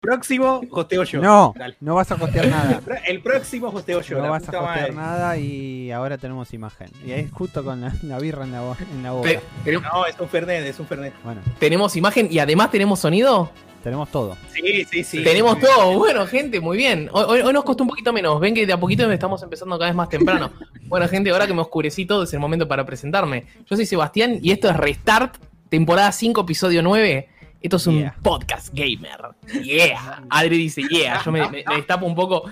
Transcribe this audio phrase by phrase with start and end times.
[0.00, 1.20] Próximo hosteo yo.
[1.20, 1.76] No, Dale.
[1.80, 2.80] no vas a costear nada.
[3.06, 4.16] El próximo hosteo yo.
[4.16, 4.92] No la vas a madre.
[4.92, 6.88] nada y ahora tenemos imagen.
[7.06, 9.28] Y ahí justo con la, la birra en la, en la boca.
[9.66, 11.12] No, es un Fernet, es un Fernet.
[11.22, 13.50] Bueno, tenemos imagen y además tenemos sonido.
[13.84, 14.38] tenemos todo.
[14.54, 15.22] Sí, sí, sí.
[15.22, 15.66] tenemos sí.
[15.66, 15.98] todo.
[15.98, 17.10] Bueno, gente, muy bien.
[17.12, 18.40] Hoy, hoy- hoy nos costó un poquito menos.
[18.40, 20.50] Ven que de a poquito estamos empezando cada vez más temprano.
[20.90, 23.44] Bueno, gente, ahora que me oscurecí todo es el momento para presentarme.
[23.64, 25.36] Yo soy Sebastián y esto es Restart,
[25.68, 27.28] temporada 5, episodio 9.
[27.60, 28.16] Esto es un Yeah.
[28.22, 29.20] podcast gamer.
[29.62, 30.22] Yeah.
[30.30, 31.22] Adri dice yeah.
[31.24, 32.44] Yo me, me- me destapo un poco.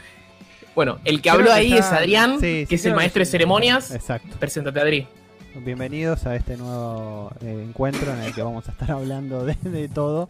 [0.74, 2.94] Bueno, el que Creo habló que ahí está- es Adrián, sí, que sí, es el
[2.94, 3.90] maestro de ceremonias.
[3.90, 4.36] Exacto.
[4.38, 5.06] Preséntate, Adri.
[5.54, 9.88] Bienvenidos a este nuevo eh, encuentro en el que vamos a estar hablando de, de
[9.88, 10.28] todo.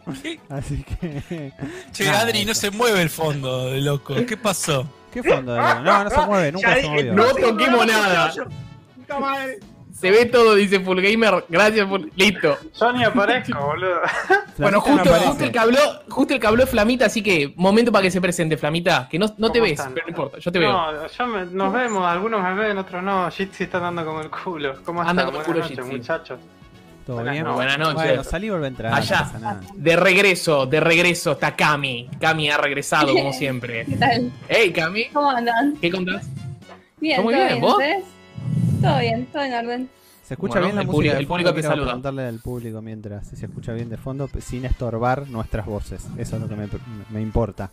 [0.49, 1.51] Así que.
[1.91, 4.15] Che, nada, Adri, no se mueve el fondo, loco.
[4.25, 4.89] ¿Qué pasó?
[5.13, 5.55] ¿Qué fondo?
[5.55, 7.13] No, no se mueve, nunca Ya, se movió.
[7.13, 8.33] No toquemos nada.
[8.95, 9.59] Puta madre.
[9.99, 11.45] Se ve todo, dice Full Gamer.
[11.49, 12.57] Gracias, Full- Listo.
[12.79, 13.99] Yo ni aparezco, boludo.
[14.57, 17.53] Bueno, Flamita no justo, el que habló, justo el que habló es Flamita, así que
[17.57, 19.07] momento para que se presente, Flamita.
[19.09, 19.93] Que no, no te ¿Cómo ves, están?
[19.93, 20.71] pero no importa, yo te veo.
[20.71, 23.29] No, yo me- nos vemos, algunos me ven, otros no.
[23.29, 24.75] Jitsi está andando como el culo.
[24.85, 26.39] ¿Cómo Anda como el Buenas culo, noches, muchachos.
[27.05, 27.43] ¿Todo Buenas bien?
[27.43, 27.55] noches.
[27.55, 27.95] Buenas noches.
[27.95, 28.93] Bueno, salí y vuelve a entrar.
[28.93, 29.17] Allá.
[29.19, 29.61] No pasa nada.
[29.73, 32.07] De regreso, de regreso está Cami.
[32.21, 33.83] Cami ha regresado como siempre.
[33.85, 34.31] ¿Qué tal?
[34.47, 35.75] Hey, Cami, ¿Cómo andan?
[35.81, 36.27] ¿qué contás?
[37.01, 37.73] Bien, todo bien, bien, ¿vos?
[37.73, 38.03] ¿ustedes?
[38.81, 39.89] Todo bien, todo en orden.
[40.23, 40.95] ¿Se escucha Bueno, bien la el música?
[41.01, 41.85] público- el público te Quiero saluda.
[41.87, 46.05] preguntarle al público mientras si se escucha bien de fondo, sin estorbar nuestras voces.
[46.17, 46.67] Eso es lo que me,
[47.09, 47.71] me importa.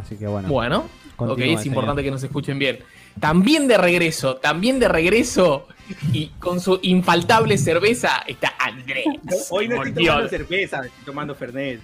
[0.00, 0.48] Así que bueno.
[0.48, 0.84] Bueno,
[1.16, 1.66] ok, es señor.
[1.66, 2.78] importante que nos escuchen bien.
[3.18, 5.66] También de regreso, también de regreso
[6.12, 9.06] y con su infaltable cerveza está Andrés.
[9.50, 11.80] Hoy no estoy tomando cerveza, estoy tomando Fernet.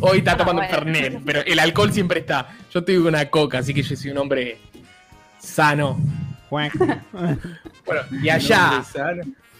[0.00, 0.92] Hoy está tomando Ah, bueno.
[0.94, 2.48] Fernet, pero el alcohol siempre está.
[2.72, 4.58] Yo estoy con una coca, así que yo soy un hombre
[5.38, 5.98] sano.
[7.86, 8.82] Bueno, y allá,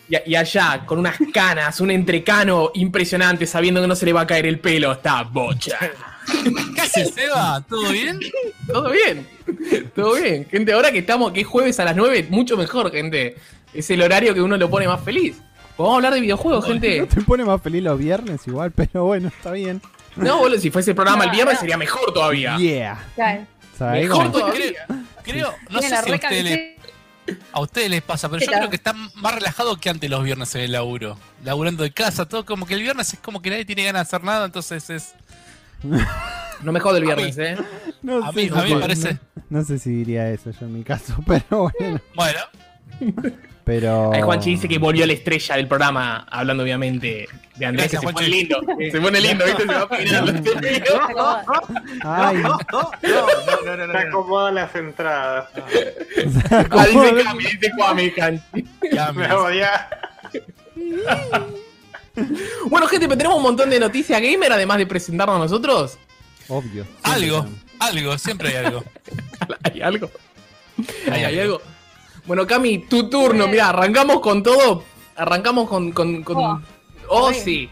[0.08, 4.22] y, y allá, con unas canas, un entrecano impresionante, sabiendo que no se le va
[4.22, 5.78] a caer el pelo, está Bocha.
[6.74, 7.64] ¿Qué haces, Seba?
[7.68, 8.20] ¿Todo bien?
[8.66, 9.26] Todo bien,
[9.94, 10.46] todo bien.
[10.48, 13.36] Gente, ahora que estamos, que es jueves a las 9, mucho mejor, gente.
[13.72, 15.38] Es el horario que uno lo pone más feliz.
[15.78, 17.06] Vamos a hablar de videojuegos, No gente.
[17.06, 19.80] te pone más feliz los viernes igual, pero bueno, está bien.
[20.16, 21.60] No, boludo, si fuese el programa el No, viernes no.
[21.60, 22.56] sería mejor todavía.
[22.58, 22.98] Yeah.
[23.14, 23.46] Claro.
[23.78, 24.86] ¿Sabés Mejor todavía.
[25.22, 26.79] Creo, no Tiene sé si a ustedes,
[27.52, 30.22] a ustedes les pasa, pero ¿Qué yo creo que están más relajados que antes los
[30.24, 31.18] viernes en el laburo.
[31.44, 34.16] Laburando de casa, todo como que el viernes es como que nadie tiene ganas de
[34.16, 35.14] hacer nada, entonces es.
[36.62, 37.56] No me jode el viernes, eh.
[38.02, 39.18] No A sé, mí, a mí no- me parece.
[39.48, 42.00] No sé si diría eso yo en mi caso, pero bueno.
[42.14, 42.38] Bueno,
[43.70, 44.12] Pero.
[44.12, 48.06] Ahí Juanchi dice que volvió la estrella del programa, hablando obviamente de Andrés, Gracias, que
[48.08, 48.60] se pone lindo.
[48.90, 49.62] Se pone lindo, ¿viste?
[49.62, 51.44] Se va acomoda.
[52.02, 52.90] Ay, No, no,
[53.64, 54.08] no, no, no, Se no.
[54.08, 55.48] acomodan las entradas.
[55.54, 58.64] Ah, dice Cami, dice Kwame, Juanchi.
[59.14, 59.88] Me odia.
[62.66, 65.96] Bueno, gente, pero tenemos un montón de noticias gamer, además de presentarnos a nosotros.
[66.48, 66.84] obvio.
[67.04, 67.46] algo,
[67.78, 68.82] algo, siempre hay algo.
[69.62, 70.10] ¿Hay algo?
[71.12, 71.62] ¿Hay, hay algo?
[72.30, 73.48] Bueno, Cami, tu turno.
[73.48, 74.84] Mira, arrancamos con todo.
[75.16, 75.90] Arrancamos con.
[75.90, 76.60] con, con- Oh.
[77.08, 77.68] Oh, sí.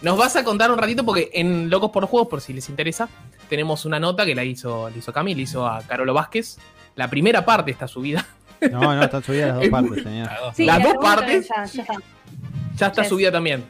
[0.00, 3.10] Nos vas a contar un ratito porque en Locos por Juegos, por si les interesa,
[3.50, 6.56] tenemos una nota que la hizo, la hizo Cami, la hizo a Carolo Vázquez.
[6.96, 8.26] La primera parte está subida.
[8.72, 10.28] No, no, están subidas las dos partes, señor.
[10.54, 11.48] Sí, Las la dos segunda partes.
[11.48, 11.94] Ya, ya está.
[12.76, 13.08] Ya está Yes.
[13.10, 13.64] subida también.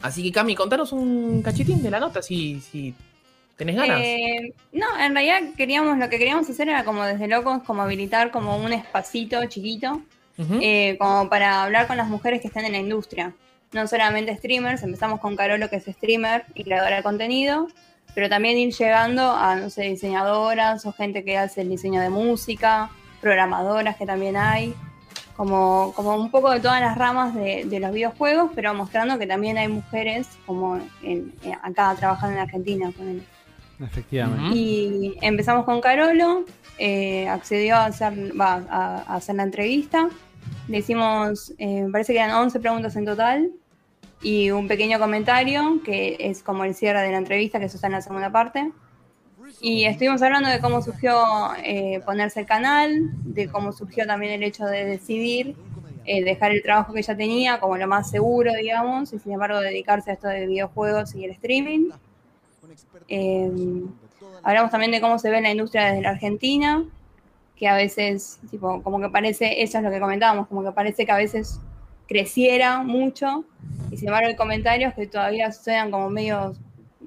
[0.00, 2.94] Así que, Cami, contanos un cachitín de la nota si, si
[3.56, 4.00] tenés ganas.
[4.02, 8.30] Eh, no, en realidad queríamos, lo que queríamos hacer era como desde locos, como habilitar
[8.30, 10.02] como un espacito chiquito,
[10.38, 13.32] eh, como para hablar con las mujeres que están en la industria.
[13.72, 17.68] No solamente streamers, empezamos con Carolo que es streamer y creadora de contenido,
[18.14, 22.10] pero también ir llegando a, no sé, diseñadoras o gente que hace el diseño de
[22.10, 24.74] música, programadoras que también hay,
[25.36, 29.26] como, como un poco de todas las ramas de, de los videojuegos, pero mostrando que
[29.26, 32.92] también hay mujeres como en- en- acá trabajando en Argentina.
[32.96, 33.24] Con
[33.80, 34.56] Efectivamente.
[34.56, 36.44] Y empezamos con Carolo,
[36.78, 40.08] eh, accedió a hacer, va, a, a hacer la entrevista.
[40.68, 43.50] Le hicimos, eh, parece que eran 11 preguntas en total
[44.22, 47.88] y un pequeño comentario que es como el cierre de la entrevista, que eso está
[47.88, 48.72] en la segunda parte.
[49.60, 51.14] Y estuvimos hablando de cómo surgió
[51.62, 55.54] eh, ponerse el canal, de cómo surgió también el hecho de decidir
[56.06, 59.60] eh, dejar el trabajo que ella tenía como lo más seguro, digamos, y sin embargo
[59.60, 61.90] dedicarse a esto de videojuegos y el streaming.
[63.08, 63.50] Eh,
[64.42, 66.84] hablamos también de cómo se ve la industria desde la Argentina,
[67.56, 71.06] que a veces, tipo, como que parece, eso es lo que comentábamos, como que parece
[71.06, 71.60] que a veces
[72.06, 73.44] creciera mucho,
[73.90, 76.54] y sin embargo hay comentarios que todavía suenan como medio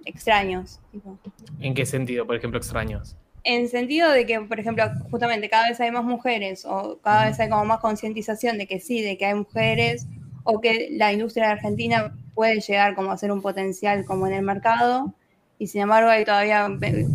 [0.06, 0.80] extraños.
[0.92, 1.18] tipo.
[1.60, 3.16] ¿En qué sentido, por ejemplo, extraños?
[3.44, 7.40] En sentido de que, por ejemplo, justamente cada vez hay más mujeres o cada vez
[7.40, 10.08] hay como más concientización de que sí, de que hay mujeres
[10.44, 14.34] o que la industria de Argentina puede llegar como a ser un potencial como en
[14.34, 15.14] el mercado
[15.60, 16.68] Y sin embargo hay todavía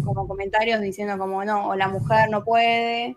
[0.05, 3.17] como comentarios diciendo como no, o la mujer no puede,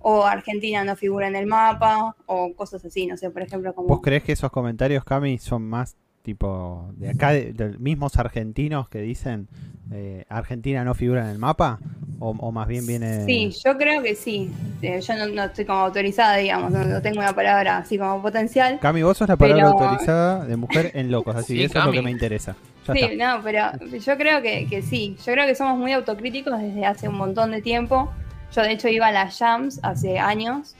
[0.00, 3.88] o Argentina no figura en el mapa, o cosas así, no sé, por ejemplo, como...
[3.88, 8.88] ¿Vos crees que esos comentarios, Cami, son más tipo de acá, de, de mismos argentinos
[8.88, 9.48] que dicen
[9.92, 11.78] eh, Argentina no figura en el mapa?
[12.18, 13.24] ¿O, o más bien viene...?
[13.26, 14.50] Sí, yo creo que sí.
[14.80, 18.22] Eh, Yo no, no estoy como autorizada, digamos, no, no tengo una palabra así como
[18.22, 18.78] potencial.
[18.80, 21.78] Cami, vos sos la palabra Pero- autorizada de mujer en locos, así Sí, que eso
[21.78, 22.56] es lo que me interesa.
[22.86, 23.36] Ya Sí, está.
[23.36, 25.16] no, pero yo creo que, que sí.
[25.24, 28.10] Yo creo que somos muy autocríticos desde hace un montón de tiempo.
[28.54, 30.74] Yo, de hecho, iba a las jams hace años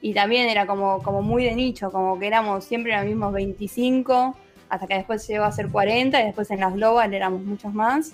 [0.00, 4.36] y también era como, como muy de nicho, como que éramos siempre los mismos 25,
[4.68, 8.12] hasta que después llegó a ser 40 y después en las global éramos muchos más.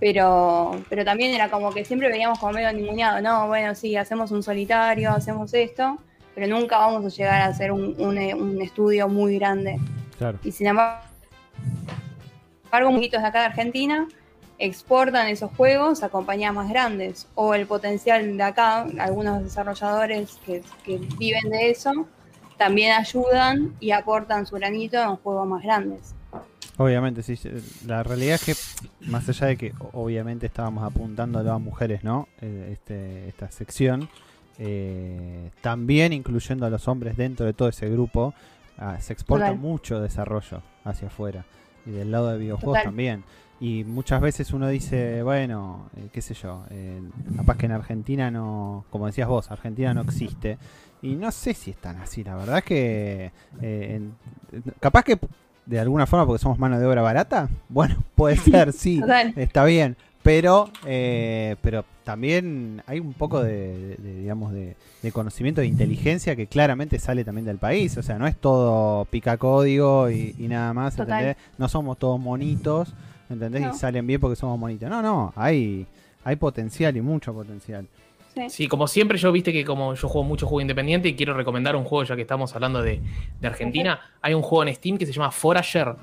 [0.00, 4.32] Pero, pero también era como que siempre veíamos como medio ninguneado, no, bueno, sí, hacemos
[4.32, 5.96] un solitario, hacemos esto,
[6.34, 9.78] pero nunca vamos a llegar a hacer un, un, un estudio muy grande.
[10.18, 10.40] Claro.
[10.42, 11.04] Y sin embargo,
[12.80, 14.08] muchitos de acá de Argentina
[14.58, 17.26] exportan esos juegos a compañías más grandes.
[17.34, 22.06] O el potencial de acá, algunos desarrolladores que, que viven de eso,
[22.56, 26.14] también ayudan y aportan su granito en juegos más grandes.
[26.78, 27.38] Obviamente, sí.
[27.86, 32.28] La realidad es que, más allá de que obviamente estábamos apuntando a las mujeres, ¿no?
[32.40, 34.08] Eh, Este, esta sección,
[34.58, 38.32] eh, también incluyendo a los hombres dentro de todo ese grupo,
[38.78, 39.60] ah, se exporta Total.
[39.60, 41.44] mucho desarrollo hacia afuera.
[41.86, 42.84] Y del lado de videojuegos Total.
[42.84, 43.24] también.
[43.60, 47.00] Y muchas veces uno dice, bueno, eh, qué sé yo, eh,
[47.36, 50.58] capaz que en Argentina no, como decías vos, Argentina no existe.
[51.00, 54.14] Y no sé si es tan así, la verdad es que eh, en-
[54.80, 55.18] capaz que
[55.66, 59.32] de alguna forma porque somos mano de obra barata, bueno, puede ser, sí, Total.
[59.36, 65.12] está bien, pero eh, pero también hay un poco de, de- de, digamos de, de
[65.12, 69.36] conocimiento de inteligencia que claramente sale también del país, o sea, no es todo pica
[69.36, 70.98] código y, y nada más.
[70.98, 71.36] ¿entendés?
[71.58, 72.92] No somos todos monitos,
[73.30, 73.62] ¿entendés?
[73.62, 73.70] No.
[73.70, 74.88] Y salen bien porque somos monitos.
[74.90, 75.86] No, no, hay
[76.24, 77.86] hay potencial y mucho potencial.
[78.34, 78.48] Sí.
[78.48, 81.76] Sí, como siempre, yo viste que como yo juego mucho juego independiente y quiero recomendar
[81.76, 82.98] un juego, ya que estamos hablando de,
[83.40, 85.94] de Argentina, hay un juego en Steam que se llama Forager,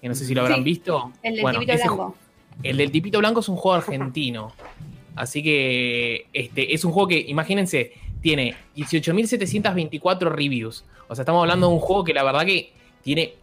[0.00, 1.12] que no sé si lo habrán Sí, visto.
[1.22, 2.16] El del Bueno, ese blanco.
[2.62, 4.52] El del tipito blanco es un juego argentino.
[5.16, 7.92] Así que este, es un juego que, imagínense,
[8.22, 10.84] tiene 18.724 reviews.
[11.08, 12.70] O sea, estamos hablando de un juego que la verdad que
[13.02, 13.34] tiene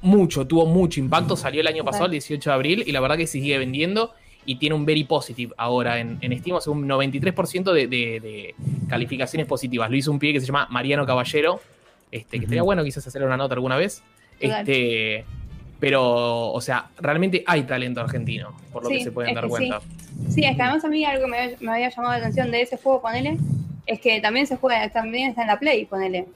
[0.00, 1.36] mucho, tuvo mucho impacto.
[1.36, 4.12] Salió el año pasado, el 18 de abril, y la verdad que se sigue vendiendo.
[4.46, 8.20] Y tiene un very positive ahora en, en Steam, o sea, un 93% de, de-
[8.20, 8.54] de
[8.88, 9.90] calificaciones positivas.
[9.90, 11.60] Lo hizo un pibe que se llama Mariano Caballero,
[12.10, 12.66] este, que estaría Ujú.
[12.66, 14.02] bueno quizás hacerle una nota alguna vez.
[14.40, 15.26] Este,
[15.80, 19.80] pero, o sea, realmente hay talento argentino, por lo que se pueden dar que cuenta.
[20.30, 22.50] Sí, es que además a mí algo que me, había- me había llamado la atención
[22.50, 23.36] de ese juego, ponele,
[23.86, 26.26] es que también se juega, también está en la Play, ponele.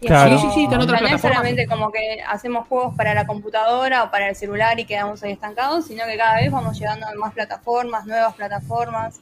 [0.00, 0.36] Y Claro.
[0.36, 1.36] como- Sí, sí, sí, está en o otras sea, no es plataformas.
[1.38, 5.32] solamente como que hacemos juegos para la computadora o para el celular y quedamos ahí
[5.32, 9.20] estancados, sino que cada vez vamos llegando a más plataformas, nuevas plataformas.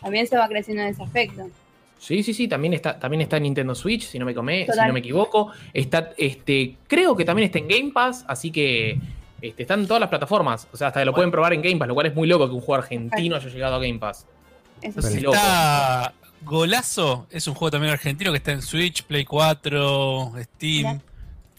[0.00, 1.48] También se va creciendo en ese aspecto.
[1.98, 4.86] Sí, sí, sí, también está, también está en Nintendo Switch, si no me come, si
[4.86, 5.50] no me equivoco.
[5.72, 8.98] Está, este, creo que también está en Game Pass, así que
[9.40, 10.68] este, está en todas las plataformas.
[10.72, 12.54] O sea, hasta lo pueden probar en Game Pass, lo cual es muy loco que
[12.54, 14.26] un juego argentino haya llegado a Game Pass.
[14.82, 15.34] Eso si loco.
[15.34, 16.12] Está
[16.42, 21.00] Golazo, es un juego también argentino que está en Switch, Play 4, Steam.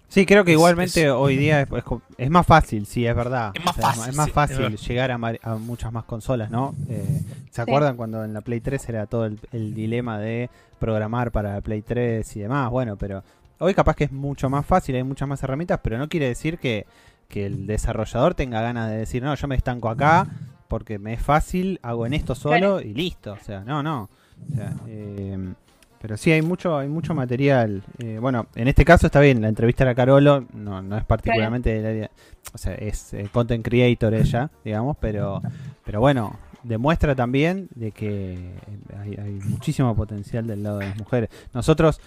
[0.09, 3.06] Sí, creo que Es- igualmente es- hoy día es, es co- es más fácil, sí,
[3.06, 3.51] es verdad.
[3.54, 6.50] Es más O sea, fácil, es más sí, fácil llegar a, a muchas más consolas,
[6.50, 6.74] ¿no?
[6.89, 11.31] Eh, ¿Se acuerdan cuando en la Play 3 era todo el, el dilema de programar
[11.31, 12.70] para la Play 3 y demás?
[12.70, 13.24] Bueno, pero
[13.60, 16.58] hoy capaz que es mucho más fácil, hay muchas más herramientas, pero no quiere decir
[16.60, 16.86] que,
[17.27, 20.27] que el desarrollador tenga ganas de decir, no, yo me estanco acá
[20.70, 23.34] porque me es fácil, hago en esto solo y listo.
[23.34, 24.10] O sea, no, no.
[24.51, 25.53] O sea, eh,
[26.01, 27.84] pero sí, hay mucho, hay mucho material.
[28.00, 31.06] Eh, bueno, en este caso está bien, la entrevista a la Carolo no, no es
[31.06, 32.12] particularmente del área,
[32.54, 35.42] o sea, es eh, content creator ella, digamos, pero,
[35.84, 38.54] pero bueno, demuestra también de que
[39.00, 41.30] hay, hay muchísimo potencial del lado de las mujeres.
[41.54, 42.00] Nosotros,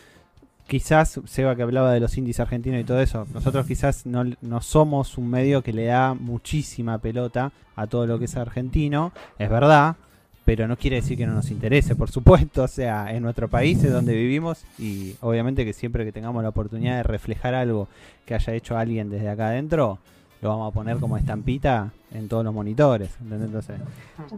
[0.67, 4.61] quizás, Seba que hablaba de los indies argentinos y todo eso, nosotros quizás no, no
[4.61, 9.51] somos un medio que le da muchísima pelota a todo lo que es argentino, es
[9.51, 9.97] verdad,
[10.57, 13.85] pero no quiere decir que no nos interese, por supuesto, o sea, en nuestro país
[13.85, 17.87] es donde vivimos y obviamente que siempre que tengamos la oportunidad de reflejar algo
[18.27, 19.99] que haya hecho alguien desde acá adentro,
[20.43, 23.47] lo vamos a poner como estampita en todos los monitores, ¿entendés?
[23.47, 23.77] Entonces,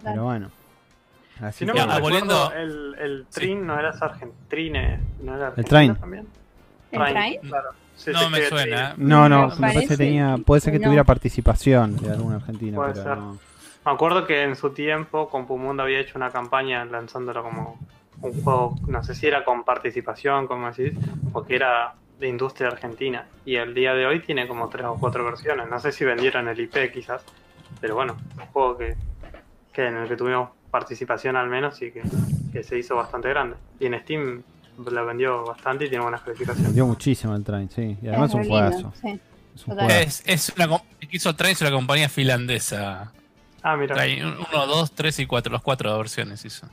[0.05, 0.51] pero bueno.
[1.41, 3.41] Así Si no que- me recuerdo, volviendo- el, el Sí.
[3.41, 5.95] Trin no era argentrine, no era argentino Train.
[5.97, 6.27] también.
[6.91, 7.41] ¿El Train, Train?
[7.41, 7.69] Claro.
[7.97, 8.95] Sí, No me suena.
[8.99, 10.89] No, no, Me me parece que tenía, puede ser que que no.
[10.91, 13.17] tuviera participación de algún argentino, Puede pero ser.
[13.17, 13.39] no.
[13.85, 17.79] Me acuerdo que en su tiempo Compumundo había hecho una campaña lanzándolo como
[18.21, 20.93] un juego, no sé si era con participación, como decís,
[21.33, 23.27] o que era de industria argentina.
[23.45, 25.69] Y el día de hoy tiene como tres o cuatro versiones.
[25.69, 27.23] No sé si vendieron el IP quizás,
[27.81, 28.97] Pero bueno, un juego que,
[29.73, 32.03] que en el que tuvimos participación al menos y que,
[32.53, 33.57] que se hizo bastante grande.
[33.81, 34.43] Y en Steam
[34.91, 36.69] la vendió bastante y tiene buenas calificaciones.
[36.69, 37.99] Vendió muchísimo el train, sí.
[38.01, 38.93] Y además es un juegazo.
[39.01, 39.21] sí.
[39.55, 40.01] Es un juegazo.
[40.01, 43.13] Es, es una, hizo Train es una compañía finlandesa.
[43.63, 44.01] Ah, mira.
[44.01, 45.53] Hay un- uno, dos, tres y cuatro.
[45.53, 46.67] Los cuatro versiones hizo.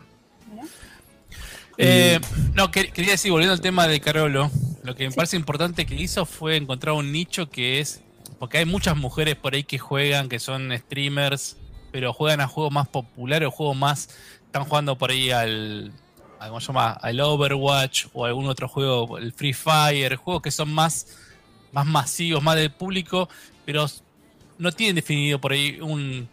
[1.77, 2.19] Eh,
[2.53, 4.51] no, que- quería decir, volviendo al tema de Carolo,
[4.83, 8.01] lo que me parece importante que hizo fue encontrar un nicho que es.
[8.37, 11.57] Porque hay muchas mujeres por ahí que juegan, que son streamers,
[11.91, 14.09] pero juegan a juegos más populares o juegos más.
[14.45, 15.91] Están jugando por ahí al.
[16.39, 16.91] a- ¿Cómo se llama?
[16.91, 21.07] Al Overwatch o algún otro juego, el Free Fire, juegos que son más,
[21.71, 23.29] más masivos, más del público,
[23.65, 23.85] pero
[24.57, 26.29] no tienen definido por ahí un,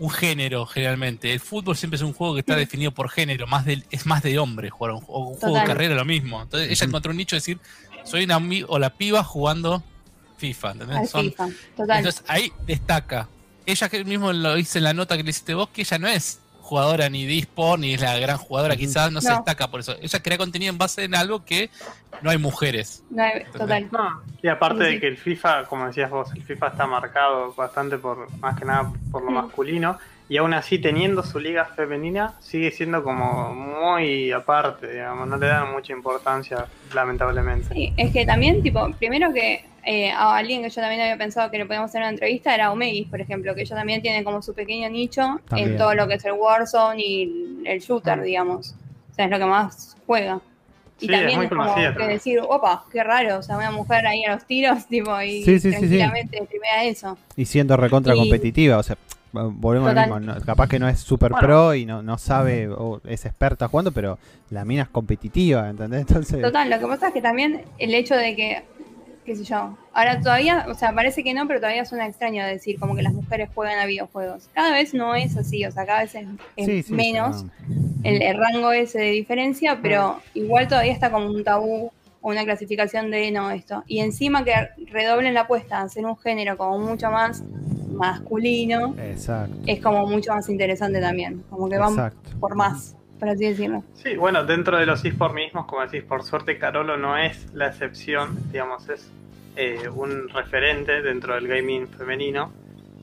[0.00, 1.32] un género generalmente.
[1.32, 4.22] El fútbol siempre es un juego que está definido por género, más del, es más
[4.22, 6.42] de hombre jugar un, o un juego de carrera lo mismo.
[6.42, 7.60] Entonces ella encontró un nicho de decir,
[8.04, 9.84] soy una o la piba jugando
[10.38, 11.10] FIFA, ¿entendés?
[11.10, 11.98] Son- FIFA, total.
[11.98, 13.28] entonces ahí destaca.
[13.66, 16.08] Ella que mismo lo dice en la nota que le hiciste vos, que ella no
[16.08, 16.39] es
[16.70, 19.96] jugadora ni de eSport, ni es la gran jugadora, quizás no, se destaca por eso.
[20.00, 21.68] Ella crea contenido en base en algo que
[22.22, 23.02] no hay mujeres.
[23.10, 23.88] No hay- total.
[23.90, 24.94] No, y aparte Sí, sí.
[24.94, 28.64] de que el FIFA, como decías vos, el FIFA está marcado bastante por, más que
[28.64, 29.34] nada por lo Mm.
[29.34, 29.98] masculino,
[30.28, 35.48] y aún así teniendo su liga femenina, sigue siendo como muy aparte, digamos, no le
[35.48, 37.74] dan mucha importancia, lamentablemente.
[37.74, 41.50] Sí, es que también, tipo, primero que eh, a alguien que yo también había pensado
[41.50, 44.42] que le podíamos hacer una entrevista era Omegis, por ejemplo, que ella también tiene como
[44.42, 45.70] su pequeño nicho También.
[45.72, 48.74] en todo lo que es el Warzone y el shooter, digamos.
[49.10, 50.40] O sea, es lo que más juega.
[51.00, 53.70] Y Sí, es también muy es, como que decir, opa, qué raro, o sea, una
[53.70, 55.78] mujer ahí a los tiros, tipo, y Sí, sí, sí, sí.
[55.78, 57.16] tranquilamente primera eso.
[57.36, 58.96] Y siendo recontra Y- competitiva, o sea,
[59.32, 60.20] volvemos al Total.
[60.20, 60.34] mismo.
[60.34, 61.46] no- capaz que no es super Bueno.
[61.46, 64.18] pro y no, no sabe o es experta jugando, pero
[64.50, 66.00] la mina es competitiva, ¿entendés?
[66.08, 68.62] Entonces, Total, lo que pasa es que también el hecho de que,
[69.24, 72.78] qué sé yo, ahora todavía, o sea, parece que no, pero todavía suena extraño decir
[72.78, 74.48] como que las mujeres juegan a videojuegos.
[74.54, 77.44] Cada vez no es así, o sea, cada vez es, es sí, sí, menos
[78.02, 82.44] el, el rango ese de diferencia, pero igual todavía está como un tabú o una
[82.44, 83.82] clasificación de no esto.
[83.86, 84.52] Y encima que
[84.90, 87.42] redoblen la apuesta a hacer un género como mucho más
[87.92, 89.56] masculino, Exacto.
[89.66, 92.30] es como mucho más interesante también, como que van Exacto.
[92.38, 93.84] por más, por así decirlo.
[93.94, 97.68] Sí, bueno, dentro de los eSports mismos, como decís, por suerte Carolo no es la
[97.68, 99.10] excepción, digamos, es
[99.56, 102.50] eh, un referente dentro del gaming femenino.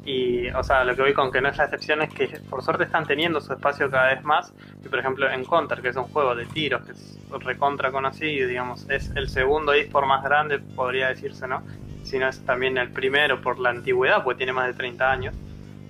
[0.04, 2.64] Y, o sea, lo que voy con que no es la excepción es que por
[2.64, 4.54] suerte están teniendo su espacio cada vez más.
[4.84, 8.48] Y, por ejemplo, en Counter, que es un juego de tiros que es recontra conocido,
[8.48, 11.62] digamos, es el segundo eSport más grande, podría decirse, ¿no?
[12.04, 15.36] Si no es también el primero por la antigüedad, porque tiene más de 30 años.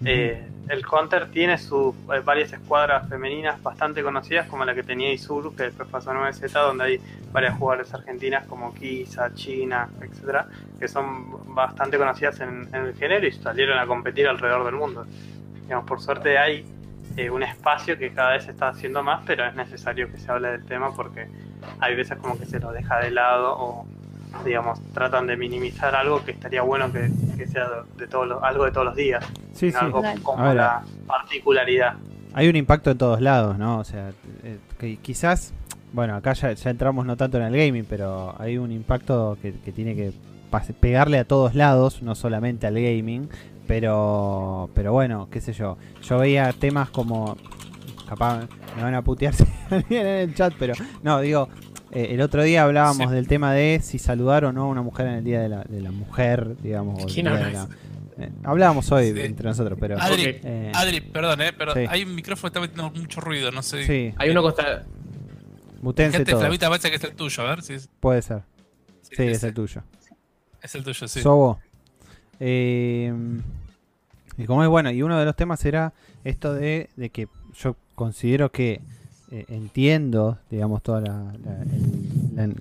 [0.03, 5.12] Eh, el Counter tiene sus eh, varias escuadras femeninas bastante conocidas, como la que tenía
[5.12, 10.47] Isuru, que después pasó a 9Z, donde hay varias jugadoras argentinas como Kisa, China, etcétera,
[10.79, 15.05] que son bastante conocidas en, en el género y salieron a competir alrededor del mundo.
[15.63, 16.65] Digamos, por suerte hay
[17.15, 20.31] eh, un espacio que cada vez se está haciendo más, pero es necesario que se
[20.31, 21.27] hable del tema porque
[21.79, 23.88] hay veces como que se lo deja de lado o
[24.46, 27.67] digamos tratan de minimizar algo que estaría bueno que, que sea
[27.98, 29.77] de, todos los- algo de todos los días Sí, sí.
[29.79, 30.22] algo Total.
[30.22, 31.94] como Ahora- la particularidad.
[32.34, 33.79] Hay un impacto en todos lados, ¿no?
[33.79, 34.12] O sea,
[34.44, 35.53] eh, que quizás,
[35.94, 39.53] bueno, acá ya, ya entramos no tanto en el gaming, pero hay un impacto que,
[39.53, 40.13] que tiene que
[40.79, 43.27] pegarle a todos lados, no solamente al gaming,
[43.67, 45.77] pero, pero bueno, qué sé yo.
[46.03, 47.36] Yo veía temas como,
[48.08, 48.41] capaz
[48.75, 51.50] me van a putear si alguien en el chat, pero no, digo,
[51.91, 53.15] eh, el otro día hablábamos Sí.
[53.15, 55.63] del tema de si saludar o no a una mujer en el Día de la,
[55.63, 57.06] de la Mujer, digamos.
[57.12, 57.67] ¿Quién habla la-
[58.20, 59.20] eh, hablábamos hoy Sí.
[59.22, 60.00] entre nosotros, pero...
[60.01, 61.82] Adri, eh, Adri, perdón, eh, pero Sí.
[61.88, 63.86] hay un micrófono que está metiendo mucho ruido, no sé.
[63.86, 64.84] sí, Hay uno que está.
[65.82, 66.36] mutense Gente.
[66.36, 68.41] Flavita parece que es el tuyo, a ver si es, Puede ser.
[69.03, 69.84] Sí, es el tuyo.
[70.62, 71.22] Es el tuyo, sí.
[71.22, 71.60] Sobo.
[72.39, 73.13] Eh,
[74.38, 77.75] y como es bueno, y uno de los temas era esto de, de que yo
[77.96, 78.82] considero que
[79.31, 82.55] eh, entiendo, digamos, toda la, la- el- la-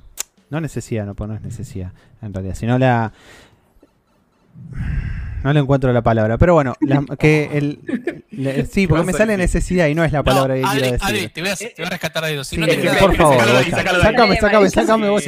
[0.51, 1.93] no necesidad, no, pues no es necesidad
[2.23, 3.13] en realidad, sino la
[5.45, 7.79] no le encuentro la palabra, pero bueno, la- que el,
[8.31, 10.93] le- sí, porque me sale necesidad y no es la palabra que no, quiero Adri,
[10.99, 11.09] decir.
[11.17, 12.43] Adri, te voy a, te voy a rescatar algo.
[12.45, 13.37] Si Sí, no que, nada- por favor,
[13.71, 15.25] sácame, sácame, sácame, sí,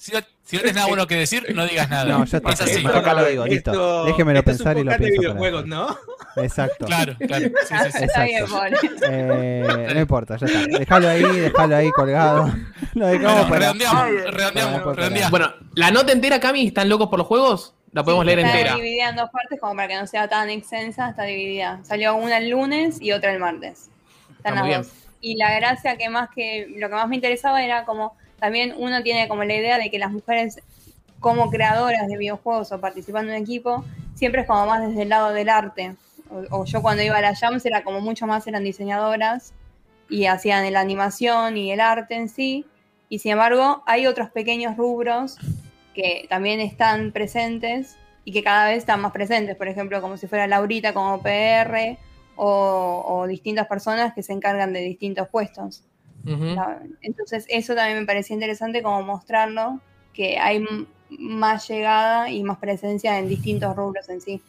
[0.00, 0.20] Si no-.
[0.44, 2.04] Si no- esto- nada- bueno que decir, no digas nada.
[2.04, 2.50] No, ya está.
[2.50, 2.84] Es así.
[2.84, 3.70] Mejor que lo digo, listo.
[3.72, 5.98] esto- Déjemelo esto es un pensar y lo de pienso para- videojuegos, ¿no?
[6.36, 6.86] Exacto.
[6.86, 7.44] Claro, claro.
[7.46, 8.04] Sí, sí, sí.
[8.04, 8.44] Está bien.
[9.10, 10.78] Eh, no importa, ya está.
[10.78, 12.52] Déjalo ahí, déjalo ahí colgado.
[12.94, 13.60] Lo dejamos Bueno, para.
[13.60, 15.30] redondeamos, redondeamos, bueno, redondeamos.
[15.30, 17.74] Bueno, la nota entera, Cami, ¿están locos por los juegos?
[17.92, 18.74] La podemos leer está entera.
[18.76, 21.80] dividida en dos partes como para que no sea tan extensa, está dividida.
[21.84, 23.90] Salió una el lunes y otra el martes.
[24.38, 24.96] Está Están muy las dos.
[25.20, 29.04] Y la gracia que más que lo que más me interesaba era como también uno
[29.04, 30.60] tiene como la idea de que las mujeres
[31.20, 33.84] como creadoras de videojuegos o participando en un equipo
[34.16, 35.94] siempre es como más desde el lado del arte.
[36.50, 39.52] O, yo cuando iba a la Jams era como mucho más eran diseñadoras
[40.08, 42.66] y hacían la animación y el arte en sí.
[43.08, 45.36] Y sin embargo, hay otros pequeños rubros
[45.94, 49.54] que también están presentes y que cada vez están más presentes.
[49.54, 51.96] Por ejemplo, como si fuera Laurita como PR
[52.34, 55.84] o, o distintas personas que se encargan de distintos puestos.
[57.02, 59.80] Entonces, eso también me parecía interesante como mostrarlo,
[60.14, 60.64] que hay
[61.10, 64.40] más llegada y más presencia en distintos rubros en sí.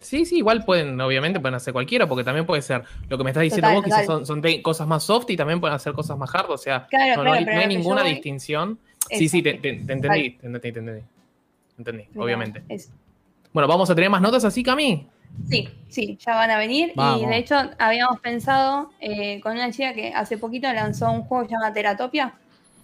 [0.00, 3.30] Sí, sí, igual pueden, obviamente pueden hacer cualquiera, porque también puede ser lo que me
[3.30, 4.26] estás diciendo Total, vos, quizás total.
[4.26, 7.24] son, son cosas más soft y también pueden hacer cosas más hard, o sea, Claro,
[7.24, 8.78] no, hay, no ninguna voy- distinción.
[9.10, 10.78] Sí, sí, te, te- te entendí, te entendí, te
[11.78, 12.04] entendí.
[12.18, 12.62] Obviamente.
[13.52, 15.08] Bueno, vamos a tener más notas así, Cami.
[15.48, 16.92] Sí, sí, ya van a venir.
[17.20, 21.44] Y de hecho, habíamos pensado eh, con una chica que hace poquito lanzó un juego
[21.44, 22.34] que se llama Teratopia.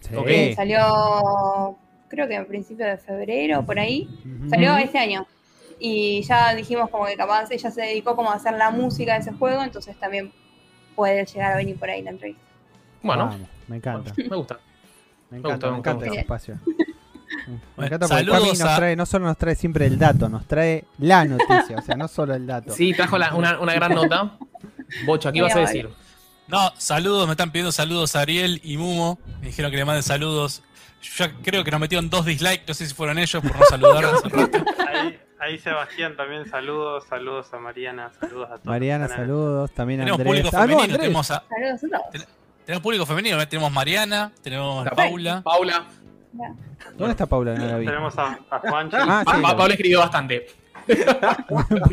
[0.01, 0.15] Sí.
[0.17, 0.27] Ok.
[0.27, 1.77] que salió,
[2.09, 4.09] creo que a principios de febrero, por ahí.
[4.49, 5.27] Salió este año.
[5.79, 9.21] Y ya dijimos como que capaz ella se dedicó como a hacer la música de
[9.21, 10.31] ese juego, entonces también
[10.95, 12.43] puede llegar a venir por ahí la entrevista.
[13.03, 14.13] Bueno, Vamos, me encanta.
[14.17, 14.59] me gusta.
[15.31, 16.55] Me Me gusta, encanta, me me encanta ese espacio.
[17.77, 20.47] Me encanta porque saludos Cami nos trae, no solo nos trae siempre el dato, nos
[20.47, 22.73] trae la noticia, o sea, no solo el dato.
[22.73, 24.33] Sí, trajo la- una, una gran nota.
[25.07, 25.89] Bocha, ¿qué ibas a decir?
[26.49, 29.19] No, saludos, me están pidiendo saludos a Ariel y Mumo.
[29.41, 30.63] Me dijeron que le manden saludos.
[31.01, 33.65] Yo ya creo que nos metieron dos dislikes, no sé si fueron ellos por no
[33.67, 34.59] saludar hace rato.
[34.89, 38.65] Ahí, ahí Sebastián también saludos, saludos a Mariana, saludos a todos.
[38.67, 40.43] Mariana, saludos, también a Tenemos Andrés.
[40.43, 42.11] público Ah, no, femenino, tenemos, a- Saludos a
[42.67, 43.47] tenemos público femenino, ¿eh?
[43.47, 44.91] tenemos Mariana, tenemos a.
[44.91, 45.41] Paula.
[45.43, 45.85] Paula.
[46.97, 47.55] ¿Dónde está Paula?
[47.55, 47.87] No la vi.
[47.87, 48.97] Tenemos a, a Juanchi.
[48.99, 49.43] Ah, Pa- sí.
[49.43, 50.47] Pa- Paula escribió bastante.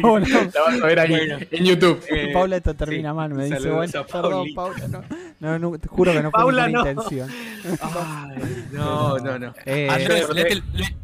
[0.02, 1.38] Paula, La vas a ver ahí Bueno.
[1.52, 2.02] en YouTube.
[2.10, 3.16] Eh, Paula esto termina sí.
[3.16, 4.48] mal, me dice, Saludos bueno, perdón.
[4.56, 6.68] Paula, no, no, no, te juro que no fue no.
[6.68, 7.30] intención.
[7.82, 9.54] Ay, no, no, no.
[9.66, 10.28] Eh, Andrés,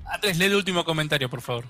[0.06, 1.66] Andrés, lee el último comentario, por favor.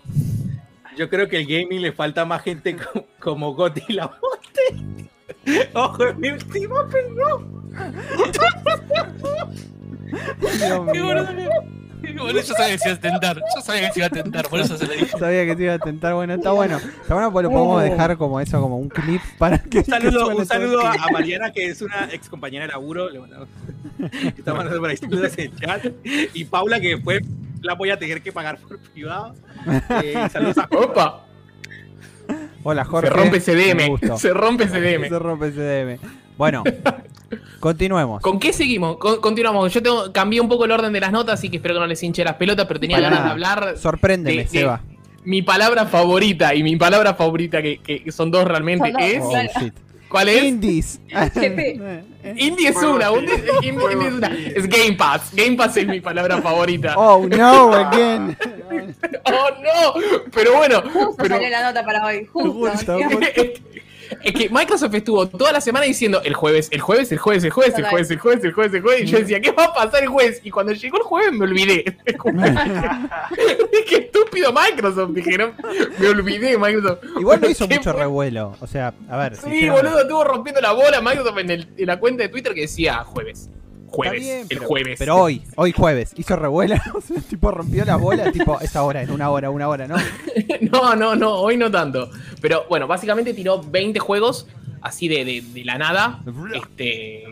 [0.97, 4.11] Yo creo que el gaming le falta más gente co- como Gotti y la.
[5.73, 7.71] Ojo, es mi opinión.
[12.21, 14.47] Bueno, yo sabía que se iba a tentar, yo sabía que se iba a tentar,
[14.49, 15.17] por eso se le dije.
[15.17, 16.77] Sabía que te iba a tentar, bueno, está bueno.
[16.77, 19.79] Está bueno porque lo podemos dejar como eso, como un clip para que.
[19.79, 23.09] Un saludo, que un saludo a, Mariana, que es una ex compañera de laburo.
[23.09, 23.47] Le mandamos-
[24.37, 25.85] Está mandando por ahí saludos en el chat.
[26.33, 27.21] Y Paula, que después
[27.61, 29.33] la voy a tener que pagar por privado.
[30.03, 31.25] Eh, saludos a Opa,
[32.63, 33.07] Hola, Jorge.
[33.09, 33.87] se rompe ese Un DM.
[33.89, 34.17] gusto.
[34.17, 35.07] Se rompe ese DM.
[35.07, 35.99] Se rompe ese DM.
[36.37, 36.63] Bueno,
[37.59, 38.21] continuemos.
[38.21, 38.97] ¿Con qué seguimos?
[38.97, 39.71] Con- continuamos.
[39.73, 41.87] Yo tengo, cambié un poco el orden de las notas, así que espero que no
[41.87, 43.09] les hinche las pelotas, pero tenía Pará.
[43.09, 43.77] ganas de hablar.
[43.77, 44.81] Sorpréndeme, de- de- Seba.
[45.25, 49.21] Mi palabra favorita y mi palabra favorita, que, que son dos realmente, es.
[49.23, 49.33] Oh.
[50.09, 50.43] ¿Cuál es?
[50.43, 50.99] Indies.
[52.35, 53.23] Indie es una, un-
[53.63, 53.69] Indie
[54.07, 54.27] es una.
[54.27, 55.31] Es Game Pass.
[55.33, 56.93] Game Pass es mi palabra favorita.
[56.97, 58.37] Oh no, again.
[59.25, 62.25] Oh no, pero bueno, Justo pero salió la nota para hoy.
[62.31, 62.53] Justo.
[62.61, 62.97] Justo.
[64.21, 67.51] Es que Microsoft estuvo toda la semana diciendo el jueves, el jueves, el jueves, el
[67.51, 69.03] jueves, el jueves, el jueves, el jueves, el jueves.
[69.03, 70.41] Y yo decía, ¿qué va a pasar el jueves?
[70.43, 71.83] Y cuando llegó el jueves me olvidé.
[73.89, 75.53] Qué estúpido Microsoft, dijeron.
[75.99, 76.99] Me olvidé, Microsoft.
[77.19, 78.55] Igual no hizo mucho revuelo.
[78.59, 79.35] O sea, a ver.
[79.37, 83.49] Sí, boludo, estuvo rompiendo la bola Microsoft en, la cuenta de Twitter que decía jueves.
[83.95, 84.95] Jueves, bien, el pero- jueves.
[84.99, 86.35] Pero hoy, hoy jueves, hizo
[87.01, 89.95] sea, tipo rompió la bola, tipo esa hora, en una hora, una hora, ¿no?
[90.71, 92.09] No, no, no, hoy no tanto.
[92.41, 94.47] Pero bueno, básicamente tiró 20 juegos
[94.81, 96.23] así de, de- de la nada.
[96.55, 97.23] Este,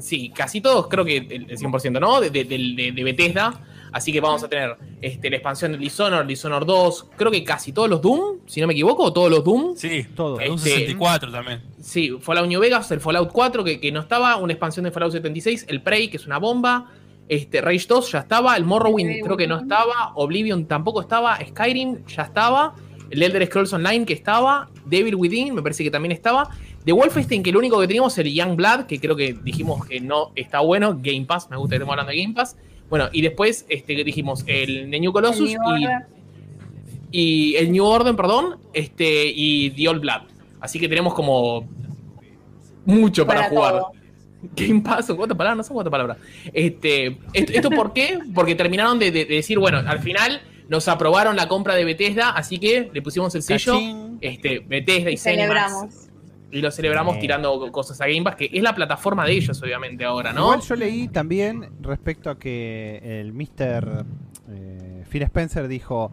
[0.00, 2.20] sí, casi todos, creo que el, el 100%, ¿no?
[2.20, 3.60] De, de, de- de Bethesda.
[3.96, 7.72] Así que vamos a tener este, la expansión de Dishonored, Dishonored 2, creo que casi
[7.72, 9.74] todos los Doom, si no me equivoco, o todos los Doom.
[9.74, 10.36] Sí, Todo.
[10.36, 11.62] un Este- 64 también.
[11.80, 15.12] Sí, Fallout New Vegas, el Fallout 4 que, que no estaba, una expansión de Fallout
[15.12, 16.92] 76, el Prey que es una bomba,
[17.26, 22.04] este Rage 2 ya estaba, el Morrowind creo que no estaba, Oblivion tampoco estaba, Skyrim
[22.06, 22.74] ya estaba,
[23.08, 26.50] el Elder Scrolls Online que estaba, Devil Within me parece que también estaba,
[26.84, 30.02] The Wolfenstein que lo único que teníamos el Young Blood que creo que dijimos que
[30.02, 32.56] no está bueno, Game Pass, me gusta que estemos hablando de Game Pass.
[32.88, 36.06] Bueno, y después este, dijimos el The New Colossus El New y Order.
[37.10, 40.22] y el New Order, perdón, este, y The Old Blood.
[40.60, 41.66] Así que tenemos como
[42.84, 43.72] mucho para, Para jugar.
[43.72, 43.92] todo.
[44.54, 46.18] Game Pass, cuatro palabras, no son cuatro palabras.
[46.52, 48.18] Este, esto, ¿esto por qué?
[48.34, 52.30] Porque terminaron de, de- de decir, bueno, al final nos aprobaron la compra de Bethesda,
[52.30, 54.18] así que le pusimos el sello, Cachín.
[54.20, 56.05] este, Bethesda y Y Zenimax, celebramos.
[56.50, 60.04] Y lo celebramos tirando cosas a Game Pass, que es la plataforma de ellos, obviamente,
[60.04, 60.42] ahora, ¿no?
[60.42, 64.04] Igual yo leí también respecto a que el Mr.
[64.48, 66.12] eh, Phil Spencer dijo.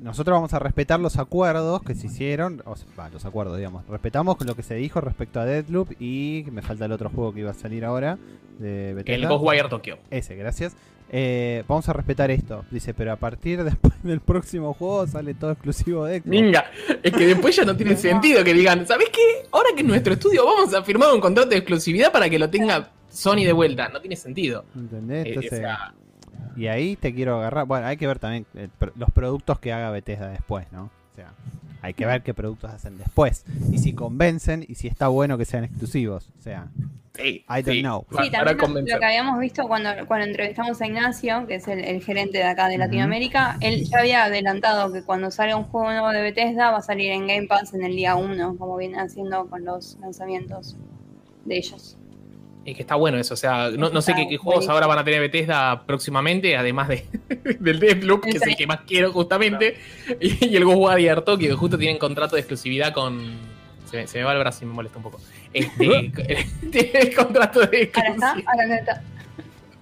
[0.00, 3.86] nosotros vamos a respetar los acuerdos que se hicieron, o sea, los acuerdos, digamos.
[3.88, 7.40] Respetamos lo que se dijo respecto a Deadloop y me falta el otro juego que
[7.40, 8.16] iba a salir ahora
[8.58, 9.26] de El.
[9.26, 9.98] Ghostwire Tokyo.
[10.10, 10.76] Ese, gracias.
[11.10, 12.64] Eh, vamos a respetar esto.
[12.70, 16.26] Dice, pero a partir después del próximo juego sale todo exclusivo de Xbox.
[16.28, 16.64] Minga,
[17.02, 19.46] es que después ya no tiene sentido que digan, ¿sabes qué?
[19.52, 22.50] Ahora que en nuestro estudio vamos a firmar un contrato de exclusividad para que lo
[22.50, 23.88] tenga Sony de vuelta.
[23.88, 24.64] No tiene sentido.
[24.76, 25.24] ¿Entendés?
[25.26, 25.94] Eh, Entonces, o sea,
[26.56, 27.66] y ahí te quiero agarrar.
[27.66, 30.90] Bueno, hay que ver también el pro- los productos que haga Bethesda después, ¿no?
[31.18, 31.32] O sea,
[31.82, 33.44] hay que ver qué productos hacen después.
[33.72, 36.28] Y si convencen y si está bueno que sean exclusivos.
[36.38, 36.68] O sea,
[37.16, 38.06] sí, I don't know.
[38.22, 38.56] Sí, también
[38.94, 42.44] lo- que habíamos visto cuando, cuando entrevistamos a Ignacio, que es el, el gerente de
[42.44, 46.70] acá de Latinoamérica, él ya había adelantado que cuando salga un juego nuevo de Bethesda
[46.70, 49.98] va a salir en Game Pass en el día 1, como viene haciendo con los
[50.00, 50.76] lanzamientos
[51.46, 51.97] de ellos.
[52.64, 55.04] Y que está bueno eso, o sea, no, no sé qué, juegos ahora van a
[55.04, 57.06] tener Bethesda próximamente, además de,
[57.60, 59.78] del Deathloop, que es el que más quiero justamente,
[60.20, 63.36] y, y el Ghostwire Tokyo, que justo tienen contrato de exclusividad con...
[63.90, 65.18] Se, me- se me va el brazo y me molesta un poco.
[65.54, 66.12] Este,
[66.70, 68.44] tienen contrato de Ahora está, exclusividad.
[68.52, 69.02] ahora no está.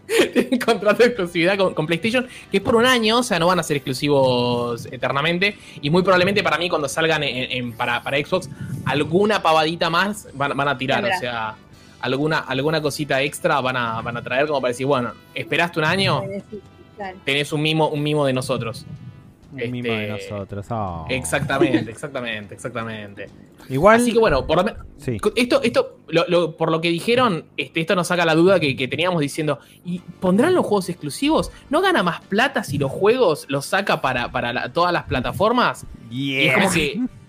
[0.32, 3.48] tienen contrato de exclusividad con, con PlayStation, que es por un año, o sea, no
[3.48, 5.56] van a ser exclusivos eternamente.
[5.82, 8.48] Y muy probablemente para mí, cuando salgan en- en- para, para Xbox,
[8.84, 11.04] alguna pavadita más van, van a tirar.
[11.04, 11.56] O sea,
[12.06, 15.84] alguna, alguna cosita extra van a, van a traer como para decir, bueno, esperaste un
[15.84, 16.22] año,
[17.24, 18.86] tenés un mimo, un mimo de nosotros.
[19.52, 20.66] Un mimo de Este, nosotros.
[20.70, 21.06] oh.
[21.08, 23.26] Exactamente, exactamente, exactamente.
[23.70, 23.96] Igual.
[24.00, 24.80] Así que bueno, por lo menos.
[24.98, 25.16] sí.
[25.34, 28.76] Esto, esto lo- lo- por lo que dijeron, este, esto nos saca la duda que,
[28.76, 31.50] que teníamos diciendo, ¿y pondrán los juegos exclusivos?
[31.70, 35.86] ¿No gana más plata si los juegos los saca para, para la- todas las plataformas?
[36.10, 37.00] Y es como que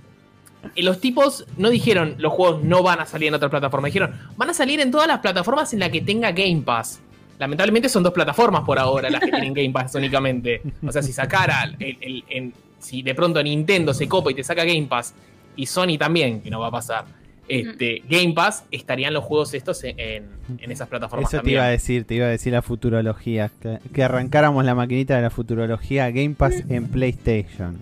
[0.78, 4.50] los tipos no dijeron los juegos no van a salir en otra plataforma, dijeron van
[4.50, 7.00] a salir en todas las plataformas en la que tenga Game Pass.
[7.40, 10.62] Lamentablemente son dos plataformas por ahora las que tienen Game Pass únicamente.
[10.86, 14.44] O sea, si sacara el, el- en- si de pronto Nintendo se copa y te
[14.44, 15.14] saca Game Pass
[15.56, 17.06] y Sony también, que no va a pasar,
[17.48, 20.26] este, Game Pass estarían los juegos estos en, en-
[20.60, 21.56] en esas plataformas Eso te también.
[21.58, 23.52] iba a decir, te iba a decir la futurología.
[23.62, 27.78] Que, que arrancáramos la maquinita de la futurología Game Pass en PlayStation.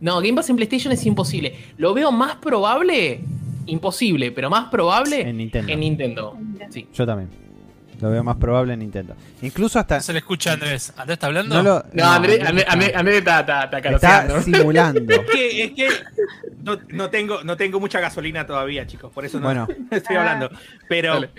[0.00, 1.56] No, Game Pass en PlayStation es imposible.
[1.76, 3.20] Lo veo más probable,
[3.66, 5.72] imposible, pero más probable En Nintendo.
[5.72, 6.38] en Nintendo.
[6.70, 6.86] Sí.
[6.92, 7.28] Yo también.
[8.00, 9.16] Lo veo más probable en Nintendo.
[9.42, 9.96] Incluso hasta.
[9.96, 10.92] No se le escucha a Andrés.
[10.96, 11.56] ¿Andrés está hablando?
[11.56, 15.00] No lo, No, Andrés Andrés Andrés- Andrés- Andrés está, está, está está, simulando.
[15.12, 15.88] Es que, es que
[16.62, 19.66] no, no tengo, no tengo mucha gasolina todavía, chicos, por eso no Bueno.
[19.90, 20.48] estoy hablando.
[20.88, 21.30] Pero Dale.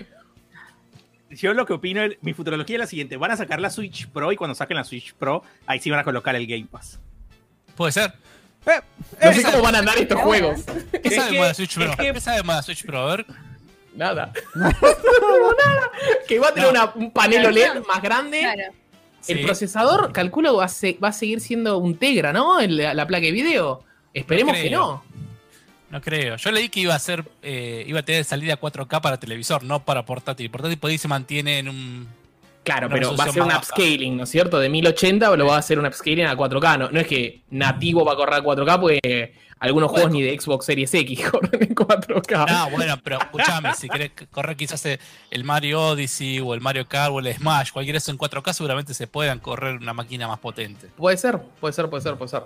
[1.30, 4.30] yo lo que opino, mi futurología es la siguiente: van a sacar la Switch Pro
[4.32, 7.00] y cuando saquen la Switch Pro, ahí sí van a colocar el Game Pass.
[7.74, 8.12] Puede ser.
[8.66, 10.60] No sé cómo van a andar estos juegos.
[10.92, 11.94] ¿Qué Es sabe de Switch Pro?
[11.96, 12.98] ¿Qué sabe de Switch Pro?
[13.00, 13.26] A ver.
[13.94, 14.32] Nada.
[14.54, 15.90] Nada.
[16.28, 16.82] Que va a tener No.
[16.82, 18.40] una- un panel OLED más grande.
[18.40, 18.62] Claro.
[19.28, 19.44] El Sí.
[19.44, 22.60] procesador, calculo, va a, se- va a seguir siendo un Tegra, ¿no?
[22.60, 23.84] El- la, la placa de video.
[24.14, 25.04] Esperemos No que no.
[25.90, 26.36] No creo.
[26.36, 29.84] Yo leí que iba a ser, eh, iba a tener salida 4K para televisor, no
[29.84, 30.48] para portátil.
[30.50, 32.08] Portátil por ahí se mantiene en un.
[32.62, 34.58] Claro, Una pero va a ser un upscaling, ¿no es cierto?
[34.58, 36.78] De 1080 lo va a hacer un upscaling a 4K.
[36.78, 40.02] No, no es que nativo va a correr a 4K, porque algunos Bueno.
[40.08, 42.48] juegos ni de Xbox Series X corren en 4K.
[42.50, 44.86] No, bueno, pero escúchame, si querés correr quizás
[45.30, 48.52] el Mario Odyssey o el Mario Kart o el Smash, cualquiera de eso en 4K,
[48.52, 50.88] seguramente se puedan correr una máquina más potente.
[50.96, 52.42] Puede ser, puede ser, puede ser, puede ser.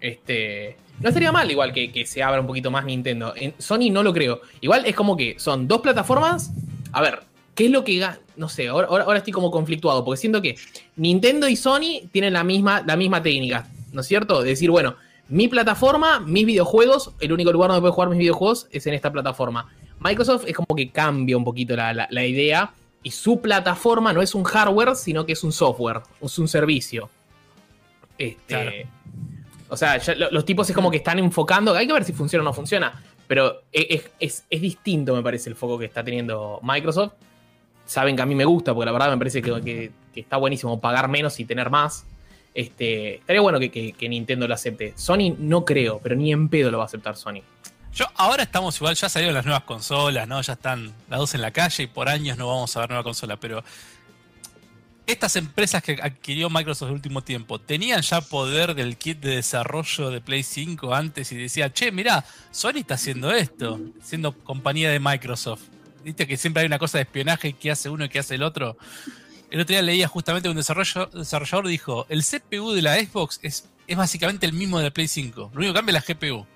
[0.00, 0.76] Este.
[1.00, 3.34] No estaría mal igual que, que se abra un poquito más Nintendo.
[3.36, 4.40] En Sony no lo creo.
[4.60, 6.50] Igual es como que son dos plataformas.
[6.92, 7.20] A ver,
[7.54, 10.04] ¿qué es lo que No sé, ahora, estoy como conflictuado.
[10.04, 10.56] Porque siento que
[10.96, 13.68] Nintendo y Sony tienen la misma, la misma técnica.
[13.92, 14.42] ¿No es cierto?
[14.42, 14.96] De decir, bueno,
[15.28, 19.12] mi plataforma, mis videojuegos, el único lugar donde puedo jugar mis videojuegos es en esta
[19.12, 19.68] plataforma.
[20.00, 22.72] Microsoft es como que cambia un poquito la, la- la idea.
[23.04, 27.10] Y su plataforma no es un hardware, sino que es un software, es un servicio.
[28.18, 28.70] Este, Claro.
[29.68, 32.42] O sea, ya los tipos es como que están enfocando, hay que ver si funciona
[32.42, 36.04] o no funciona, pero e, es, es- es distinto, me parece, el foco que está
[36.04, 37.12] teniendo Microsoft.
[37.86, 40.80] Saben que a mí me gusta, porque la verdad me parece que, que- está buenísimo
[40.80, 42.04] pagar menos y tener más.
[42.54, 44.92] Este, estaría bueno que Nintendo lo acepte.
[44.96, 47.40] Sony no creo, pero ni en pedo lo va a aceptar Sony.
[47.94, 50.40] Yo, ahora estamos igual, ya salieron las nuevas consolas, ¿no?
[50.40, 53.04] Ya están las dos en la calle y por años no vamos a ver nueva
[53.04, 53.62] consola, pero
[55.06, 60.10] estas empresas que adquirió Microsoft el último tiempo, ¿tenían ya poder del kit de desarrollo
[60.10, 65.00] de Play 5 antes y decía, che, mirá, Sony está haciendo esto, siendo compañía de
[65.00, 65.62] Microsoft?
[66.04, 68.42] Viste que siempre hay una cosa de espionaje que hace uno y que hace el
[68.42, 68.76] otro.
[69.50, 73.68] El otro día leía justamente un desarrollo- desarrollador dijo, el CPU de la Xbox es,
[73.86, 76.46] es básicamente el mismo de Play 5, lo único que cambia es la GPU.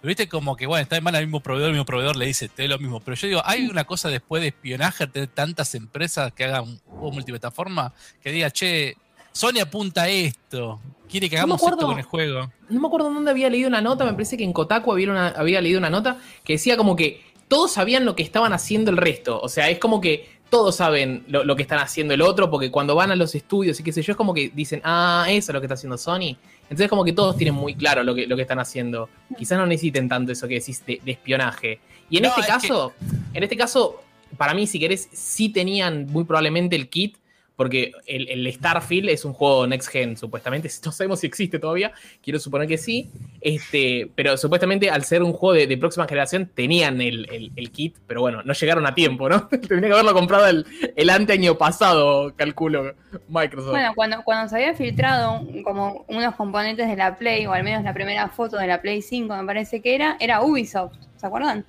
[0.00, 2.26] Pero Viste como que, bueno, está en manos del mismo proveedor, el mismo proveedor le
[2.26, 3.00] dice, te doy lo mismo.
[3.00, 6.78] Pero yo digo, ¿hay una cosa después de espionaje, tener tantas empresas que hagan un
[6.86, 7.92] juego multiplataforma?
[8.22, 8.96] Que diga, che,
[9.32, 10.80] Sony apunta a esto.
[11.10, 12.52] Quiere que No hagamos esto con el juego.
[12.68, 15.28] No me acuerdo dónde había leído una nota, me parece que en Kotaku había, una-
[15.28, 18.96] había leído una nota que decía como que todos sabían lo que estaban haciendo el
[18.96, 19.40] resto.
[19.40, 22.70] O sea, es como que todos saben lo, lo que están haciendo el otro, porque
[22.70, 25.50] cuando van a los estudios y qué sé yo, es como que dicen, ah, eso
[25.50, 26.36] es lo que está haciendo Sony.
[26.62, 29.08] Entonces como que todos tienen muy claro lo que, lo que están haciendo.
[29.36, 31.80] Quizás no necesiten tanto eso que decís de, de espionaje.
[32.10, 32.92] Y en No, este es caso,
[33.32, 34.02] en este caso,
[34.36, 37.16] para mí, si querés, sí tenían muy probablemente el kit.
[37.56, 40.68] Porque el, el Starfield es un juego next gen, supuestamente.
[40.84, 41.92] No sabemos si existe todavía.
[42.22, 43.10] Quiero suponer que sí.
[43.40, 47.70] Este, pero supuestamente al ser un juego de, de próxima generación tenían el, el- el
[47.70, 49.48] kit, pero bueno, no llegaron a tiempo, ¿no?
[49.48, 50.66] Tendría que haberlo comprado el,
[50.96, 52.94] el anteaño pasado, calculo,
[53.28, 53.70] Microsoft.
[53.70, 57.82] Bueno, cuando, cuando se había filtrado como unos componentes de la Play, o al menos
[57.84, 61.64] la primera foto de la Play 5, me parece que era, era Ubisoft, ¿se acuerdan?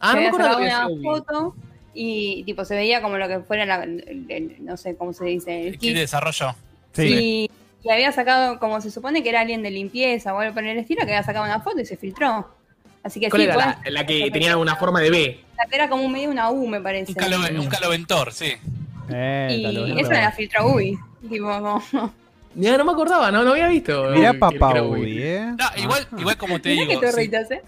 [0.00, 1.54] ah, no se me había acuerdo una foto
[1.94, 5.24] y tipo se veía como lo que fuera la, el- el- no sé cómo se
[5.26, 6.54] dice, el El kit de desarrollo.
[6.92, 7.48] Sí.
[7.82, 10.64] Y, y había sacado, como se supone que era alguien de limpieza o algo por
[10.64, 12.48] el estilo, que había sacado una foto y se filtró.
[13.02, 15.40] Así que ¿Cuál sí, era la, la que tenía una forma de B?
[15.56, 17.10] la que era como un medio una U, me parece.
[17.12, 18.52] Un, calo- un caloventor, sí.
[19.10, 19.64] Eh, y
[20.00, 20.36] esa tal la vez.
[20.36, 20.98] filtró Ubi.
[21.28, 21.82] Tipo, como-
[22.54, 24.10] Ya no me acordaba, no, no había visto.
[24.10, 25.54] Mirá papá era ¿eh?
[25.58, 26.20] No, igual, Ajá.
[26.20, 27.62] igual como te Mirá digo, te si, reitas, ¿eh?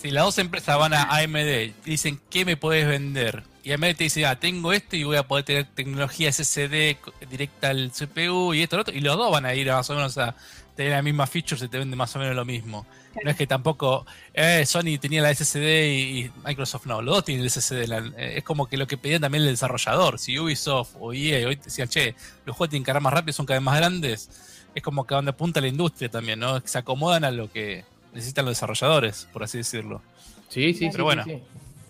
[0.00, 1.36] si las dos empresas van a AMD
[1.84, 3.42] y dicen, ¿qué me podés vender?
[3.62, 6.96] Y AMD te dice, ah, tengo esto y voy a poder tener tecnología SSD
[7.30, 8.94] directa al CPU y esto, lo otro.
[8.94, 10.34] Y los dos van a ir más o menos a
[10.76, 12.86] tener las mismas features y te venden más o menos lo mismo.
[13.22, 17.24] No es que tampoco eh, Sony tenía la SSD y, y Microsoft no, los dos
[17.24, 17.86] tienen el SSD.
[17.88, 20.18] la- eh, es como que lo que pedían también el desarrollador.
[20.18, 22.14] Si Ubisoft o EA hoy decían, che,
[22.46, 24.30] los juegos tienen que cargar más rápido, son cada vez más grandes,
[24.74, 26.60] es como que a donde apunta la industria también, ¿no?
[26.64, 30.00] Se acomodan a lo que necesitan los desarrolladores, por así decirlo.
[30.48, 31.24] Sí, sí, Pero sí, bueno.
[31.24, 31.42] sí, sí.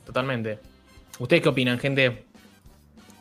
[0.06, 0.58] Totalmente.
[1.20, 2.24] ¿Ustedes qué opinan, gente?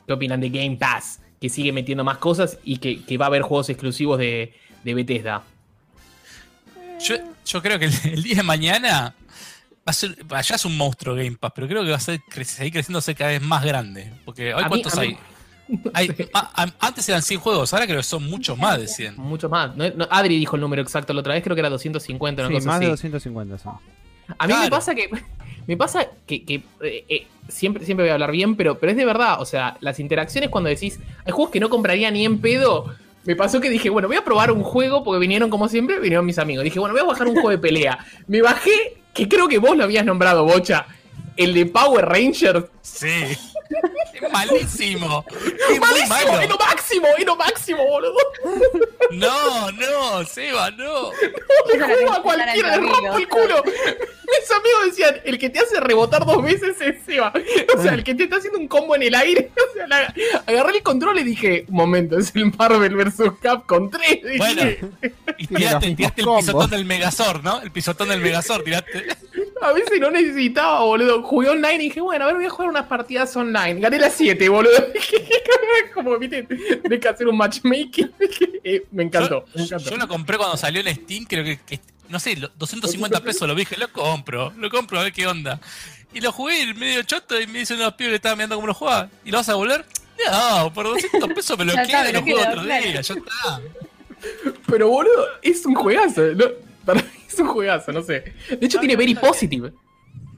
[0.07, 1.19] ¿Qué opinan de Game Pass?
[1.39, 4.93] Que sigue metiendo más cosas y que, que va a haber juegos exclusivos de, de
[4.95, 5.43] Bethesda.
[7.01, 9.13] Yo, yo creo que el, el día de mañana
[9.77, 12.19] va a ser, ya es un monstruo Game Pass, pero creo que va a ser,
[12.21, 14.11] cre- seguir creciéndose cada vez más grande.
[14.25, 15.09] Porque hoy A cuántos hay?
[15.67, 18.87] mí- Hay- a- a- antes eran 100 juegos, ahora creo que son muchos más de
[18.87, 19.15] 100.
[19.17, 19.75] Mucho más.
[19.77, 22.49] No- no, Adri dijo el número exacto la otra vez, creo que era 250, una
[22.49, 22.85] Sí, cosa más así.
[22.85, 23.73] de 250 son.
[24.37, 24.69] A mí me Claro.
[24.69, 25.09] pasa que.
[25.69, 29.05] Me pasa que, eh, eh, siempre, siempre voy a hablar bien, pero, pero es de
[29.05, 29.39] verdad.
[29.39, 30.99] O sea, las interacciones cuando decís.
[31.25, 32.91] Hay juegos que no compraría ni en pedo.
[33.23, 36.25] Me pasó que dije, bueno, voy a probar un juego, porque vinieron como siempre, vinieron
[36.25, 36.63] mis amigos.
[36.63, 37.99] Dije, bueno, voy a bajar un juego de pelea.
[38.25, 40.87] Me bajé, que creo que vos lo habías nombrado, Bocha.
[41.37, 42.65] El de Power Rangers.
[42.81, 43.37] Sí.
[44.31, 45.25] Malísimo.
[45.69, 46.07] Es ¡Malísimo!
[46.09, 46.41] malo.
[46.41, 47.07] ¡Es lo máximo!
[47.17, 48.17] ¡Es lo máximo, boludo!
[49.11, 51.11] No, no, Seba, no.
[51.11, 53.63] Le Esa la juego a cualquiera, le en rompo el culo.
[53.65, 57.33] Mis amigos decían, el que te hace rebotar dos veces es Seba.
[57.77, 59.51] O sea, el que te está haciendo un combo en el aire.
[59.69, 60.13] O sea, la-
[60.47, 63.31] agarré el control y dije, un momento, es el Marvel vs.
[63.41, 64.09] Capcom 3.
[64.23, 64.61] Dije, Bueno,
[65.37, 67.61] y tiraste, tiraste el pisotón del Megazord, ¿no?
[67.61, 69.05] El pisotón del Megazord, tiraste.
[69.61, 71.21] A veces no necesitaba, boludo.
[71.23, 73.79] Jugué online y dije, bueno, a ver, voy a jugar unas partidas online.
[73.79, 74.71] Gané las 7, boludo.
[75.93, 78.11] Como, viste, de que hacer un matchmaking.
[78.63, 79.89] Eh, me encantó, me Yo, encantó.
[79.91, 83.47] yo lo compré cuando salió en Steam, creo que, que- no sé, lo- 250 pesos
[83.47, 85.59] lo vi, dije, lo compro, lo compro, a ver qué onda.
[86.13, 88.73] Y lo jugué medio choto y me dicen unos pibes que estaban mirando cómo lo
[88.73, 89.09] jugaba.
[89.23, 89.85] ¿Y lo vas a volver?
[90.29, 92.83] No, por 200 pesos me lo quedo y lo juego otro claro.
[92.83, 93.61] día, ya está.
[94.67, 96.21] Pero boludo, es un juegazo.
[96.35, 96.45] ¿no?
[97.39, 98.33] Es un juegazo, no sé.
[98.49, 99.73] De hecho, No, tiene very que- positive.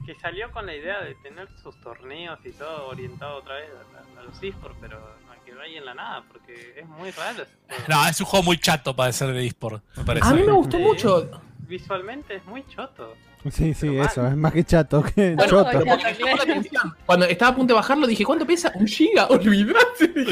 [0.06, 3.70] Que salió con la idea de tener sus torneos y todo orientado otra vez
[4.16, 7.42] a, a los esports, pero no, quedó ahí en la nada, porque es muy raro
[7.42, 7.84] ese juego.
[7.88, 10.26] No, es un juego muy chato para ser de eSport, me parece.
[10.28, 10.82] A mí me gustó Sí.
[10.82, 11.30] mucho.
[11.68, 13.14] Visualmente es muy choto.
[13.50, 14.30] Sí, sí, Pero eso, mal.
[14.32, 15.78] es más que chato que Bueno, choto.
[17.06, 18.70] Cuando estaba a punto de bajarlo, dije, ¿cuánto pesa?
[18.76, 20.12] Un giga, olvidate.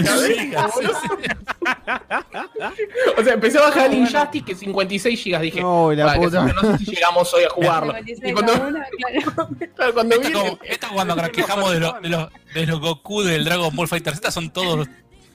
[3.18, 5.42] O sea, empecé a bajar el Injustice, que 56 gigas.
[5.42, 6.44] Dije, No, la "Ah, que puta.
[6.44, 7.92] no sé si llegamos hoy a jugarlo.
[7.94, 9.48] 56 Y cuando, una, claro.
[9.74, 12.80] claro, cuando Esto, vi como, esto cuando nos quejamos de, los de, los de los
[12.80, 14.88] Goku del Dragon Ball Fighter Z son todos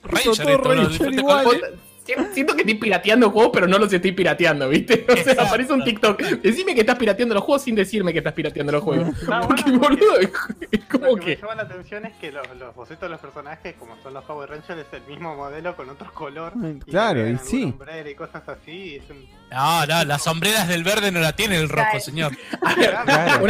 [0.04, 0.48] Ranger
[0.88, 1.44] diferentes igual.
[1.46, 1.72] colores.
[2.06, 5.06] Siento- que estoy pirateando juegos, pero no los estoy pirateando, ¿viste?
[5.10, 5.42] O sea, Exacto.
[5.44, 6.22] aparece un TikTok.
[6.22, 9.08] Decime que estás pirateando los juegos sin decirme que estás pirateando los juegos.
[9.28, 10.30] Ah, Porque, bueno, porque- boludo, es
[10.72, 13.20] es Lo como que me llama la atención es que los, los bocetos de los
[13.20, 16.54] personajes, como son los Power Rangers, es el mismo modelo con otro color.
[16.86, 17.56] Y claro, y sí.
[17.64, 18.72] alguna hombrera y cosas así.
[18.72, 22.38] y es un- No, no, las sombreras del verde no la tiene el rojo, señor.
[22.60, 23.04] Claro.
[23.06, 23.44] Cambian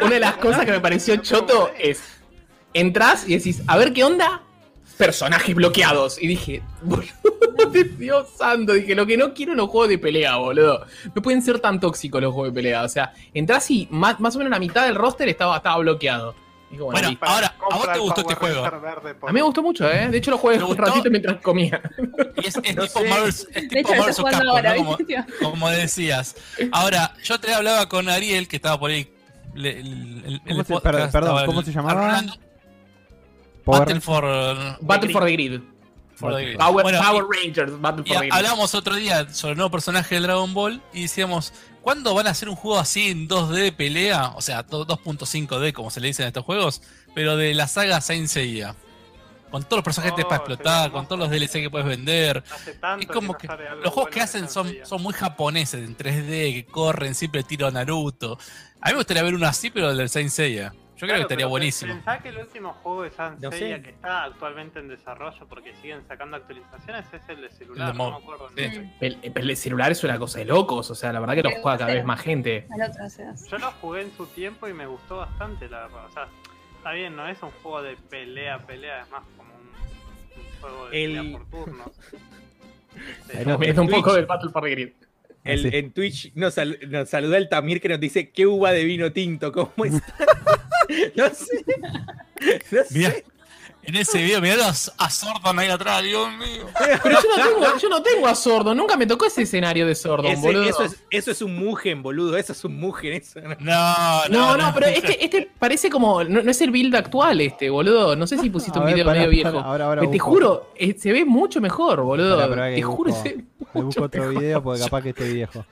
[0.00, 2.00] Una de las cosas que me pareció choto es.
[2.74, 4.42] Entrás y decís, a ver qué onda.
[4.96, 6.20] Personajes bloqueados.
[6.22, 7.06] Y dije, boludo,
[7.70, 8.72] de Dios santo.
[8.74, 10.84] Dije, lo que no quiero en los juegos de pelea, boludo.
[11.14, 12.82] No pueden ser tan tóxicos los juegos de pelea.
[12.82, 16.34] O sea, entrás y más, más o menos la mitad del roster estaba, estaba bloqueado.
[16.70, 18.64] Digo, bueno, Bueno, ahora, ¿Cómo compra te gustó este juego?
[18.64, 20.08] Ranger verde por- A mí me gustó mucho, ¿eh?
[20.08, 20.82] De hecho lo jugué ¿Te un gustó?
[20.86, 21.82] ratito mientras comía.
[22.42, 23.08] Y es, es No tipo sé.
[23.10, 24.74] Marvel, es De hecho, lo Marvel estoy jugando Capcom, ahora,
[25.42, 25.50] ¿no?
[25.50, 26.34] como, decías.
[26.72, 29.06] Ahora, yo te hablaba con Ariel, que estaba por ahí.
[29.54, 32.06] le- el- ¿Cómo el se- podcast, perdón, ¿cómo el- se llamaba?
[32.06, 32.34] hablando-
[33.64, 35.62] Power Battle for, uh, Battle for the Grid.
[36.16, 36.58] for the Grid.
[36.58, 38.32] Power, Bueno, Power Rangers, Battle Y for the Grid.
[38.32, 42.30] hablábamos otro día sobre el nuevo personaje de Dragon Ball y decíamos, ¿cuándo van a
[42.30, 44.32] hacer un juego así en 2D de pelea?
[44.36, 46.82] O sea, to- 2.5D como se le dice en estos juegos,
[47.14, 48.74] pero de la saga Saint Seiya.
[49.50, 52.42] Con todos los personajes Oh, para explotar, con todos los DLC que puedes vender.
[52.50, 53.46] Hace tanto Es como que
[53.82, 57.70] los juegos que hacen son, son muy japoneses, en 3D, que corren, siempre tiro a
[57.70, 58.38] Naruto.
[58.80, 60.72] A mí me gustaría ver uno así, pero del Saint Seiya.
[60.94, 61.94] Yo creo que Claro, estaría pero buenísimo.
[61.94, 63.58] Pensá que el último juego de Saint No sé.
[63.58, 67.98] Seiya que está actualmente en desarrollo porque siguen sacando actualizaciones es el de celular, El
[67.98, 68.48] de no me acuerdo.
[68.56, 68.62] sí.
[68.62, 68.92] el.
[69.00, 71.50] El, el- el celular es una cosa de locos, o sea, la verdad que lo
[71.60, 72.66] juega cada vez más gente.
[73.50, 76.06] Yo lo jugué en su tiempo y me gustó bastante, la verdad.
[76.06, 76.28] O sea,
[76.76, 80.88] está bien, no es un juego de pelea, pelea, es más como un, un juego
[80.88, 81.90] de El- pelea por turnos.
[83.74, 84.90] Da un poco del Battle for the Grid.
[85.44, 85.68] El- Sí.
[85.72, 89.12] En Twitch nos, sal- nos saluda el Tamir que nos dice qué uva de vino
[89.12, 90.14] tinto, ¿cómo está?
[91.16, 91.64] no sé.
[92.70, 93.24] No sé.
[93.84, 94.70] En ese video, mirá a,
[95.04, 96.66] a Sordon ahí atrás, Dios mío.
[97.02, 99.94] Pero yo no tengo, yo no tengo a Sordon, nunca me tocó ese escenario de
[99.94, 100.62] Sordon, Ese- boludo.
[100.64, 102.36] eso, es, eso es un mugen, boludo.
[102.36, 103.14] Eso es un mugen.
[103.14, 103.56] Eso, ¿no?
[103.58, 106.22] No, No, no, pero este, este parece como.
[106.24, 108.14] No, no es el build actual, este, boludo.
[108.14, 109.52] No sé si pusiste A un ver, video medio viejo.
[109.52, 110.30] pará, ahora- ahora Pero te busco.
[110.30, 112.36] juro, eh, se ve mucho mejor, boludo.
[112.54, 113.22] Te juro, busco.
[113.22, 114.38] se ve Me busco otro mejor.
[114.40, 115.64] video porque capaz que esté viejo.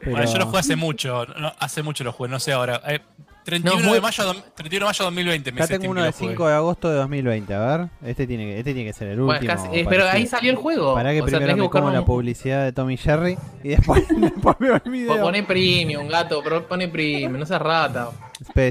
[0.00, 0.10] Pero...
[0.16, 2.82] Bueno, yo lo jugué hace mucho, no, hace mucho lo jugué, no sé ahora.
[2.88, 3.00] Eh,
[3.44, 5.90] 31, No, muy- de mayo, dom- 31 de mayo de 2020 me Acá dice tengo
[5.92, 6.30] uno que de lo jugué.
[6.30, 7.54] 5 de agosto de 2020.
[7.54, 9.52] A ver, este tiene que, este tiene que ser el Bueno, último.
[9.54, 10.94] casi- eh, pero ahí salió el juego.
[10.94, 14.04] Para que O primero me buscar como un- la publicidad de Tommy Jerry y después,
[14.16, 15.20] después veo el video.
[15.20, 18.10] Pone premium, gato, pero pone premium, no seas rata.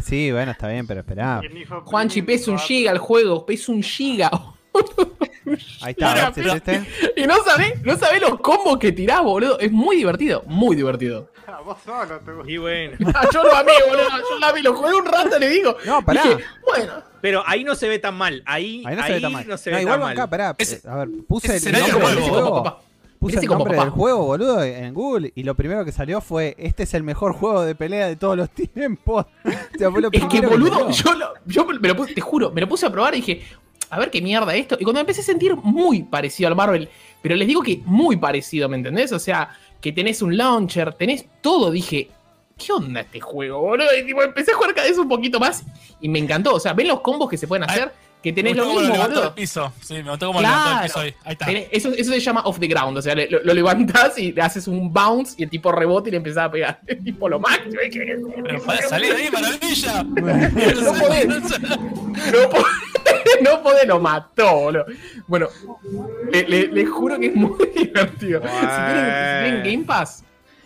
[0.04, 1.38] Sí, bueno, está bien, pero esperá.
[1.42, 4.30] ¿Quién dijo Juanchi, pesa un giga el juego, pesa un giga.
[5.82, 6.86] Ahí está, Mira, este.
[7.18, 9.60] Y no sabés, no sabés los combos que tirás, boludo.
[9.60, 11.30] Es muy divertido, muy divertido.
[11.48, 12.52] Ah, vos solo te gusta.
[12.52, 12.98] Y bueno.
[13.16, 14.08] Ah, yo lo amé, boludo.
[14.30, 15.76] Yo lo amé, lo jugué un rato, le digo.
[15.86, 16.24] No, pará.
[16.24, 18.42] Dije, bueno, Pero ahí no se ve tan mal.
[18.46, 19.48] Ahí, Ahí no se ve tan mal.
[19.48, 20.30] no se No, ve igual tan acá, mal.
[20.30, 20.50] pará.
[20.50, 22.64] A ver, puse ese el nombre del como juego.
[22.64, 22.82] papá.
[23.20, 26.84] Puse el nombre del juego, boludo, en Google y lo primero que salió fue este
[26.84, 29.26] es el mejor juego de pelea de todos los tiempos.
[29.46, 32.50] O sea, fue lo Es que, boludo, yo, lo, yo me lo puse, te juro,
[32.52, 33.44] me lo puse a probar y dije,
[33.92, 34.76] a ver qué mierda esto.
[34.80, 36.90] Y cuando me empecé a sentir muy parecido al Marvel,
[37.22, 39.12] pero les digo que muy parecido, ¿me entendés?
[39.12, 39.50] O sea,
[39.80, 42.10] que tenés un launcher, tenés todo, dije,
[42.58, 43.88] ¿qué onda este juego, boludo?
[44.00, 45.64] Y tipo, empecé a jugar cada vez un poquito más
[46.00, 46.56] y me encantó.
[46.56, 47.92] O sea, ven los combos que se pueden hacer,
[48.24, 49.28] que tenés Me lo gustó mismo, levantó boludo.
[49.30, 49.74] el piso.
[49.82, 50.84] Sí, me gustó como levantó el Claro.
[50.88, 51.14] piso ahí.
[51.24, 51.46] Ahí está.
[51.48, 54.32] Tenés- Eso, eso se llama off the ground, o sea, le- lo, lo levantás y
[54.32, 56.80] le haces un bounce y el tipo rebota y le empezás a pegar.
[56.88, 57.74] El tipo lo máximo.
[58.44, 60.04] Pero para salir de ahí, maravilla.
[60.84, 61.28] No podés.
[61.28, 62.66] No podés,
[63.50, 64.86] no podés, lo mató, boludo.
[65.28, 65.48] Bueno,
[66.32, 68.42] le, juro que es muy divertido.
[68.42, 70.24] Si tienen, si tienen Game Pass,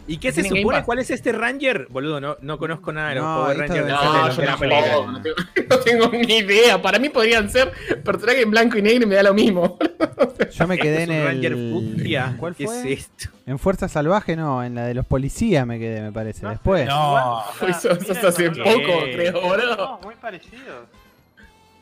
[0.07, 0.83] ¿Y qué se supone?
[0.83, 1.87] ¿Cuál es este Ranger?
[1.89, 3.85] Boludo, no, no conozco nada de los No, Power Rangers.
[3.85, 5.35] de no, yo no, tengo, no, tengo,
[5.69, 6.81] no tengo ni idea.
[6.81, 7.71] Para mí podrían ser
[8.03, 9.77] personajes en blanco y negro y me da lo mismo.
[10.51, 11.73] Yo me quedé en Este es un Ranger el.
[11.73, 12.35] fucsia.
[12.37, 12.93] ¿Cuál ¿Qué fue?
[12.93, 13.29] es esto?
[13.47, 16.45] En Fuerza Salvaje, no, en la de los policías me quedé, me parece.
[16.47, 16.85] Después.
[16.87, 17.43] No.
[17.67, 17.91] Eso,
[18.27, 19.75] hace poco, creo, boludo.
[19.75, 20.87] No, muy parecidos.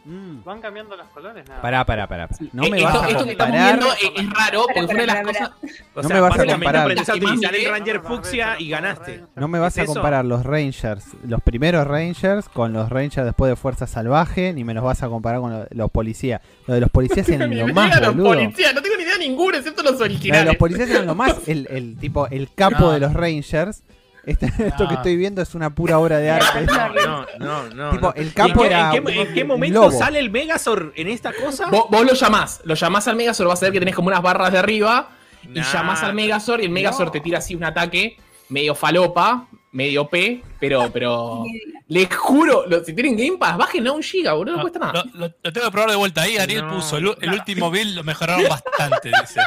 [0.05, 0.43] Mm.
[0.43, 1.61] Van cambiando los colores, nada.
[1.61, 2.27] Pará, pará, pará.
[2.27, 2.45] pará.
[2.51, 3.79] No Eh, me esto, vas a esto que estamos comparar.
[3.79, 5.81] viendo es, es raro porque fue una de las Pará, pará, cosas.
[5.95, 6.91] O No sea, me vas a comparar.
[6.91, 9.23] a utilizar el Ranger fucsia y ganaste.
[9.35, 13.49] No me vas ¿Es a comparar los Rangers, los primeros Rangers, con los Rangers después
[13.49, 16.41] de Fuerza Salvaje, ni me los vas a comparar con lo- los policías.
[16.67, 19.83] Lo de los policías eran lo más, los policías, no tengo ni idea ninguno excepto
[19.83, 20.45] los Lo de originales.
[20.47, 21.47] los policías eran lo más.
[21.47, 22.91] El, el tipo, el capo No.
[22.91, 23.83] de los Rangers.
[24.25, 26.65] Este- esto que estoy viendo es una pura obra de arte.
[27.05, 27.89] No, no, no.
[27.91, 28.13] Tipo, no.
[28.15, 29.97] el ¿Y en qué- era ¿En qué, en qué un momento lobo.
[29.97, 31.67] sale el Megazord en esta cosa?
[31.69, 34.21] Vos, vos lo llamás, lo llamás al Megazord, vas a ver que tenés como unas
[34.21, 35.09] barras de arriba
[35.43, 37.11] y llamás al Megazord y el Megazord No.
[37.11, 38.17] te tira así un ataque
[38.49, 41.43] medio falopa, medio P, pero, pero
[41.87, 44.93] les juro, lo- si tienen Game Pass, bájenlo a un giga, boludo, no, cuesta nada.
[45.13, 46.37] Lo, lo- lo tengo que probar de vuelta ahí.
[46.37, 46.75] Ariel No.
[46.75, 49.41] puso el, el último build, lo mejoraron bastante, dice.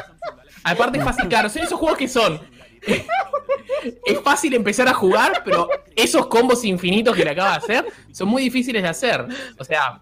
[0.65, 2.41] Aparte es fácil, claro, son esos juegos que son.
[4.07, 8.29] es fácil empezar a jugar, pero esos combos infinitos que le acaba de hacer son
[8.29, 9.25] muy difíciles de hacer.
[9.59, 10.01] O sea,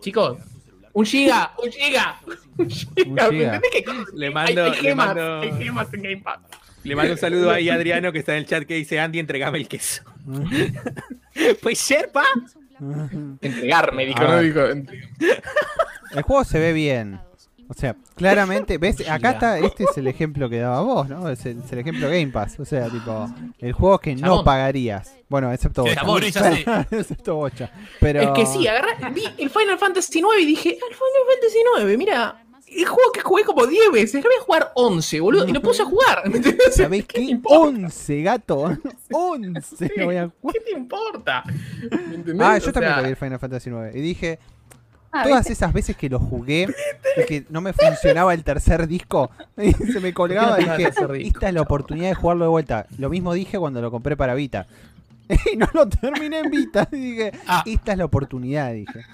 [0.00, 0.38] chicos,
[0.92, 2.20] un giga, un giga,
[2.56, 2.96] un giga.
[3.06, 3.54] Un giga.
[3.54, 6.38] ¿Entendés que Le mando- hay, le gemas, mando- hay gemas en Game Pass?
[6.82, 9.18] Le mando un saludo ahí a Adriano que está en el chat que dice Andy,
[9.18, 10.02] entregame el queso.
[11.62, 12.24] pues ser, pa.
[13.42, 14.28] Entregarme, dijo, Ah.
[14.36, 14.66] no dijo.
[14.66, 15.10] entre-
[16.12, 17.20] El juego se ve bien.
[17.70, 21.28] O sea, claramente, ves, acá está, este es el ejemplo que daba vos, ¿no?
[21.28, 22.58] Es el, es el ejemplo Game Pass.
[22.58, 25.14] O sea, tipo, el juego que no pagarías.
[25.28, 26.50] Bueno, excepto Bocha.
[26.90, 27.70] excepto Bocha.
[28.00, 28.22] Pero...
[28.22, 31.98] Es que sí, agarré, vi el Final Fantasy IX y dije, el Final Fantasy IX,
[31.98, 35.52] mira, el juego que jugué como 10 veces, lo voy a jugar 11, boludo, y
[35.52, 36.24] lo puse a jugar.
[36.72, 37.22] ¿Sabés ¿Qué qué?
[37.22, 37.68] importa?
[37.68, 38.76] 11, gato.
[39.12, 40.54] 11 lo voy a jugar.
[40.54, 41.44] ¿Qué te importa?
[42.26, 42.44] ¿Me?
[42.44, 43.94] Ah, yo O también sea, lo vi el Final Fantasy IX.
[43.94, 44.38] Y dije,
[45.12, 45.52] Ah, todas ¿viste?
[45.54, 46.68] esas veces que lo jugué
[47.16, 50.76] y que no me funcionaba el tercer disco y se me colgaba, ¿Por qué no
[50.76, 52.86] dije, esta es la oportunidad de jugarlo de vuelta.
[52.98, 54.66] Lo mismo dije cuando lo compré para Vita.
[55.52, 56.88] Y no lo terminé en Vita.
[56.92, 57.62] Y dije, Ah.
[57.66, 59.04] esta es la oportunidad, dije.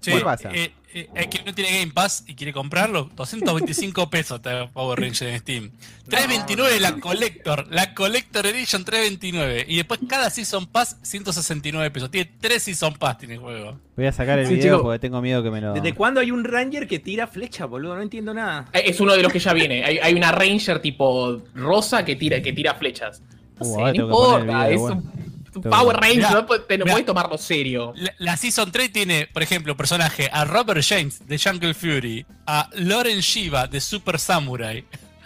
[0.00, 0.50] Che, ¿Qué pasa?
[0.52, 4.66] eh, eh, el que no tiene Game Pass y quiere comprarlo, 225 pesos te da
[4.70, 5.70] Power Ranger en Steam.
[6.08, 9.66] 329 la Collector, la Collector Edition 329.
[9.68, 12.10] Y después cada Season Pass 169 pesos.
[12.10, 13.78] Tiene 3 Season Pass tiene el juego.
[13.96, 14.82] Voy a sacar el Sí, video chico.
[14.84, 15.74] porque tengo miedo que me lo...
[15.74, 17.94] ¿Desde cuándo hay un Ranger que tira flecha, boludo?
[17.94, 18.68] No entiendo nada.
[18.72, 19.84] Eh, Es uno de los que ya viene.
[19.84, 23.22] Hay, hay una Ranger tipo rosa que tira, que tira flechas.
[23.60, 24.44] No Uh, sé, no poner el importa.
[24.44, 24.96] video, Es bueno.
[24.96, 27.92] un, Power que- Ranger, Mirá, no, puedes- te- no tomarlo serio.
[27.96, 32.68] La, la Season 3 tiene, por ejemplo, personaje a Robert James de Jungle Fury, a
[32.74, 34.84] Lauren Shiva de Super Samurai,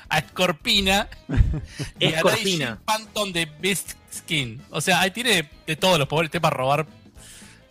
[0.09, 1.09] a Scorpina
[1.99, 2.67] y a Scorpina.
[2.67, 4.63] Daisy Phantom de Beast Skin.
[4.71, 6.87] O sea, ahí tiene de todos los pobres, te para robar.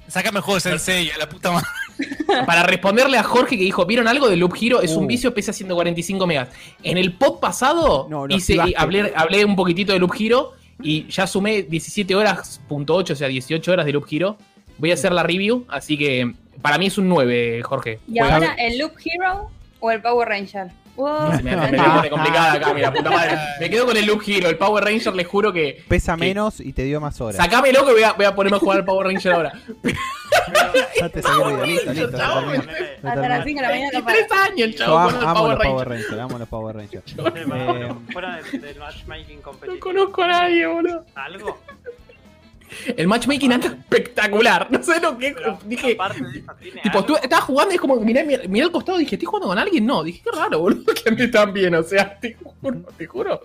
[0.08, 1.68] Sácame el juego de Sensei a la puta madre.
[2.46, 4.82] Para responderle a Jorge que dijo, ¿vieron algo de Loop Hero?
[4.82, 5.08] Es un Uh.
[5.08, 6.50] vicio, pesa 145 megas.
[6.82, 8.74] En el pod pasado No, hice, activaste.
[8.78, 13.16] hablé, hablé un poquitito de Loop Hero y ya sumé 17 horas, punto 8, o
[13.16, 14.38] sea, 18 horas de Loop Hero.
[14.78, 18.00] Voy a hacer la review, así que para mí es un 9, Jorge.
[18.08, 19.50] ¿Y ahora el Loop Hero
[19.80, 20.72] o el Power Ranger?
[20.96, 21.32] Wow.
[21.42, 23.38] Me, me la pone complicada acá, mira, puta madre.
[23.60, 25.84] Me quedo con el Loop Hero, el Power Ranger, les juro que...
[25.88, 27.38] Pesa que- menos y te dio más horas.
[27.38, 29.54] Sacámelo que voy a, voy a ponerme a jugar al Power Ranger ahora.
[31.00, 32.18] Ya te saqué el listo, listo.
[32.18, 34.44] Hasta las 5 de la mañana no 23 para.
[34.46, 35.72] años, Yo chavo, amo, amo Power los Ranger.
[35.74, 37.16] Power Rangers, amo los Power Rangers.
[37.18, 38.78] Eh, Fuera del,
[39.68, 41.06] No conozco a nadie, boludo.
[41.16, 41.60] ¿Algo?
[42.98, 44.68] El matchmaking anda espectacular.
[44.72, 45.34] No sé lo que.
[45.34, 45.94] Pero, Dije.
[45.94, 48.66] aparte de eso, ¿tiene Tipo, tú estabas jugando y es como que miré, miré, miré
[48.66, 49.86] al costado y dije, ¿estoy jugando con alguien?
[49.86, 51.76] No, dije, qué raro, boludo, que ande tan bien.
[51.76, 53.42] O sea, te juro, te juro.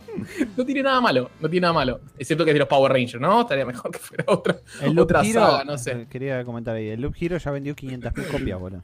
[0.57, 2.01] No tiene nada malo, no tiene nada malo.
[2.19, 3.41] Excepto que es de los Power Rangers, ¿no?
[3.43, 4.57] Estaría mejor que fuera otra.
[4.83, 5.93] el Loop Otra Hero, saga, no sé.
[5.93, 8.83] eh, quería comentar ahí, el Loop Hero ya vendió 500.000 copias, boludo.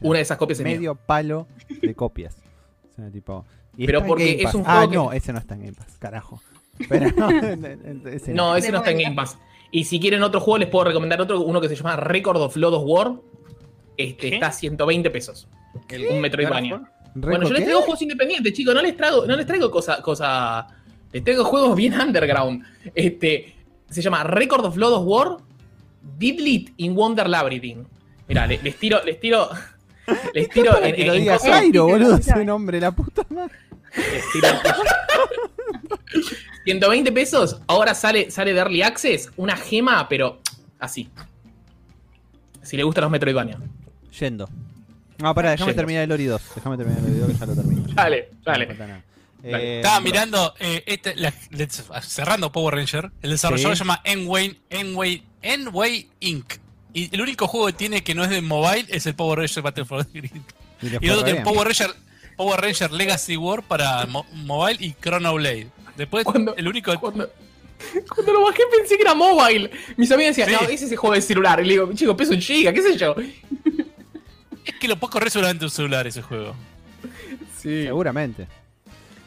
[0.00, 0.74] Una de esas copias mía.
[0.76, 1.46] Medio palo
[1.82, 2.36] de copias.
[2.92, 3.44] O sea, tipo,
[3.76, 5.72] y Pero en porque es un Ah, juego que- no, ese no está en Game
[5.74, 6.42] Pass, carajo.
[6.88, 7.06] Pero
[8.10, 9.38] ese No, ese no está en Game Pass.
[9.72, 12.54] Y si quieren otro juego, les puedo recomendar otro, uno que se llama Record of
[12.54, 13.12] Blood of War.
[13.96, 14.34] Este ¿Qué?
[14.36, 15.48] está a 120 pesos.
[16.10, 16.82] Un Metroidvania.
[17.14, 17.64] Bueno, yo les ¿Qué?
[17.64, 18.74] traigo juegos independientes, chicos.
[18.74, 20.66] No les traigo, no les traigo cosa, cosa.
[21.10, 22.64] Les traigo juegos bien underground.
[22.94, 23.54] Este.
[23.90, 25.36] Se llama Record of Blood of War.
[26.18, 27.86] Didlit in Wonder Labyrinth.
[28.28, 29.48] Mirá, le- les, tiro, les tiro.
[30.34, 33.54] Les tiro en, en- boludo, ese nombre, la puta madre.
[33.94, 34.48] les tiro-
[36.64, 37.58] 120 pesos.
[37.66, 39.30] Ahora sale, sale de Early Access.
[39.36, 40.40] Una gema, pero
[40.78, 41.08] así.
[42.62, 43.58] Si le gustan los Metroidvania.
[44.18, 44.48] Yendo.
[45.18, 45.80] No, pará, déjame Yendo.
[45.80, 46.42] terminar el Ori 2.
[46.56, 47.82] Déjame terminar el Ori 2 que ya lo termino.
[47.94, 48.68] Dale, dale.
[49.44, 53.78] Eh, Estaba mirando, eh, este, la- let's- cerrando Power Ranger, el desarrollador Sí.
[53.78, 56.54] se llama Enway, Enway, Enway Inc.
[56.94, 59.62] Y el único juego que tiene que no es de mobile es el Power Ranger
[59.64, 60.30] Battle for the Grid.
[61.00, 61.40] y luego re tiene.
[61.44, 61.90] Power Ranger,
[62.36, 65.66] Power Ranger Legacy War para mo- mobile y Chrono Blade.
[65.96, 66.98] Después, Cuando- el único.
[66.98, 67.28] Cuando,
[68.14, 69.70] cuando lo bajé pensé que era mobile.
[69.96, 70.64] Mis amigos decían, Sí.
[70.64, 71.60] no, ese es el juego de celular.
[71.60, 73.14] Y le digo, chico, peso un giga, qué sé yo.
[74.64, 76.54] Es que lo puedes correr seguramente en un celular ese juego.
[77.58, 78.46] Sí, Seguramente.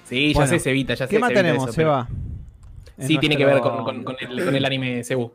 [0.07, 1.11] sí ya sé, se evita, ya sé.
[1.15, 2.07] ¿Qué más tenemos, eso, pero- Seba?
[2.97, 5.31] En Sí, tiene que ver con- con el, con el anime Cebu.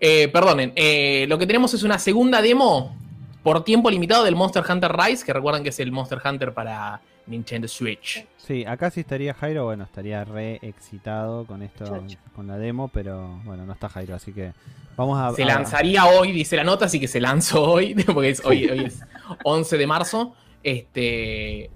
[0.00, 2.96] Eh, perdonen, eh, lo que tenemos es una segunda demo
[3.42, 7.00] por tiempo limitado del Monster Hunter Rise, que recuerdan que es el Monster Hunter para
[7.28, 8.24] Nintendo Switch.
[8.36, 12.02] Sí, acá sí estaría Jairo, bueno, estaría re excitado con esto,
[12.34, 14.52] con la demo, pero bueno, no está Jairo, así que
[14.96, 15.32] vamos a...
[15.34, 18.66] Se a- lanzaría hoy, dice la nota, así que se lanzó hoy, porque es, hoy,
[18.68, 19.00] hoy es
[19.44, 20.34] 11 de marzo.
[20.62, 21.70] Este,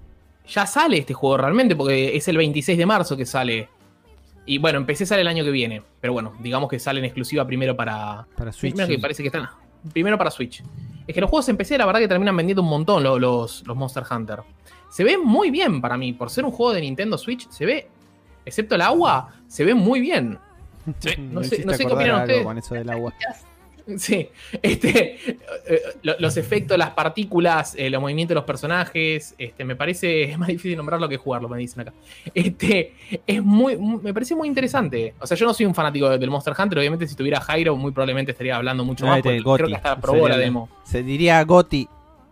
[0.47, 3.69] ya sale este juego realmente, porque es el 26 de marzo que sale.
[4.45, 7.45] Y bueno, empecé sale el año que viene, pero bueno, digamos que sale en exclusiva
[7.47, 8.73] primero para, para Switch.
[8.73, 9.47] Primero que parece que están.
[9.91, 10.63] Primero para Switch.
[11.05, 13.65] Es que los juegos en PC, la verdad que terminan vendiendo un montón lo- los,
[13.67, 14.39] los Monster Hunter.
[14.89, 16.13] Se ve muy bien para mí.
[16.13, 17.89] Por ser un juego de Nintendo Switch, se ve.
[18.45, 20.37] Excepto el agua, se ve muy bien.
[20.99, 21.11] Sí.
[21.17, 22.43] no sé- no sé qué opinan algo ustedes.
[22.45, 23.13] Con eso del agua.
[23.97, 24.29] Sí.
[24.61, 25.17] Este.
[25.67, 29.35] eh, lo- los efectos, las partículas, eh, los movimientos de los personajes.
[29.37, 30.23] Este, me parece.
[30.31, 31.93] Es más difícil nombrarlo que jugarlo, me dicen acá.
[32.33, 32.93] Este.
[33.27, 33.75] Es muy.
[33.77, 35.13] mu- Me parece muy interesante.
[35.19, 36.79] O sea, yo no soy un fanático del Monster Hunter.
[36.79, 39.21] Obviamente, si tuviera Jairo, muy probablemente estaría hablando mucho más.
[39.21, 40.69] Porque creo que hasta probó la demo.
[40.83, 41.87] Se diría Goti.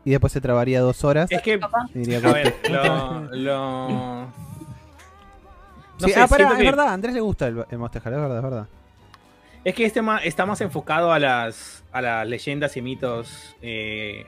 [0.06, 1.30] y después se trabaría dos horas.
[1.32, 3.22] Es que, a ver, lo.
[3.36, 3.90] lo...
[3.90, 4.42] No
[6.08, 8.14] Sí, sé, ah, pará, es que- verdad, a Andrés le gusta el, el Monster Hunter,
[8.14, 8.68] es verdad, es verdad.
[9.64, 14.26] Es que este está más enfocado a las, a las leyendas y mitos eh,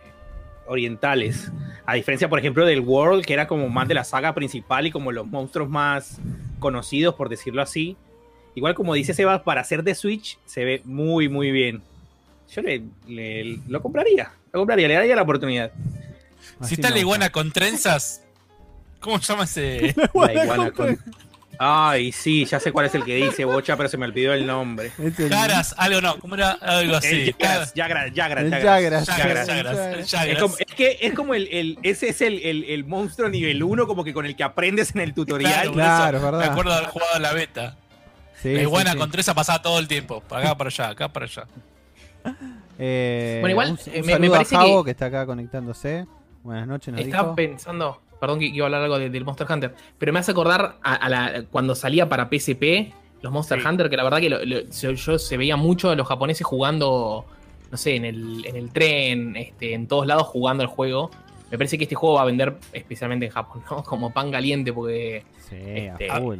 [0.68, 1.52] orientales.
[1.86, 4.92] A diferencia, por ejemplo, del World, que era como más de la saga principal y
[4.92, 6.20] como los monstruos más
[6.60, 7.98] conocidos, por decirlo así.
[8.56, 11.82] Igual como dice Sebas, para hacer de Switch se ve muy, muy bien.
[12.52, 14.32] Yo le, le- lo compraría.
[14.52, 15.72] Lo compraría, le daría la oportunidad.
[16.60, 18.24] Así Si está la iguana con trenzas,
[19.00, 19.96] ¿cómo se llama ese?
[20.14, 21.00] La iguana con-
[21.60, 24.46] Ay, sí, ya sé cuál es el que dice Bocha, pero se me olvidó el
[24.46, 24.92] nombre.
[24.98, 26.52] El- Caras, algo no, ¿cómo era?
[26.54, 27.08] Algo así.
[27.08, 28.64] El Yagras, Yagras, Yagras, el
[30.06, 30.56] Yagras.
[30.60, 34.04] Es, que es como el, el- ese es el, el- el monstruo nivel 1, como
[34.04, 35.72] que con el que aprendes en el tutorial.
[35.72, 36.40] Claro, Claro, eso verdad.
[36.40, 37.78] Me acuerdo de haber jugado la beta.
[38.42, 38.98] Sí, la sí, iguana sí.
[38.98, 40.22] con trenza pasaba todo el tiempo.
[40.22, 41.46] Para acá, para allá, acá, para allá.
[42.80, 44.88] Eh, Bueno, igual, un, eh, un me- me parece a Javo que...
[44.88, 46.06] que- está acá conectándose.
[46.42, 47.36] Buenas noches, nos Estaba dijo.
[47.36, 50.78] pensando, perdón que iba a hablar algo de- del Monster Hunter, pero me hace acordar
[50.82, 53.68] a, a la, cuando salía para PSP los Monster Sí.
[53.68, 57.26] Hunter, que la verdad que lo- yo se veía mucho a los japoneses jugando,
[57.72, 61.12] no sé, en el, en el tren, este, en todos lados jugando el juego.
[61.52, 63.84] Me parece que este juego va a vender especialmente en Japón, ¿no?
[63.86, 66.40] Como pan caliente, porque Sí, Este, a full.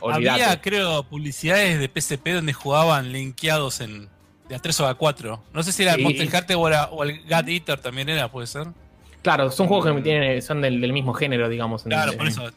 [0.00, 0.42] olvidate.
[0.44, 4.08] Había, creo, publicidades de PSP donde jugaban linkeados en
[4.48, 5.38] de A3 o A4.
[5.52, 6.02] No sé si era el Sí.
[6.04, 8.66] Monster Hunter o, era- o el God Eater también era, puede ser.
[9.22, 11.84] Claro, son juegos que tienen, son del, del mismo género, digamos.
[11.84, 12.50] en- Claro, en- por eso.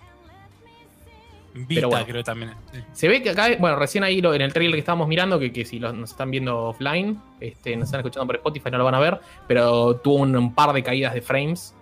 [1.56, 2.06] Vita, bueno.
[2.08, 2.52] creo también.
[2.72, 2.80] Sí.
[2.94, 5.52] Se ve que acá, bueno, recién ahí lo- en el trailer que estábamos mirando, que,
[5.54, 8.86] que si lo- nos están viendo offline, este, nos están escuchando por Spotify, no lo
[8.86, 11.76] van a ver, pero tuvo un, un par de caídas de frames.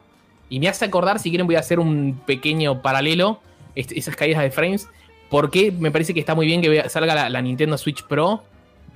[0.50, 3.40] Y me hace acordar, si quieren voy a hacer un pequeño paralelo,
[3.76, 4.90] este, esas caídas de frames,
[5.30, 8.44] porque me parece que está muy bien que vea- salga la, la Nintendo Switch Pro.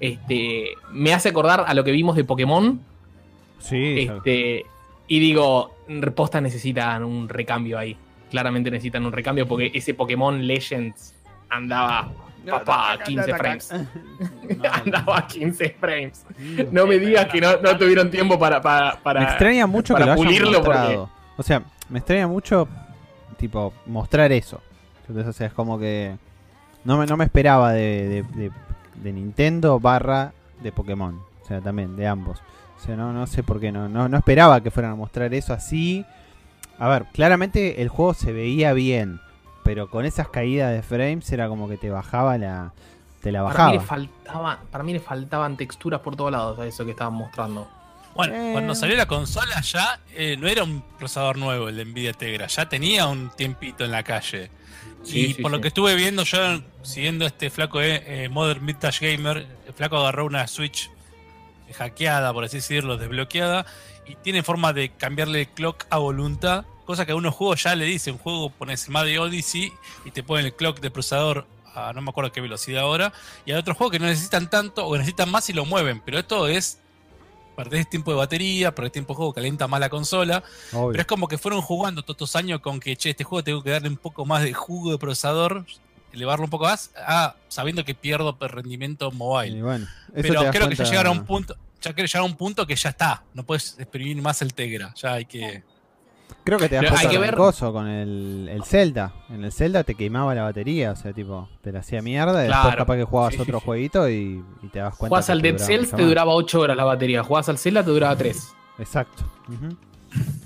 [0.01, 2.81] Este, me hace acordar a lo que vimos de Pokémon.
[3.59, 4.65] Sí, Este,
[5.07, 7.97] y digo, reposta necesitan un recambio ahí.
[8.29, 11.13] Claramente necesitan un recambio porque ese Pokémon Legends
[11.49, 12.11] andaba
[12.49, 13.71] papá, a 15 frames.
[14.71, 16.25] andaba a 15 frames.
[16.71, 20.01] No me digas que no, no tuvieron tiempo para, para, para- me extraña mucho que
[20.01, 20.99] para lo hayan pulirlo porque-.
[21.37, 22.67] O sea, me extraña mucho,
[23.37, 24.61] tipo, mostrar eso.
[25.01, 26.15] Entonces, o sea, es como que
[26.83, 28.51] no me, no me esperaba de, de- de-
[28.95, 31.19] de Nintendo barra de Pokémon.
[31.43, 32.41] O sea, también, de ambos.
[32.77, 35.33] O sea, no, no sé por qué, no, no, no esperaba que fueran a mostrar
[35.33, 36.05] eso así.
[36.77, 39.19] A ver, claramente el juego se veía bien,
[39.63, 42.73] pero con esas caídas de frames era como que te bajaba la...
[43.21, 43.87] Te la para, mí le bajaba.
[43.87, 47.67] faltaba, para mí le faltaban texturas por todos lados a eso que estaban mostrando.
[48.13, 48.49] Bueno, Eh.
[48.53, 52.45] cuando salió la consola ya eh, no era un procesador nuevo el de Nvidia Tegra,
[52.47, 54.51] ya tenía un tiempito en la calle.
[55.03, 56.37] Sí, y sí, por lo que estuve viendo yo,
[56.83, 60.89] siguiendo este flaco de eh, Modern Vintage Gamer, el flaco agarró una Switch
[61.73, 63.65] hackeada, por así decirlo, desbloqueada,
[64.05, 67.75] y tiene forma de cambiarle el clock a voluntad, cosa que a unos juegos ya
[67.75, 69.73] le dice, un juego pones Mario Odyssey
[70.05, 73.11] y te ponen el clock de procesador a no me acuerdo qué velocidad ahora,
[73.45, 76.19] y hay otros juegos que no necesitan tanto o necesitan más y lo mueven, pero
[76.19, 76.79] esto es
[77.55, 80.43] perdés tiempo de batería, perdés tiempo de juego, calienta más la consola.
[80.73, 80.91] obvio.
[80.91, 83.63] Pero es como que fueron jugando todos estos años con que, che, este juego tengo
[83.63, 85.65] que darle un poco más de jugo de procesador,
[86.15, 89.61] elevarlo un poco más, a, sabiendo que pierdo rendimiento Y mobile.
[89.61, 92.65] bueno, Pero creo que ya llegaron a un punto, ya creo llegar a un punto
[92.65, 95.63] que ya está, no puedes exprimir más el Tegra, ya hay que...
[96.43, 99.13] Creo que te das cuenta que con el ver- con el, el Zelda.
[99.29, 102.47] En el Zelda te quemaba la batería, o sea, tipo, te la hacía mierda y
[102.47, 102.77] después Claro.
[102.77, 103.65] capaz que jugabas Sí, otro sí.
[103.65, 105.09] jueguito y, y te das cuenta.
[105.09, 107.23] Jugás al Dead Cells, te duraba 8 horas la batería.
[107.23, 108.53] Jugás al Zelda, te duraba 3.
[108.79, 109.23] Exacto.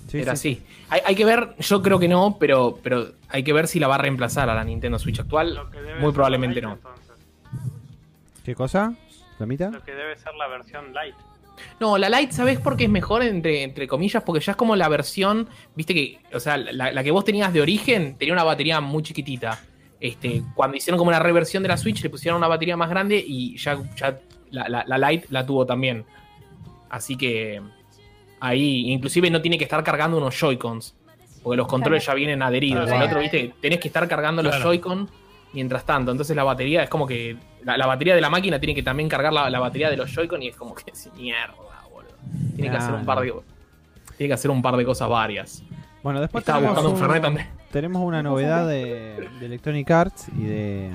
[0.09, 0.59] Sí, Era sí.
[0.59, 0.75] así.
[0.89, 3.87] Hay, hay que ver, yo creo que no, pero, pero hay que ver si la
[3.87, 5.59] va a reemplazar a la Nintendo Switch actual.
[5.99, 6.73] Muy probablemente Lite, no.
[6.73, 7.15] entonces.
[8.43, 8.93] ¿Qué cosa?
[9.37, 9.69] ¿Flamita?
[9.69, 11.15] Lo que debe ser la versión light.
[11.79, 14.23] No, la Lite, ¿sabes por qué es mejor, entre, entre comillas?
[14.23, 17.51] Porque ya es como la versión, viste que, o sea, la, la que vos tenías
[17.53, 19.59] de origen tenía una batería muy chiquitita.
[19.99, 23.21] Este, cuando hicieron como una reversión de la Switch, le pusieron una batería más grande
[23.25, 24.17] y ya, ya
[24.51, 26.05] la, la, la Lite la tuvo también.
[26.89, 27.61] Así que
[28.39, 30.95] ahí, inclusive no tiene que estar cargando unos Joy-Cons.
[31.43, 32.89] Porque los controles ya vienen adheridos.
[32.91, 34.61] El otro, viste, tenés que estar cargando los.
[34.61, 35.09] Joy-Con
[35.53, 36.11] mientras tanto.
[36.11, 37.37] Entonces la batería es como que.
[37.63, 40.11] La, la batería de la máquina tiene que también cargar la, la batería de los
[40.13, 41.53] Joy-Con y es como que es mierda,
[41.91, 42.11] boludo.
[42.55, 43.33] Tiene que hacer un par de.
[44.17, 45.63] Tiene que hacer un par de cosas varias.
[46.03, 47.47] Bueno, después Estaba tenemos, buscando un un- Fernet también.
[47.71, 50.91] tenemos una novedad de, de Electronic Arts y de,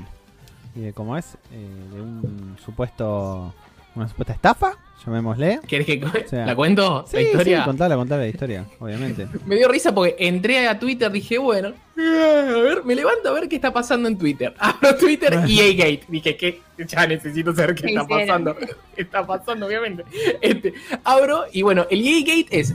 [0.77, 3.53] y de cómo es, eh, de un supuesto,
[3.95, 5.61] una supuesta estafa, llamémosle.
[5.67, 7.05] ¿Querés que sea, la cuento?
[7.07, 7.59] Sí, la historia.
[7.61, 9.29] sí, contala, contala la historia, obviamente.
[9.47, 13.33] Me dio risa porque entré a Twitter, dije, bueno, eh, a ver, me levanto a
[13.33, 14.55] ver qué está pasando en Twitter.
[14.59, 16.03] Abro Twitter y Gate.
[16.09, 18.27] Dije, que ya necesito saber qué ¿Qué está hicieron?
[18.27, 18.57] pasando.
[18.97, 20.05] ¿Qué está pasando, obviamente?
[20.41, 20.75] Este,
[21.05, 22.75] abro y bueno, el EA Gate es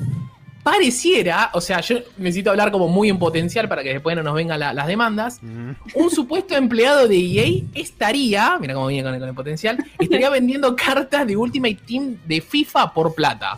[0.63, 4.33] pareciera, o sea, yo necesito hablar como muy en potencial para que después no nos
[4.33, 5.39] vengan la- las demandas.
[5.41, 5.71] Mm.
[5.95, 10.29] Un supuesto empleado de EA estaría, mira cómo viene con el, con el potencial, estaría
[10.31, 13.57] vendiendo cartas de Ultimate Team de FIFA por plata.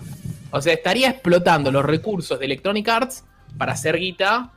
[0.52, 3.24] O sea, estaría explotando los recursos de Electronic Arts
[3.58, 4.52] para hacer guita.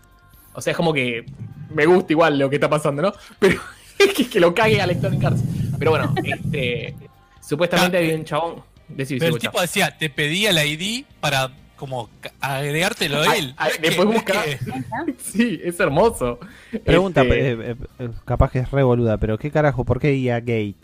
[0.53, 1.25] O sea, es como que
[1.73, 3.13] me gusta igual lo que está pasando, ¿no?
[3.39, 3.61] Pero
[3.99, 5.41] es que, que lo cague a Electronic Arts.
[5.79, 6.95] Pero bueno, este,
[7.41, 8.63] supuestamente hay un chabón.
[8.89, 12.09] Decí, Pero el tipo decía, te pedía la ID para como
[12.41, 13.55] agregártelo a él.
[13.69, 14.43] es que- después busca-
[15.33, 16.39] Sí, es hermoso.
[16.85, 19.85] Pregunta, Este, eh, eh, eh, capaz que es re boluda, pero ¿qué carajo?
[19.85, 20.75] ¿Por qué IA Gate?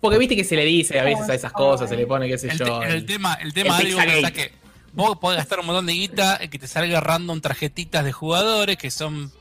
[0.00, 2.38] porque viste que se le dice a veces a esas cosas, se le pone, qué
[2.38, 2.78] sé el, yo.
[2.80, 4.52] te- el tema, el tema el algo que
[4.92, 8.76] vos podés gastar un montón de guita en que te salga random tarjetitas de jugadores
[8.76, 9.32] que son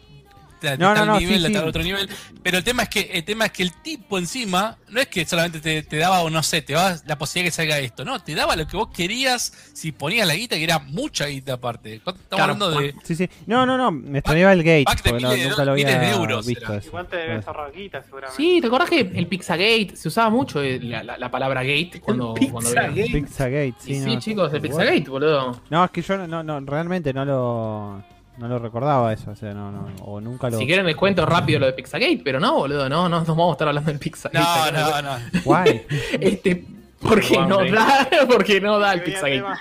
[0.78, 1.70] No, no, no, nivel, sí, de tal sí.
[1.70, 2.10] otro nivel.
[2.43, 5.26] Pero el tema es que el tema es que el tipo encima no es que
[5.26, 8.20] solamente te, te daba o no sé, te daba la posibilidad que salga esto, no,
[8.22, 11.95] te daba lo que vos querías si ponías la guita, que era mucha guita aparte.
[11.95, 13.30] Estamos Claro, hablando de Sí, sí.
[13.45, 15.72] No, no, no, me extrañaba el Gate, pack de porque no- miles de nunca lo
[15.72, 16.76] do- miles había de euros visto era.
[16.78, 16.88] eso.
[16.88, 18.36] Igual te debes ahorrar guita, seguramente.
[18.41, 22.34] Sí, ¿te acordás que el Pizzagate se usaba mucho la, la- la palabra gate cuando,
[22.51, 22.93] cuando veían?
[23.12, 24.20] Pizzagate, Sí, sí, sí, no.
[24.20, 25.62] chicos, el Pizzagate, boludo.
[25.70, 28.03] No, es que yo no, no, realmente no lo,
[28.38, 30.58] no lo recordaba eso, o sea, no, no, o nunca lo...
[30.58, 33.50] Si quieren les cuento rápido lo de Pizzagate, pero no, boludo, no, no nos vamos
[33.50, 34.72] a estar hablando del Pizzagate.
[34.72, 35.42] No, no, no.
[35.44, 35.86] Guay.
[36.20, 36.66] Este,
[37.02, 39.04] porque no da, porque no da el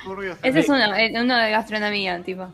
[0.05, 0.39] turbios.
[0.43, 2.49] Ese es uno, eh, uno de gastronomía, tipo.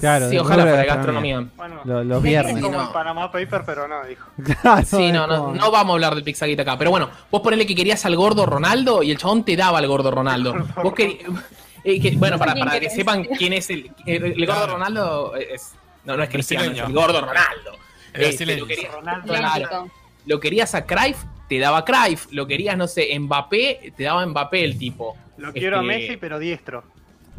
[0.00, 1.36] Claro, sí, ojalá de gastronomía.
[1.40, 1.48] gastronomía.
[1.56, 2.56] Bueno, Lo- los viernes.
[2.56, 2.82] es como no.
[2.84, 4.26] el Panama Paper, pero no, dijo.
[4.60, 6.76] Claro, Sí, no, no, no vamos a hablar del Pizzagate acá.
[6.78, 9.86] Pero bueno, vos ponele que querías al gordo Ronaldo y el chabón te daba al
[9.86, 10.54] gordo Ronaldo.
[10.82, 11.18] Vos querí-
[11.84, 14.66] eh, que- bueno, para, para que sepan quién es el, el, el gordo.
[14.66, 15.72] Ronaldo es,
[16.04, 17.78] no, no es cristiano, es el gordo Ronaldo.
[18.12, 19.90] El Este, lo, querías, Ronaldo.
[20.26, 21.18] Lo querías a Cruyff,
[21.48, 22.26] te daba Cruyff.
[22.30, 25.16] Lo querías, no sé, Mbappé, te daba Mbappé el tipo.
[25.36, 26.84] Lo quiero a Este, Messi, pero diestro.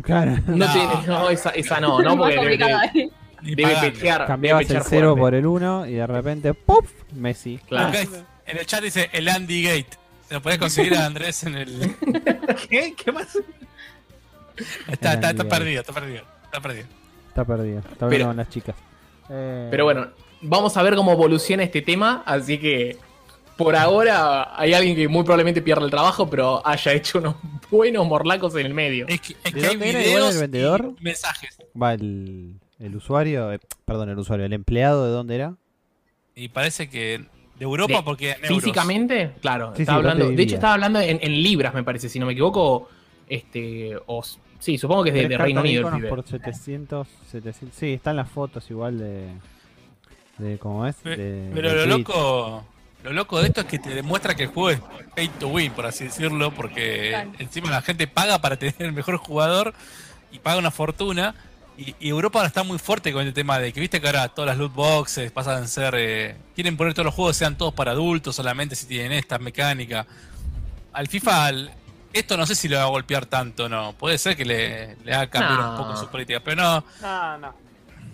[0.04, 0.32] Claro.
[0.48, 0.74] No, No.
[1.02, 3.10] te- no, esa, esa no, no, porque debe, debe- eh.
[3.42, 4.28] Debe pechear.
[4.28, 5.20] Cambiabas debe el pechear 0 fuerte.
[5.22, 6.92] por el 1 y de repente, ¡puf!
[7.14, 7.60] Messi.
[7.68, 7.98] Claro.
[8.46, 9.98] En el chat dice el Andy Gate.
[10.30, 11.96] Lo podés conseguir a Andrés en el.
[12.70, 12.94] ¿Qué?
[13.02, 13.38] ¿Qué más?
[14.88, 16.24] Está, está, está perdido, está perdido.
[16.46, 16.88] Está perdido.
[17.30, 17.80] Está perdido.
[17.80, 18.76] Está Pero- con las chicas.
[19.30, 20.08] Eh, Pero bueno,
[20.42, 22.98] vamos a ver cómo evoluciona este tema, así que
[23.58, 27.36] por ahora hay alguien que muy probablemente pierda el trabajo, pero haya hecho unos
[27.72, 29.06] buenos morlacos en el medio.
[29.08, 30.94] Es que, es ¿De que hay dónde era igual videos el vendedor?
[31.00, 31.58] y mensajes.
[31.82, 35.56] Va el, el usuario, eh, perdón, el usuario, el empleado de dónde era.
[36.36, 37.20] Y parece que
[37.58, 38.60] de Europa De- porque en euros.
[38.64, 41.84] Físicamente, claro, Sí, estaba sí, hablando, ¿dónde de hecho estaba hablando en, en libras, me
[41.84, 42.90] parece, si no me equivoco,
[43.30, 44.24] este, o,
[44.60, 46.10] sí, supongo que es de, de Reino Unido el iconos pibe.
[46.10, 47.78] por 700, 700.
[47.78, 49.28] Sí, están las fotos igual de.
[50.38, 51.02] de ¿Cómo es?
[51.04, 52.08] De- Pero de lo Twitch.
[52.08, 52.66] loco,
[53.04, 54.80] lo loco de esto es que te demuestra que el juego es
[55.16, 57.32] pay to win, por así decirlo, porque Claro.
[57.40, 59.74] encima la gente paga para tener el mejor jugador
[60.32, 61.36] y paga una fortuna.
[61.78, 64.30] Y, y Europa ahora está muy fuerte con el tema de que viste que ahora
[64.30, 65.94] todas las loot boxes pasan a ser.
[65.98, 70.08] eh, quieren poner todos los juegos sean todos para adultos solamente si tienen esta mecánica.
[70.94, 71.72] Al FIFA, al-
[72.20, 73.94] esto no sé si lo va a golpear tanto, no.
[73.94, 75.72] Puede ser que le, le haga cambiar No.
[75.72, 76.84] un poco su política, pero no.
[77.02, 77.54] No, no.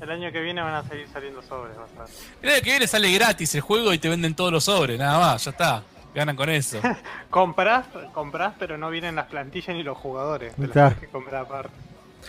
[0.02, 2.10] El año que viene van a seguir saliendo sobres, vas a ver.
[2.42, 5.20] El año que viene sale gratis el juego y te venden todos los sobres, nada
[5.20, 5.84] más, ya está.
[6.16, 6.80] Ganan con eso.
[7.30, 10.54] Comprás, comprás, pero no vienen las plantillas ni los jugadores.
[10.56, 11.70] Te las que comprar aparte.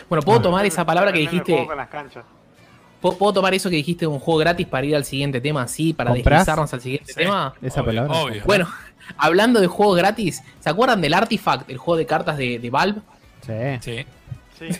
[0.08, 2.24] Bueno, puedo tomar esa palabra que dijiste, juego con las canchas.
[3.02, 5.62] ¿Puedo, puedo tomar eso que dijiste de un juego gratis para ir al siguiente tema,
[5.64, 6.40] así, para ¿Comprás?
[6.40, 7.18] deslizarnos al siguiente Sí.
[7.18, 7.52] tema?
[7.60, 8.18] Esa Obvio, palabra.
[8.22, 8.42] obvio.
[8.46, 8.68] Bueno,
[9.18, 13.00] hablando de juegos gratis, ¿se acuerdan del Artifact, el juego de cartas de, de Valve?
[13.44, 13.52] Sí.
[13.80, 13.96] Sí.
[13.98, 14.04] Sí.
[14.62, 14.78] Sí,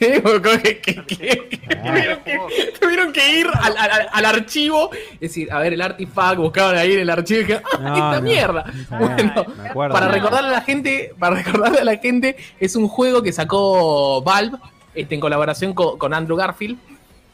[0.62, 2.38] que, que- que- tuvieron, que,
[2.80, 6.92] tuvieron que ir al, al- al archivo, es decir, a ver el Artifact, buscaban ahí
[6.92, 8.22] en el archivo y dijeron, ¡ah, No, esta no.
[8.22, 8.64] mierda!
[8.92, 9.92] Ah, Bueno, acuerdo.
[9.94, 14.22] para recordarle a la gente, para recordarle a la gente, es un juego que sacó
[14.22, 14.56] Valve
[14.94, 16.78] este, en colaboración con, con Andrew Garfield.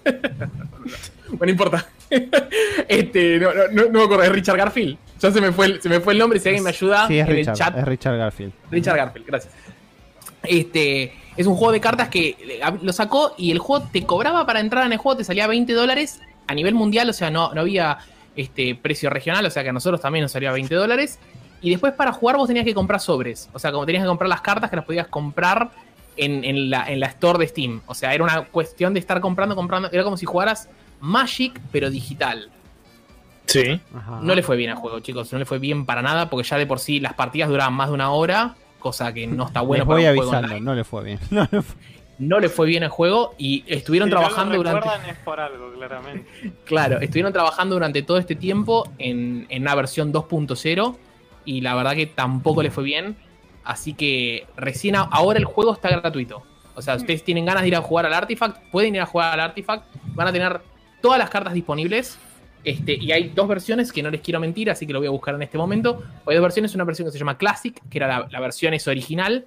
[1.29, 1.87] bueno, no importa.
[2.89, 4.99] este, no, no, no, me acuerdo, es Richard Garfield.
[5.21, 7.19] Ya se me fue el, se me fue el nombre, si alguien me ayuda Sí,
[7.19, 7.79] es en Richard, el chat.
[7.79, 8.53] es Richard Garfield.
[8.71, 9.55] Richard Garfield, gracias.
[10.43, 14.61] Este, es un juego de cartas que lo sacó y el juego te cobraba para
[14.61, 17.61] entrar en el juego, te salía 20 dólares a nivel mundial, o sea, no, no
[17.61, 17.99] había
[18.37, 21.19] este precio regional, o sea que a nosotros también nos salía 20 dólares.
[21.61, 24.29] Y después para jugar vos tenías que comprar sobres, o sea, como tenías que comprar
[24.29, 25.71] las cartas que las podías comprar
[26.19, 27.81] en, en la, en la store de Steam.
[27.87, 30.69] O sea, era una cuestión de estar comprando, comprando, era como si jugaras
[31.01, 32.51] Magic, pero digital.
[33.47, 33.81] Sí.
[33.97, 34.21] Ajá.
[34.23, 35.33] No le fue bien al juego, chicos.
[35.33, 37.89] No le fue bien para nada porque ya de por sí las partidas duraban más
[37.89, 40.85] de una hora, cosa que no está bueno Les para un juego avisando, no le
[40.85, 41.19] fue bien.
[41.31, 41.77] No le fue-
[42.19, 44.81] No le fue bien al juego y estuvieron Si no lo trabajando durante.
[44.81, 46.53] recuerdan, es por algo, claramente.
[46.65, 50.97] Claro, estuvieron trabajando durante todo este tiempo en, en una versión 2.0
[51.45, 53.17] y la verdad que tampoco le fue bien.
[53.69, 56.43] Así que recién ahora el juego está gratuito.
[56.75, 59.35] O sea, ustedes tienen ganas de ir a jugar al Artifact, pueden ir a jugar
[59.35, 59.85] al Artifact.
[60.15, 60.63] Van a tener
[61.03, 62.19] todas las cartas disponibles.
[62.65, 65.11] Este, y hay dos versiones que no les quiero mentir, así que lo voy a
[65.11, 66.03] buscar en este momento.
[66.27, 69.45] Hay dos versiones, una versión que se llama Classic, que era la, versión es original,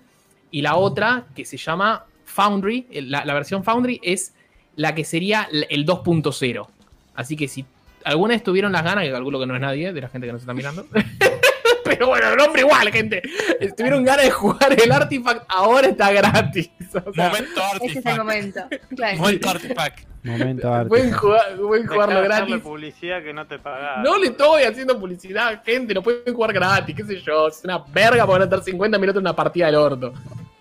[0.51, 2.86] y la otra que se llama Foundry.
[2.91, 4.36] La, la versión Foundry es
[4.76, 6.67] la que sería el 2.0.
[7.15, 7.65] Así que si
[8.03, 10.34] alguna vez tuvieron las ganas, que calculo que no es nadie de la gente que
[10.34, 10.86] nos está mirando.
[12.02, 13.22] Pero bueno, el nombre igual, gente.
[13.60, 16.72] Si tuvieron ganas de jugar el Artifact, ahora está gratis.
[17.06, 18.18] O sea, Momento Ese es el Artifact.
[18.18, 18.60] momento.
[18.95, 19.18] Claro.
[19.20, 19.99] Momento Artifact.
[20.24, 20.89] Momento arte.
[20.89, 22.58] pueden, jugar, pueden Dejá jugarlo gratis.
[22.58, 23.97] publicidad que no te paga.
[24.04, 25.93] No le estoy haciendo publicidad, gente.
[25.93, 27.47] Lo pueden jugar gratis, qué sé yo.
[27.49, 30.12] Es una verga para estar 50 minutos en una partida del orto.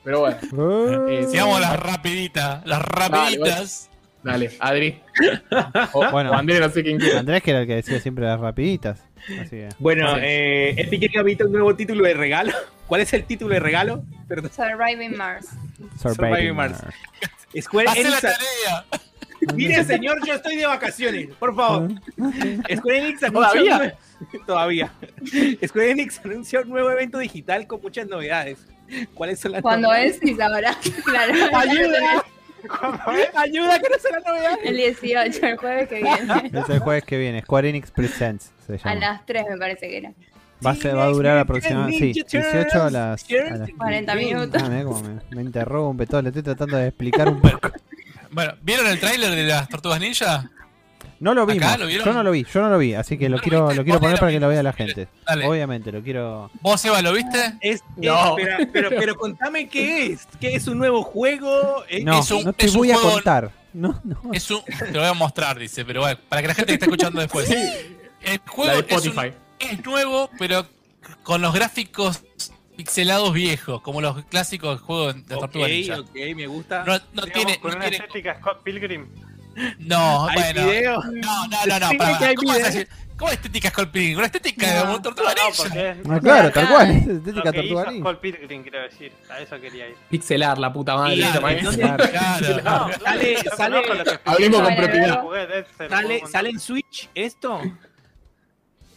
[0.05, 2.67] Pero bueno, Uh, Eh, Sigamos las rapiditas.
[2.67, 3.91] Las rapiditas.
[4.23, 5.01] dale, Adri.
[5.95, 6.35] O, Bueno.
[6.35, 7.17] Andrés, no sé quién quiere.
[7.19, 9.05] Andrés que era el que decía siempre las rapiditas.
[9.41, 9.69] Así que.
[9.79, 10.21] Bueno, Sí.
[10.25, 12.53] eh, Epic Games ha un nuevo título de regalo.
[12.87, 14.03] ¿Cuál es el título de regalo?
[14.29, 14.51] Perdón.
[14.53, 15.47] Surviving Mars.
[16.01, 16.83] Surviving Surviving Mars.
[16.83, 16.95] Mars.
[17.61, 18.21] Square Hacé la Enix.
[18.23, 18.85] tarea.
[19.55, 21.89] Mire, señor, yo estoy de vacaciones, por favor.
[22.77, 23.97] Square Enix ¿Todavía?
[24.33, 24.93] un Todavía.
[25.67, 28.59] Square Enix anuncia un nuevo evento digital con muchas novedades.
[29.15, 30.19] ¿Cuáles son las Cuando novedades?
[30.21, 30.77] es, y sabrá.
[31.05, 31.33] Claro.
[31.57, 32.25] ¡Ayuda!
[33.37, 34.59] ¡Ayuda, que no son las novedades!
[34.65, 36.51] El 18, el jueves que viene.
[36.61, 37.43] Es el jueves que viene.
[37.43, 38.95] Square Enix Presents se A llama.
[38.97, 40.13] las 3 me parece que era.
[40.65, 41.99] Va a, ser- va a durar aproximadamente.
[41.99, 43.25] Sí, 18 a las.
[43.31, 44.63] a las 40 minutos.
[44.63, 46.21] Ah, cómo me, me interrumpe todo.
[46.23, 47.71] Le estoy tratando de explicar un poco.
[48.31, 50.51] Bueno, ¿vieron el tráiler de las Tortugas Ninja?
[51.21, 51.79] No lo vimos.
[51.79, 52.45] ¿lo yo no lo vi.
[52.53, 52.95] Yo no lo vi.
[52.95, 53.77] Así que lo ¿No lo quiero, viste?
[53.77, 55.07] lo quiero poner lo para que lo vea la gente.
[55.27, 55.47] Dale.
[55.47, 56.51] Obviamente, lo quiero.
[56.63, 57.55] ¿Vos, Eva, lo viste?
[57.61, 58.39] Es, No.
[58.39, 60.27] es- pero, pero, pero contame qué es.
[60.41, 61.85] ¿Qué es un nuevo juego?
[61.89, 63.51] Es- No, es un- no te es un voy a juego- contar.
[63.75, 64.21] No, no.
[64.33, 66.73] Es un, te lo voy a mostrar, dice, pero bueno, para que la gente que
[66.75, 67.49] está escuchando después.
[67.51, 67.61] El
[68.25, 69.33] La juego de es, un- Spotify.
[69.61, 70.67] es nuevo, pero
[71.23, 72.23] con los gráficos
[72.77, 76.01] pixelados viejos, como los clásicos juegos de Tortuga Ninja.
[76.01, 76.83] ok, me gusta.
[76.85, 79.07] No, no Digamos, tiene, con no una tiene, estética Scott Pilgrim.
[79.79, 81.03] No, ¿Hay bueno, video?
[81.03, 82.73] no, no, no, no, para, hay ¿cómo vas a video.
[82.73, 82.89] decir?
[83.17, 84.17] ¿Cómo estética es Pilgrim?
[84.17, 85.03] Una estética de No.
[85.03, 85.63] Tortuga No, Ninja.
[85.63, 86.91] porque es Ah, claro, tal cual.
[86.91, 88.01] Es estética tortuga ninja.
[88.11, 89.13] Scott Pilgrim, quiero decir.
[89.29, 89.97] A eso quería ir.
[90.09, 91.17] Pixelar, la puta madre.
[91.21, 91.31] No,
[93.05, 95.23] sale, sale, conozco lo que Hablemos con propiedad.
[95.91, 97.61] un sale en Switch esto.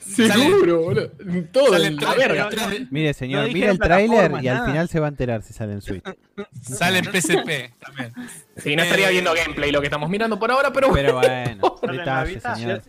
[0.05, 1.11] Seguro, boludo.
[1.51, 2.49] Todo Sale en la verga.
[2.91, 5.53] Mire, señor, No mire dijeron el tráiler y al final se va a enterar si
[5.53, 6.03] sale en Switch.
[6.61, 8.13] Sale en PSP también.
[8.57, 11.91] Sí, no estaría viendo gameplay lo que estamos mirando por ahora, pero Pero bueno, Sale
[11.93, 12.81] en detalle, señor.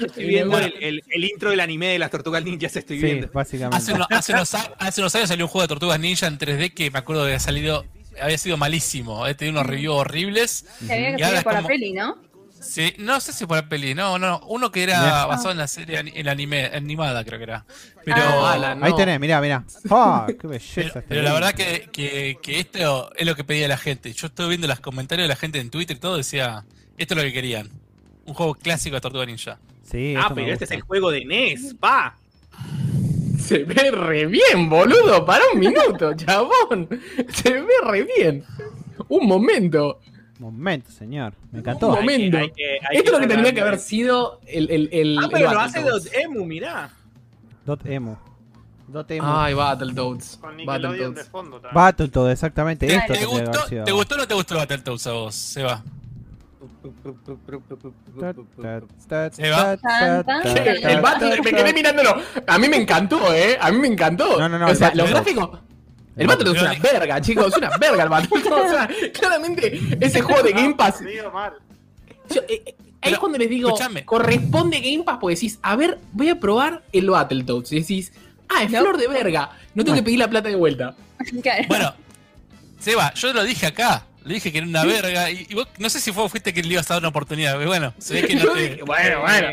[0.00, 3.26] Estoy viendo el, el- el intro del anime de las tortugas ninjas, estoy Sí, viendo.
[3.26, 3.92] Hace, básicamente.
[3.94, 6.90] unos, hace, unos, hace unos años salió un juego de Tortugas Ninja en 3D que
[6.90, 7.84] me acuerdo que había salido,
[8.20, 9.22] había sido malísimo.
[9.24, 10.66] Había tenido unos reviews horribles.
[10.86, 12.18] Que había Y que ahora salir por la como- peli, ¿no?
[12.60, 15.66] Sí, no sé si por la peli, no, no, uno que era basado en la
[15.66, 17.64] serie en anime, animada creo que era.
[18.04, 18.84] Pero, Ah, Ala, no.
[18.86, 19.64] Ahí tenés, mirá, mirá.
[19.90, 20.26] ¡Ah!
[20.38, 20.74] ¡Qué belleza!
[20.74, 24.12] pero, este pero la verdad que, que, que esto es lo que pedía la gente.
[24.12, 26.64] Yo estuve viendo los comentarios de la gente en Twitter y todo, decía,
[26.98, 27.68] esto es lo que querían.
[28.26, 29.58] Un juego clásico de Tortuga Ninja.
[29.82, 32.16] Sí, Ah, pero este es el juego de NES, pa.
[33.38, 35.24] Se ve re bien, boludo.
[35.24, 36.88] Para un minuto, chabón.
[37.32, 38.44] Se ve re bien.
[39.08, 40.00] Un momento.
[40.40, 41.34] Momento, señor.
[41.52, 41.88] Me encantó.
[41.90, 42.38] Un momento.
[42.38, 44.70] Hay que- hay Esto es lo que tendría que haber sido el.
[44.70, 46.14] el, el Ah, el pero lo hace Battletoads.
[46.14, 46.90] Emu, mirá.
[47.66, 48.18] Dot emo.
[48.88, 49.26] Dot emo.
[49.28, 50.38] Ay, Battletoads.
[50.40, 51.28] Con Nickelodeon de Battletoads.
[51.28, 51.74] fondo también.
[51.74, 52.86] Battletoads, exactamente.
[52.86, 53.84] ¿Te, Esto te gustó, sido.
[53.84, 55.84] ¿Te gustó o no te gustó Battletoads a vos, Seba?
[59.32, 59.72] Se va.
[59.74, 62.16] El Battle, me quedé mirándolo.
[62.46, 63.58] A mí me encantó, eh.
[63.60, 64.38] A mí me encantó.
[64.38, 65.58] No, no, no, O sea, los gráficos.
[66.16, 67.46] El Battletoads es una verga, chicos.
[67.48, 68.46] Es una verga el Battletoads.
[68.66, 71.00] O sea, claramente ese juego de Game Pass.
[71.00, 74.04] Yo, eh, eh, ahí es cuando les digo, escuchame.
[74.04, 77.72] corresponde Game Pass porque decís, a ver, voy a probar el Battletoads.
[77.72, 78.12] Y decís,
[78.48, 78.80] ah, es No.
[78.80, 79.50] flor de verga.
[79.74, 80.94] No tengo que pedir la plata de vuelta.
[81.68, 81.94] Bueno,
[82.78, 84.04] Seba, yo lo dije acá.
[84.24, 85.30] Le dije que era una verga.
[85.30, 87.54] Y, y vos, no sé si fue, fuiste que le ibas a dar una oportunidad.
[87.56, 88.82] pero Bueno, se ve que no te.
[88.82, 89.48] bueno, bueno.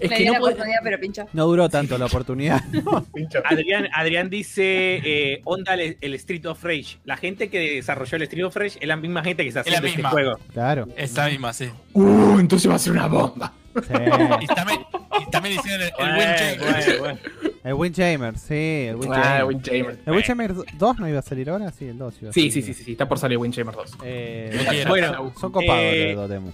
[0.00, 0.52] Es Le que di no la puedo.
[0.54, 1.28] oportunidad, pero pinchó.
[1.32, 2.62] No duró tanto la oportunidad.
[3.44, 6.98] Adrián, Adrián dice, eh, onda el, el Street of Rage.
[7.04, 9.66] La gente que desarrolló el Street of Rage es la misma gente que está Es
[9.70, 10.38] la haciendo este juego.
[10.52, 10.88] Claro.
[10.96, 11.68] Esa misma, sí.
[11.92, 13.52] Uh, entonces va a ser una bomba.
[13.74, 13.94] Sí.
[14.40, 14.80] Y también,
[15.26, 17.18] y también hicieron el, el bueno.
[17.64, 18.54] El Windjammer, sí,
[18.88, 19.44] el Ah, Windjammer.
[19.46, 19.98] Windjammer.
[20.04, 21.70] ¿El Windjammer 2 no iba a salir ahora?
[21.70, 22.52] Sí, el 2 iba a Sí, salir.
[22.52, 23.98] sí, sí, sí, sí, está por salir Windjammer 2.
[24.04, 24.84] Eh.
[24.88, 26.50] Bueno, son copados Eh, los Dotemu.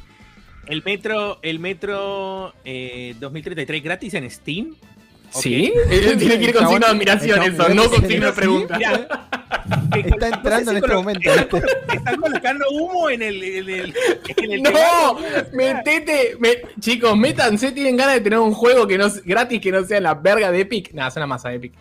[0.66, 4.74] el Metro, el Metro eh, 2033 gratis en Steam.
[5.30, 5.72] ¿Sí?
[5.88, 8.78] Tiene que ir con signo de admiración eso, no con signo de pregunta.
[8.78, 9.08] Mira,
[10.06, 11.30] Está entrando en este momento.
[11.36, 11.62] ¿viste?
[11.94, 13.42] Están colocando humo en el.
[13.42, 13.94] En el,
[14.36, 15.18] en el No,
[15.52, 19.72] metete, me- chicos, métanse, tienen ganas de tener un juego que no es gratis que
[19.72, 20.92] no sea la verga de Epic.
[20.92, 21.72] Nada, es una masa de Epic.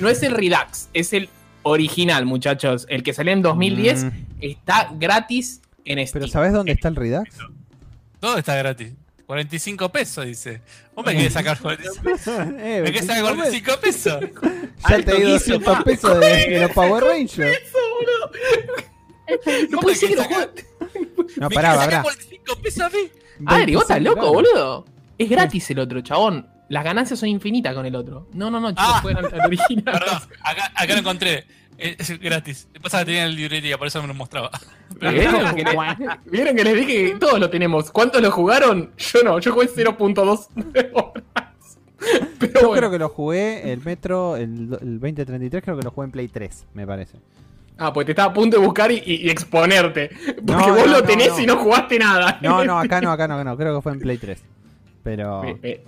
[0.00, 1.28] No es el Redux, es el
[1.62, 2.86] original, muchachos.
[2.88, 4.04] El que salió en 2010.
[4.04, 4.10] Mm.
[4.40, 6.28] está gratis en Pero Steam.
[6.28, 7.30] ¿sabés dónde está el Redux?
[8.20, 8.92] Todo está gratis.
[9.30, 10.60] 45 pesos, dice.
[10.92, 12.38] ¿Vos me querés sacar 45 pesos?
[12.58, 14.20] Eh, ¿Me querés sacar 45 pesos?
[14.88, 17.58] Ya te di 200 pesos de, de los Power Rangers.
[19.70, 20.50] No puede ser que lo sacar-.
[21.36, 21.84] No, ¿Me pará, pará.
[21.84, 22.98] sacar 45 pesos a mí?
[23.46, 24.84] Adri, vos estás 25, loco, boludo.
[25.16, 26.48] Es gratis el otro, chabón.
[26.68, 28.26] Las ganancias son infinitas con el otro.
[28.32, 28.98] No, no, no, chicos, Ah.
[29.00, 29.84] juegan al original.
[30.00, 31.46] Perdón, acá, acá lo encontré.
[31.80, 32.68] Es es gratis.
[32.82, 34.50] Pasa que tenía en la librería, por eso me lo mostraba.
[35.00, 37.90] ¿Vieron que, le- vieron que les dije que todos lo tenemos?
[37.90, 38.90] ¿Cuántos lo jugaron?
[38.98, 40.48] Yo no, yo jugué 0.2
[40.92, 41.24] horas.
[42.38, 42.76] Pero Yo bueno.
[42.80, 46.28] creo que lo jugué, el Metro, el, el 2033, creo que lo jugué en Play
[46.28, 47.18] 3, me parece.
[47.76, 50.10] Ah, pues te estaba a punto de buscar y, exponerte.
[50.26, 51.40] Porque No, vos no, lo tenés no.
[51.40, 52.38] y no jugaste nada.
[52.42, 54.42] No, no, acá no, acá no, acá no, creo que fue en Play 3.
[55.02, 55.42] Pero...
[55.42, 55.80] Me- me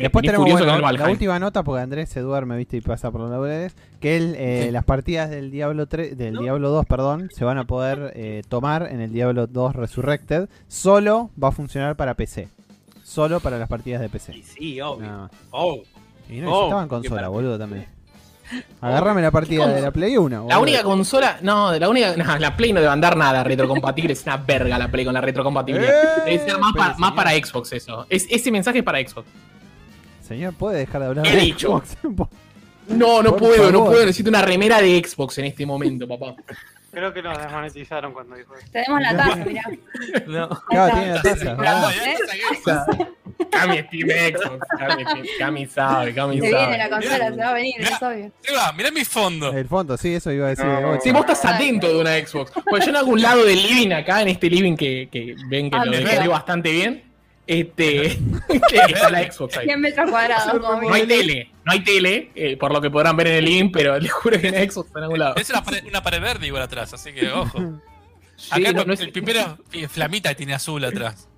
[0.00, 3.30] Después tenemos bueno, la última nota, porque Andrés se duerme, viste, y pasa por los
[3.30, 7.64] laureles, que eh, las partidas del Diablo 3, del Diablo 2, perdón, se van a
[7.64, 10.48] poder eh, tomar en el Diablo 2 Resurrected.
[10.68, 12.48] Solo va a funcionar para PC.
[13.04, 14.32] Solo para las partidas de PC.
[14.32, 15.28] Sí, sí, obvio.
[15.50, 15.80] Oh,
[16.28, 17.86] Y no, Oh, estaba en consola, boludo, también.
[18.80, 20.28] Agárrame la partida de la Play 1.
[20.28, 20.60] La boludo.
[20.60, 24.24] única consola, no, de la única, no, la Play no debe andar nada retrocompatible, es
[24.24, 26.18] una verga la Play con la retrocompatibilidad.
[26.26, 28.06] Eh, Debe ser más, para Xbox eso.
[28.08, 29.28] Es, ese mensaje es para Xbox.
[30.30, 31.82] Señor, ¿puede dejar de hablar He de dicho.
[31.84, 32.28] Xbox?
[32.88, 36.34] No, no Por puedo, no puedo, necesito una remera de Xbox en este momento, papá.
[36.90, 38.66] Creo que nos desmonetizaron cuando dijo eso.
[38.72, 39.62] Tenemos la taza, mirá.
[40.26, 40.48] no.
[40.68, 41.90] Claro, tiene la taza, ¿verdad?
[43.50, 45.04] Cami Steam Xbox, Cami,
[45.38, 46.90] Cami sabe, Cami Se viene la sabe.
[46.90, 48.32] consola, se va a venir, es obvio.
[48.42, 49.52] Seba, mirá mi fondo.
[49.52, 50.66] El fondo, sí, eso iba a decir.
[50.66, 51.00] de No.
[51.00, 52.52] Sí, vos estás atento de una Xbox.
[52.68, 55.76] Pues yo en algún lado del living, acá en este living que, que ven que
[55.76, 57.04] Ah, lo decoré bastante bien,
[57.46, 58.06] este,
[58.88, 59.66] está la Xbox ahí.
[59.66, 63.16] 100 metros cuadrados, como No hay tele, no hay tele, eh, por lo que podrán
[63.16, 65.36] ver en el living, pero les juro que en Xbox en algún lado.
[65.36, 67.58] Es una pared, una pared verde igual atrás, así que ojo.
[68.40, 71.28] Sí, Acá no- el, no es- el pipero eh, flamita tiene azul atrás.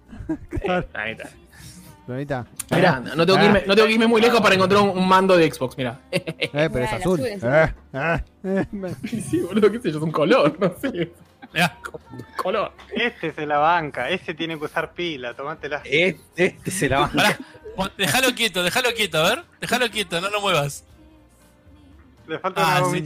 [0.94, 2.46] Ahí está.
[2.70, 5.08] Mirá, no tengo, que irme, no tengo que irme muy lejos para encontrar un, un
[5.08, 5.98] mando de Xbox, mirá.
[6.12, 7.20] Eh, pero es azul.
[7.20, 11.10] azul es Eh, eh, eh, Sí, boludo, qué sé yo, es un color, no sé.
[12.36, 12.72] Color.
[12.94, 15.82] Este se la banca, ese tiene que usar pila, tomátela.
[15.84, 17.08] Este, este se la va.
[17.08, 17.38] pará.
[17.96, 19.44] Déjalo quieto, déjalo quieto, a ver.
[19.60, 20.84] Déjalo quieto, no lo muevas.
[22.26, 23.04] Le falta Ah, una sí.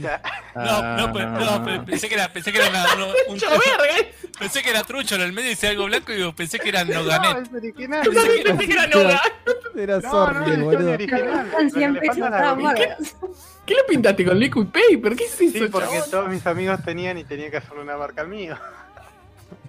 [0.55, 4.13] No, no, pe- no, pe- pensé que era, pensé que era una- uno- un, eh.
[4.39, 6.83] pensé que era trucho en el medio dice algo blanco y digo, pensé que era
[6.85, 7.51] No, Noganet.
[7.53, 8.07] original.
[8.43, 9.21] Pensé que era Noga.
[9.75, 10.91] Era No, no, Sorry, es boludo.
[10.91, 11.45] original.
[11.47, 12.79] Están 100 Lo que le pesos, falta es la estaban gomita.
[12.87, 13.15] bárbaros.
[13.65, 15.15] ¿Qué lo pintaste con liquid paper?
[15.15, 16.11] ¿Qué es eso, Sí, porque chabón?
[16.11, 18.55] todos mis amigos tenían y tenía que hacerle una marca al mío.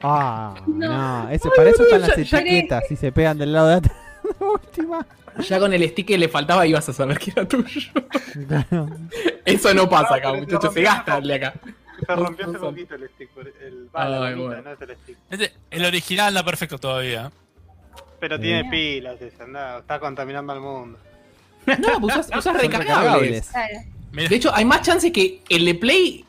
[0.02, 1.24] Ah, no.
[1.24, 1.30] No.
[1.30, 2.84] Ese, para eso están las ya- etiquetas.
[2.88, 3.96] Si se pegan del lado de atrás.
[4.40, 5.06] La última.
[5.48, 7.90] Ya con el stick que le faltaba ibas a saber que era tuyo.
[8.48, 8.88] Claro.
[9.44, 10.74] Eso no pasa No, acá, muchachos.
[10.74, 11.18] Se no, gasta no.
[11.18, 11.54] el de acá.
[12.06, 13.28] Se rompió hace No poquito el stick.
[13.30, 14.62] por- El, la bueno.
[14.62, 15.16] no es el stick.
[15.30, 17.30] Este, el original anda perfecto todavía.
[18.20, 20.98] Pero tiene pilas ese, anda, está contaminando al mundo.
[21.66, 23.50] No, pues usas, recargables.
[24.12, 26.24] Mirá, De hecho, hay más chances que el de Play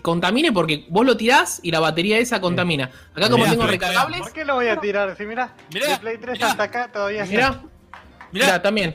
[0.00, 2.90] contamine porque vos lo tirás y la batería esa contamina.
[3.14, 5.14] Acá como Mirá, tengo recargables, ¿Por qué lo voy a tirar?
[5.16, 6.50] Si mirá, Mirá, el Play 3 mirá.
[6.50, 7.62] hasta acá todavía está.
[8.36, 8.94] Mirá, mirá, también.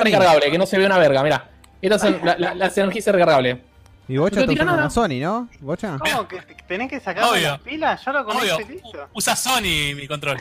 [0.00, 0.04] Sony.
[0.04, 1.48] recargable, que no se ve una verga, mirá.
[1.82, 3.58] Estas son la- la- las energizas recargables.
[4.08, 4.82] Y Bocha No está tira usando nada.
[4.84, 5.48] una Sony, ¿no?
[5.60, 5.98] ¿Bocha?
[5.98, 8.04] ¿Cómo que te- tenés que sacar las pilas?
[8.04, 9.08] Yo lo y listo.
[9.12, 10.38] Usa Sony mi control.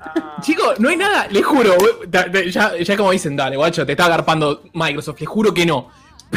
[0.00, 1.74] Ah, Chicos, no hay nada, les juro,
[2.10, 5.90] ya, ya como dicen, dale, guacho, te está agarpando Microsoft, les juro que no.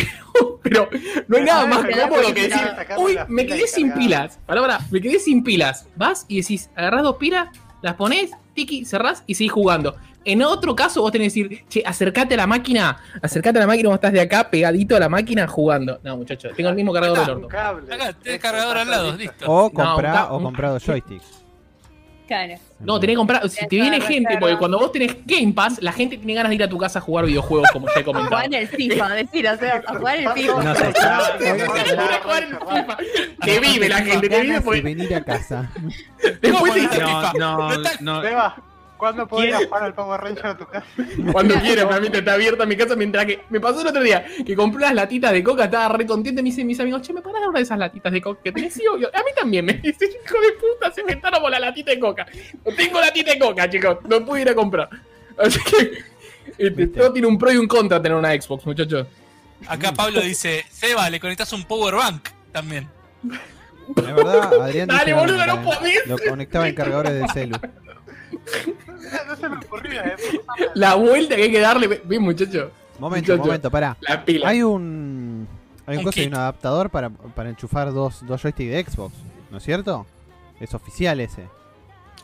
[0.62, 2.62] Pero, pero no hay nada más cómodo que decir,
[2.97, 4.00] uy, me quedé sin cargar".
[4.00, 4.39] pilas.
[4.45, 5.86] Pará, pará, me quedé sin pilas.
[5.95, 7.50] Vas y decís, agarrás dos pilas,
[7.82, 9.97] las ponés, tiki, cerrás y seguís jugando.
[10.26, 13.68] En otro caso, vos tenés que decir, che, acercate a la máquina, acercate a la
[13.68, 16.00] máquina, vos estás de acá pegadito a la máquina jugando.
[16.04, 17.48] No, muchachos, tengo el mismo cargador del orto.
[17.48, 17.94] cable.
[17.94, 19.46] Acá, tenés cargador al lado, listo.
[19.52, 21.22] O, No, compra, un ca- o comprado joystick.
[22.28, 22.54] Claro.
[22.80, 23.50] No, tenés que comprar.
[23.50, 26.56] Si te viene gente, porque cuando vos tenés Game Pass, la gente tiene ganas de
[26.58, 28.30] ir a tu casa a jugar videojuegos, como ya he A comentado.
[28.44, 30.64] jugar el FIFA, decir, o sea, a jugar el FIFA.
[30.64, 30.94] No sé.
[31.02, 31.38] A.
[33.44, 35.72] Que vive la gente, que vive porque venir a casa.
[36.42, 37.70] después te No, No,
[38.02, 38.22] no, no.
[39.00, 40.86] ¿Cuándo puedo ir a jugar al Power Ranger a tu casa?
[41.32, 43.39] cuando quieras, mamita, está abierta mi casa mientras que.
[43.50, 46.43] Me pasó el otro día que compré las latitas de coca, estaba re contenta y
[46.43, 48.52] me dicen mis amigos, che, ¿me parás dar una de esas latitas de coca que
[48.52, 48.74] tenés?
[48.74, 49.08] Sí, obvio.
[49.08, 52.28] A mí también me dice, hijo de puta, se inventaron por la latita de coca.
[52.64, 54.89] No tengo latita de coca, chicos, no pude ir a comprar.
[55.38, 56.20] Así que.
[56.58, 59.08] Este, todo tiene un pro y un contra tener una Xbox, muchachos.
[59.68, 62.88] Acá Pablo dice, Seba, le conectás un power bank también.
[63.95, 66.06] Es verdad, Adrián Dale, boludo, no podés.
[66.06, 67.58] Lo conectaba en cargadores de celu.
[69.28, 70.16] No se me ocurría, eh.
[70.76, 72.02] La vuelta que hay que darle.
[72.04, 72.72] Ven, muchachos.
[73.00, 73.45] Momento, Muchacho.
[73.47, 73.97] momento, pará.
[74.02, 74.50] La pila.
[74.50, 75.47] Hay un.
[75.86, 79.16] Hay un, Un cosa, hay un adaptador para, para enchufar dos, dos joysticks de Xbox,
[79.50, 80.06] ¿no es cierto?
[80.60, 81.47] Es oficial ese.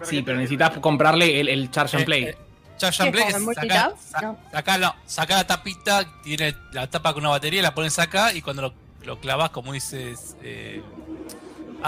[0.04, 2.24] Sí, pero necesitas comprarle el, el Charge and Eh, Play.
[2.26, 2.38] eh,
[2.78, 3.98] Charge and ¿Qué, Play es el saca, multitap?
[3.98, 4.38] sa- No.
[4.52, 8.42] saca, no, saca la tapita, tiene la tapa con una batería, la pones acá y
[8.42, 8.74] cuando lo,
[9.06, 10.84] lo clavas, como dices eh,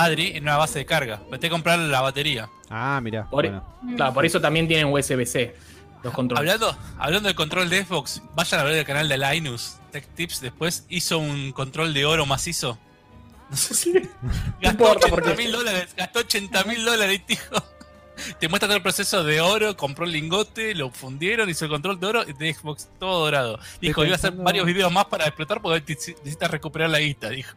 [0.04, 1.22] Adri, en una base de carga.
[1.32, 2.50] Vete a comprar la batería.
[2.70, 3.30] Ah, mira.
[3.30, 3.64] Por- Bueno.
[3.96, 5.56] Claro, por eso también tienen USB-C
[6.04, 6.40] los controles.
[6.54, 10.42] Hablando, hablando del control de Xbox, vayan a ver el canal de Linus Tech Tips
[10.42, 10.86] después.
[10.90, 12.78] Hizo un control de oro macizo.
[13.50, 13.92] No sé si.
[14.62, 15.94] Gastó importa, 80 porque- mil dólares.
[15.98, 17.38] Gastó 80 mil dólares, tío.
[18.40, 22.00] Te muestra todo el proceso de oro, compró el lingote, lo fundieron, hizo el control
[22.00, 23.60] de oro de Xbox todo dorado.
[23.80, 27.56] Dijo, iba a hacer varios videos más para explotar porque necesitas recuperar la guita, dijo.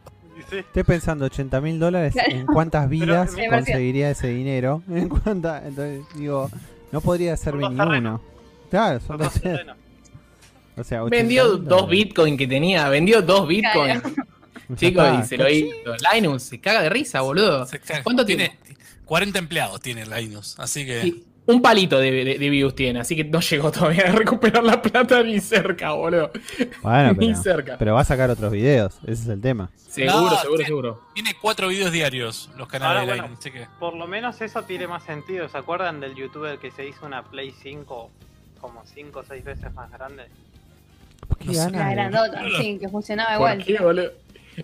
[0.49, 0.57] Sí.
[0.57, 4.83] Estoy pensando 80 mil dólares en cuántas vidas Pero- conseguiría ese dinero.
[4.89, 6.49] En cuánta, entonces digo,
[6.91, 8.21] no podría servir Son ni uno.
[8.69, 9.33] Claro, son dos.
[9.33, 9.77] terrenos.
[10.77, 14.01] O sea, 80.000 Vendió dos bitcoins que tenía, vendió dos bitcoins.
[14.75, 15.75] Chicos, y se lo hizo.
[16.13, 17.67] Linus se caga de risa, boludo.
[18.03, 18.57] ¿Cuánto tiene?
[18.63, 18.79] tiene?
[19.05, 21.23] 40 empleados tiene Linus, así que.
[21.47, 24.81] Un palito de, de- de views tiene, así que no llegó todavía a recuperar la
[24.81, 26.31] plata ni cerca, boludo.
[26.83, 27.77] Bueno, ni pero, cerca.
[27.79, 28.99] pero va a sacar otros videos.
[29.03, 29.71] Ese es el tema.
[29.75, 31.01] seguro, No, seguro, tiene- seguro.
[31.15, 33.35] Tiene cuatro videos diarios los canales Ahora, de bueno.
[33.39, 33.67] Así que.
[33.79, 35.49] Por lo menos eso tiene más sentido.
[35.49, 38.09] ¿Se acuerdan del youtuber que se hizo una Play 5
[38.61, 40.25] como 5 o 6 veces más grande?
[41.39, 41.71] ¿Qué No sé.
[41.71, 43.65] La grandota, sí, que funcionaba ¿Por igual.
[43.65, 44.11] qué, boludo?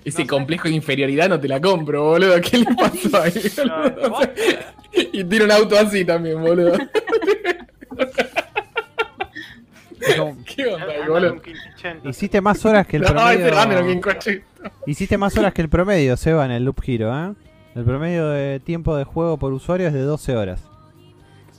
[0.03, 0.27] Ese No sé.
[0.27, 2.39] complejo de inferioridad no te la compro, boludo.
[2.41, 3.33] ¿Qué le pasó ahí?
[3.65, 4.19] No,
[5.13, 6.73] y tiene un auto así también, boludo.
[10.45, 11.29] ¿Qué onda ahí, boludo?
[11.31, 12.09] con 580.
[12.09, 14.43] Hiciste más horas que el promedio.
[14.85, 17.33] Hiciste más horas que el promedio, Seba, en el Loop Hero, ¿eh?
[17.75, 20.63] El promedio de tiempo de juego por usuario es de 12 horas.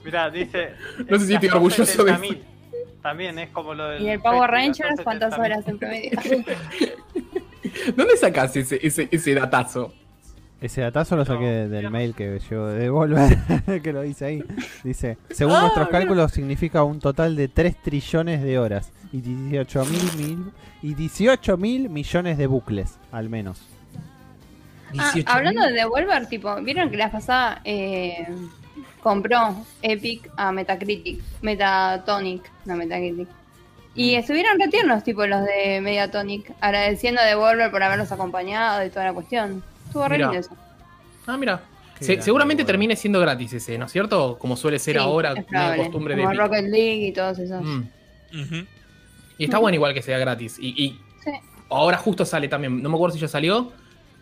[0.05, 0.71] Mirá, dice.
[1.09, 2.39] No sé si estoy orgulloso de 70.000.
[3.03, 4.03] También es como lo del.
[4.03, 5.41] Y el Power Rangers, ¿cuántas 70.000.
[5.45, 6.11] horas en promedio?
[7.97, 9.93] ¿Dónde sacás ese, ese, ese datazo?
[10.61, 13.39] Ese datazo lo saqué No, del mail que llegó de Devolver,
[13.83, 14.45] que lo dice ahí.
[14.83, 15.99] Dice, según Ah, nuestros mira.
[16.01, 20.53] cálculos significa un total de 3 trillones de horas y 18 mil mil
[20.83, 23.63] y 18 mil millones de bucles, al menos.
[24.99, 25.25] Ah, 18.000.
[25.27, 28.27] hablando de Devolver, tipo, vieron que la pasada eh,
[29.03, 33.29] compró Epic a Metacritic, Metatonic, no Metacritic.
[33.99, 34.19] Y Mm.
[34.21, 39.13] estuvieron retiernos, tipo los de Megatonic, agradeciendo a Devolver por haberlos acompañado y toda la
[39.13, 39.63] cuestión.
[39.87, 40.51] Estuvo re lindo eso.
[41.27, 41.61] Ah, mira.
[42.01, 44.39] Se- seguramente termine siendo gratis ese, ¿no es cierto?
[44.39, 46.41] Como suele ser Sí, ahora, una costumbre de Como Epic.
[46.47, 47.61] Rocket League y todos esos.
[47.63, 47.83] Mm.
[49.37, 50.59] Y está bueno igual que sea gratis.
[50.61, 50.91] Y, y
[51.25, 51.31] Sí.
[51.69, 52.81] ahora justo sale también.
[52.83, 53.73] No me acuerdo si ya salió.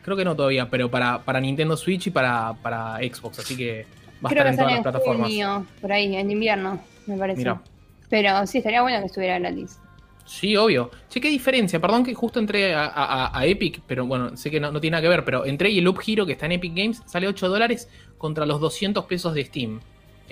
[0.02, 3.40] Creo que no todavía, pero para, para Nintendo Switch y para, para Xbox.
[3.40, 3.86] Así que
[4.24, 5.26] va a Creo estar que en todas las en plataformas.
[5.28, 7.38] junio, por ahí, en invierno, me parece.
[7.38, 7.60] Mira.
[8.08, 9.78] Pero sí, estaría bueno que estuviera gratis.
[10.24, 10.90] Sí, obvio.
[11.08, 11.80] Che, qué diferencia.
[11.80, 14.96] Perdón que justo entré a, a- a Epic, pero bueno, sé que no, no tiene
[14.96, 15.24] nada que ver.
[15.24, 17.88] Pero entré y el Loop Hero que está en Epic Games sale 8 dólares
[18.18, 19.80] contra los 200 pesos de Steam.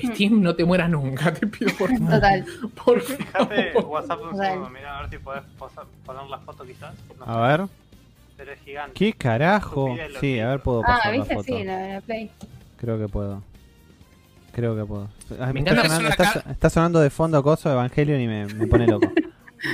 [0.03, 0.13] Hmm.
[0.13, 2.11] Steam, no te mueras nunca, te pido por favor.
[2.15, 2.45] Total.
[2.85, 3.91] Por Fíjate favor.
[3.91, 5.45] WhatsApp un segundo, mira a ver si podés
[6.05, 6.95] poner la foto quizás.
[7.19, 7.67] No A ver.
[8.37, 8.95] Pero es gigante.
[8.95, 9.97] ¿Qué carajo?
[10.19, 11.35] Sí, a ver, puedo Ah, pasar la ¿viste?
[11.37, 11.45] foto.
[11.45, 12.31] Sí, la, la Play.
[12.79, 13.43] Creo que puedo.
[14.55, 15.09] Creo que puedo.
[15.41, 18.67] Ah, Me está, encanta sonando, está- está sonando de fondo coso Evangelion y me, me
[18.67, 19.07] pone loco.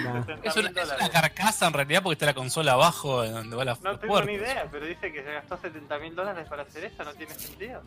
[0.04, 0.24] No.
[0.24, 3.56] 60.000 Es una, es una carcasa en realidad porque está la consola abajo en donde
[3.56, 6.62] va la, No tengo ni idea, pero dice que se gastó 70 mil dólares para
[6.62, 7.82] hacer eso, no tiene sentido.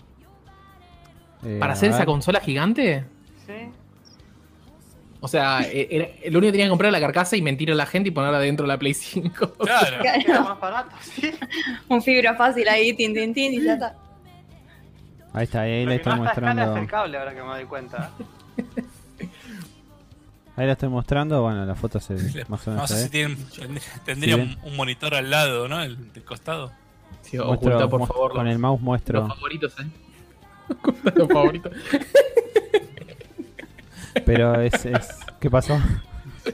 [1.46, 3.06] Eh, ¿Para hacer esa consola gigante?
[3.48, 3.54] Sí.
[5.22, 7.72] O sea, eh, era- lo único que tenía que comprar era la carcasa y mentir
[7.72, 9.54] a la gente y ponerla dentro de la Play 5.
[9.54, 10.04] Claro.
[10.04, 11.32] Era Claro, más barato, sí.
[11.88, 13.96] un fibra fácil ahí, tin, tin, tin, y ya está.
[15.34, 16.78] Ahí está, ahí que estoy más está escala es mostrando.
[16.82, 18.12] el cable ahora que me doy cuenta.
[20.56, 21.42] Ahí la estoy mostrando.
[21.42, 22.14] Bueno, la foto se
[22.48, 23.38] más o No menos sé se si tienen,
[24.06, 25.82] tendría Sí, un, un monitor al lado, ¿no?
[25.82, 26.72] El del costado.
[27.24, 29.28] Sí, Muestro- oculta, por favor, Con los, el mouse los muestro.
[29.28, 29.88] favoritos, ¿eh?
[30.70, 31.72] Oculta los favoritos.
[34.26, 35.10] Pero es, es.
[35.40, 35.80] ¿Qué pasó?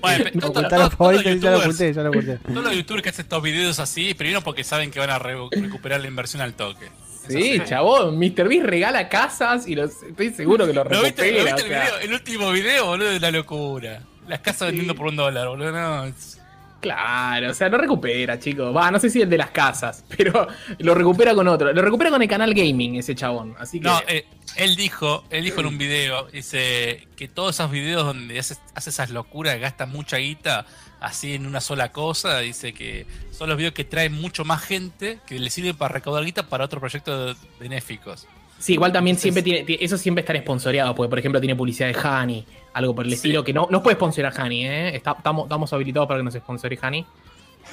[0.02, 2.38] Bueno, No, los favoritos, ya lo los oculté, ya lo oculté.
[2.38, 5.36] Todos los youtubers que hacen estos videos así, primero porque saben que van a re-
[5.52, 6.90] recuperar la inversión al toque.
[7.30, 8.48] Sí, chabón, Mr.
[8.48, 11.56] Beast regala casas y los, estoy seguro que los ¿Lo viste, recupera.
[11.56, 12.00] viste el, video?
[12.00, 13.10] el último video, boludo?
[13.10, 14.02] De la locura.
[14.28, 15.72] Las casas vendiendo por un dólar, boludo.
[15.72, 16.36] No, es-
[16.82, 18.74] Claro, o sea, lo recupera, chicos.
[18.74, 21.74] Va, no sé si el de las casas, pero lo recupera con otro.
[21.74, 23.54] Lo recupera con el canal gaming, ese chabón.
[23.60, 23.88] Así que.
[23.90, 24.26] No, eh,
[24.56, 28.92] él dijo, él dijo en un video, dice que todos esos videos donde hace, hace
[28.92, 30.66] esas locuras, gasta mucha guita
[31.00, 35.20] así en una sola cosa, dice que son los videos que traen mucho más gente,
[35.26, 38.28] que le sirven para recaudar guita para otros proyectos benéficos.
[38.60, 41.56] Sí, igual también Entonces- siempre tiene, tiene- eso siempre está sponsoreado, porque por ejemplo tiene
[41.56, 43.16] publicidad de Hani, algo por el Sí.
[43.16, 44.96] estilo, que no, no puede sponsorar Hani, ¿eh?
[44.96, 47.06] Está- Estamos, estamos habilitados para que nos sponsore Hani.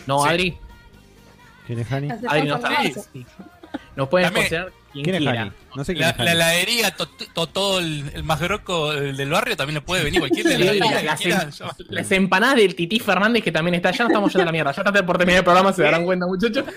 [0.06, 0.28] No, Sí.
[0.28, 0.58] Adri,
[1.66, 2.08] ¿Quién es Hani?
[2.10, 2.82] Adri no está.
[3.12, 3.26] Sí.
[3.96, 5.52] Nos pueden sponsorar quien ¿Quién es quiera.
[5.76, 9.56] No sé La, la heladería, to- to- todo el, el más groco del del barrio
[9.56, 11.42] también le puede venir cualquier Sí, heladería que las, quiera.
[11.42, 13.90] em- las empanadas del Tití Fernández, que también está.
[13.90, 14.72] Ya no estamos yendo a la mierda.
[14.72, 16.64] Ya está por terminar el programa, se darán cuenta, muchachos.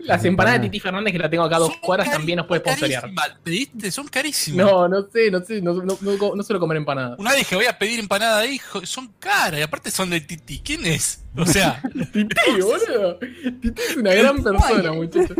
[0.00, 2.46] Las empanadas de Tití Fernández, que la tengo acá a dos Son cuadras, también nos
[2.46, 3.10] puede sponsorear.
[3.42, 3.90] ¿Pediste?
[3.90, 4.64] Son carísimas.
[4.66, 7.18] No, no sé, no sé, no, no, no, no suelo comer empanadas.
[7.18, 10.60] Una vez dije, voy a pedir empanada ahí, son caras, y aparte son de Titi.
[10.60, 11.22] ¿Quién es?
[11.36, 11.82] O sea,
[12.12, 13.18] Tití, boludo.
[13.60, 15.36] Tití es una gran persona, muchachos.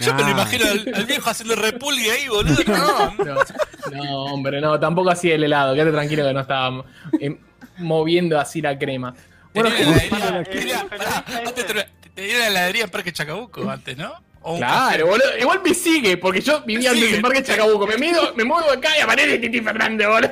[0.00, 0.32] Yo me lo Nah.
[0.32, 2.56] imagino al, al viejo haciendo repulgue ahí, boludo.
[2.66, 5.74] No, No, no, hombre, no, tampoco así el helado.
[5.74, 6.84] Quédate tranquilo que no estaba
[7.20, 7.38] eh,
[7.78, 9.14] moviendo así la crema.
[9.54, 14.12] Bueno, antes tenía- tenía una heladería en Parque Chacabuco antes, ¿no?
[14.56, 15.38] Claro, boludo.
[15.40, 17.86] Igual me sigue, porque yo vivía en Desembarque en Chacabuco.
[17.86, 20.30] Me, mido, me muevo acá y aparece Titi Fernández, boludo.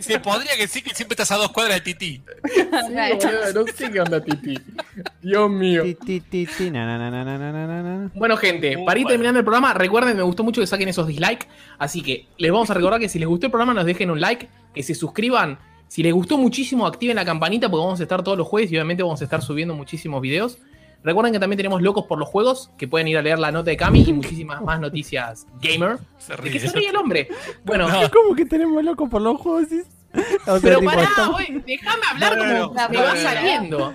[0.00, 2.22] Se podría que sí, que siempre estás a dos cuadras de Titi.
[2.54, 2.62] sí,
[3.54, 4.58] no sé qué onda Titi.
[5.22, 5.84] Dios mío.
[5.84, 10.60] Titi, titi, na, Bueno, gente, uh, para ir terminando el programa, recuerden, me gustó mucho
[10.60, 11.46] que saquen esos dislikes.
[11.78, 14.20] Así que les vamos a recordar que si les gustó el programa, nos dejen un
[14.20, 15.58] like, que se suscriban.
[15.88, 18.74] Si les gustó muchísimo, activen la campanita porque vamos a estar todos los jueves y
[18.74, 20.58] obviamente vamos a estar subiendo muchísimos videos.
[21.04, 23.70] Recuerden que también tenemos Locos por los Juegos, que pueden ir a leer la nota
[23.70, 25.98] de Cami y muchísimas más noticias gamer.
[26.18, 26.52] Se ¿De ríe.
[26.52, 27.28] qué se ríe el hombre?
[27.64, 28.10] Bueno, No.
[28.10, 29.64] ¿Cómo que tenemos loco por los juegos?
[29.66, 31.08] O sea, pero tipo, pará,
[31.66, 33.20] déjame hablar No, no, como no, me no, va no, no.
[33.22, 33.94] saliendo.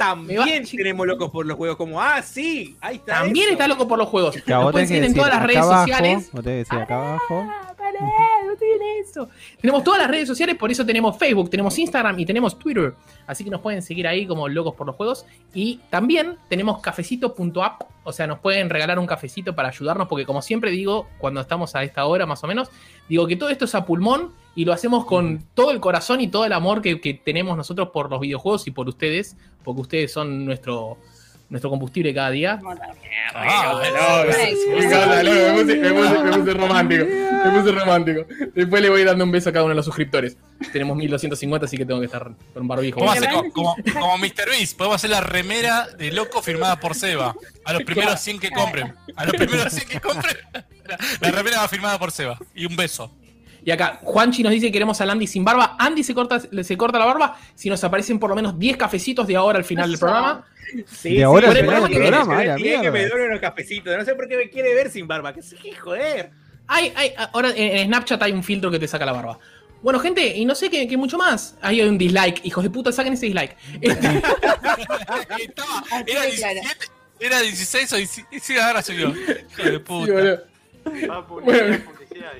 [0.00, 3.16] También tenemos locos por los juegos, como, ah, sí, ahí está.
[3.16, 3.52] También eso.
[3.52, 4.34] está loco por los juegos.
[4.46, 6.30] Claro, vos pueden seguir en todas las redes abajo, sociales.
[6.32, 7.46] Vos tenés que decir acá abajo.
[7.46, 8.00] Ah, pará,
[8.46, 9.28] no tiene eso.
[9.60, 12.94] Tenemos todas las redes sociales, por eso tenemos Facebook, tenemos Instagram y tenemos Twitter.
[13.26, 15.26] Así que nos pueden seguir ahí como locos por los juegos.
[15.52, 20.40] Y también tenemos cafecito.app, o sea, nos pueden regalar un cafecito para ayudarnos, porque como
[20.40, 22.70] siempre digo, cuando estamos a esta hora más o menos,
[23.06, 26.28] digo que todo esto es a pulmón y lo hacemos con todo el corazón y
[26.28, 29.34] todo el amor que, que tenemos nosotros por los videojuegos y por ustedes,
[29.64, 30.98] porque ustedes son nuestro,
[31.48, 32.60] nuestro combustible cada día.
[32.60, 32.74] Me
[35.94, 37.06] puse, romántico.
[37.44, 38.26] Me puse romántico.
[38.54, 40.36] Después le voy dando un beso a cada uno de los suscriptores.
[40.74, 42.98] Tenemos 1250, así que tengo que estar con un barbijo.
[43.00, 44.50] Podemos hacer como, como, como Mr.
[44.50, 47.34] Beast, podemos hacer la remera de loco firmada por Seba.
[47.64, 48.94] A los primeros 100 que compren.
[49.16, 50.36] A los primeros 100 que compren.
[50.90, 52.36] La, la remera va firmada por Seba.
[52.52, 53.12] Y un beso.
[53.64, 55.76] Y acá, Juanchi nos dice que queremos al Andy sin barba.
[55.78, 59.26] Andy se corta, se corta la barba si nos aparecen por lo menos 10 cafecitos
[59.26, 60.46] de ahora al final del programa.
[60.86, 62.90] Sí, De ahora al final del que programa, a la tiene que mierda.
[62.92, 63.96] me duelen los cafecitos.
[63.96, 65.32] No sé por qué me quiere ver sin barba.
[65.34, 66.30] Que sí, joder.
[66.68, 69.38] Hay, hay, ahora en, Snapchat hay un filtro que te saca la barba.
[69.82, 71.56] Bueno, gente, y no sé qué, qué mucho más.
[71.62, 72.44] Ahí hay un dislike.
[72.44, 73.56] Hijos de puta, saquen ese dislike.
[75.38, 76.54] Estaba- era de claro.
[76.60, 76.86] 17,
[77.20, 78.40] era 16 o 17.
[78.40, 79.08] Sí, ahora subió.
[79.10, 80.12] Hijo de sí, puta.
[80.12, 80.38] boludo.
[81.10, 81.84] Va publicidad, Bueno.
[81.84, 82.32] publicidad.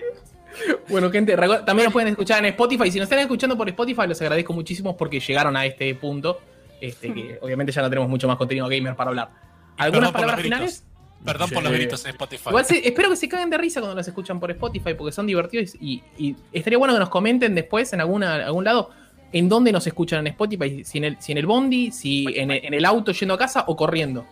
[0.88, 2.90] Bueno, gente, también nos pueden escuchar en Spotify.
[2.90, 6.40] Si nos están escuchando por Spotify, los agradezco muchísimo porque llegaron a este punto.
[6.80, 9.30] Este, que obviamente ya no tenemos mucho más contenido gamer para hablar.
[9.76, 10.80] ¿Algunas palabras finales?
[10.80, 10.90] gritos.
[11.24, 12.48] Perdón por los gritos en Spotify.
[12.48, 15.26] Igual se- espero que se caguen de risa cuando los escuchan por Spotify porque son
[15.26, 18.90] divertidos y, y estaría bueno que nos comenten después en alguna, algún lado
[19.30, 22.50] en dónde nos escuchan en Spotify, si en el, si en el bondi, si en
[22.50, 24.24] el, en el auto yendo a casa o corriendo.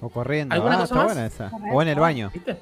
[0.00, 0.52] O corriendo.
[0.54, 1.04] ¿Alguna Ah, cosa está más?
[1.14, 1.50] buena esa.
[1.72, 2.30] O en el baño.
[2.34, 2.56] ¿Viste?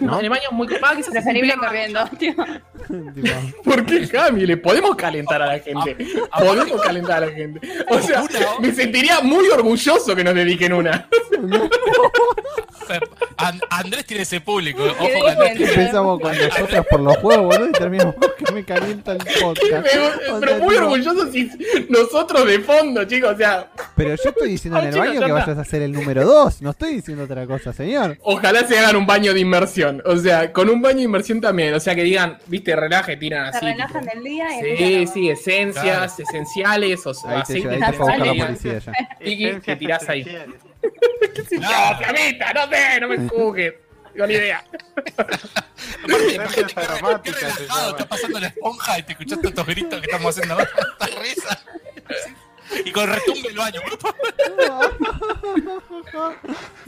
[0.00, 2.34] No, en el baño es muy que se Preferible corriendo, tío.
[3.64, 4.46] ¿Por qué, Cami?
[4.46, 5.96] Le podemos calentar a la gente.
[6.38, 7.60] Podemos calentar a la gente.
[7.88, 8.24] O sea,
[8.60, 11.08] me sentiría muy orgulloso que nos dediquen una.
[13.38, 14.82] And- Andrés tiene ese público.
[14.84, 15.60] Ojo Andrés.
[15.60, 19.86] Empezamos con nosotros por los juegos, boludo, y terminamos que me calienta el podcast.
[19.90, 21.50] Pero, O pero sea, muy tipo, orgulloso si
[21.88, 23.32] nosotros de fondo, chicos.
[23.34, 26.24] O sea, Pero yo estoy diciendo en el baño que vayas a hacer el número
[26.24, 26.62] 2.
[26.62, 28.18] No estoy diciendo otra cosa, señor.
[28.22, 29.63] ojalá se hagan un baño de inmersión.
[30.04, 31.74] O sea, con un baño de inmersión también.
[31.74, 33.66] O sea, que digan, viste, relaje, tiran Se así.
[33.66, 37.42] relajan tipo, del día y Sí, empiezan a- sí, esencias, esenciales, o sea, Ahí te,
[37.42, 38.92] aceite ahí te la policía ya.
[39.24, 40.24] Tiki, que tirás ahí.
[41.50, 43.74] No, Flamita, no sé, no me juzgues.
[44.12, 44.62] Tengo ni idea.
[46.06, 50.54] Qué, se relajado, estás pasando la esponja y te escuchaste estos gritos que estamos haciendo
[50.54, 50.70] ahora.
[51.00, 51.64] Esta risa.
[52.84, 53.80] Y con retumbe el baño.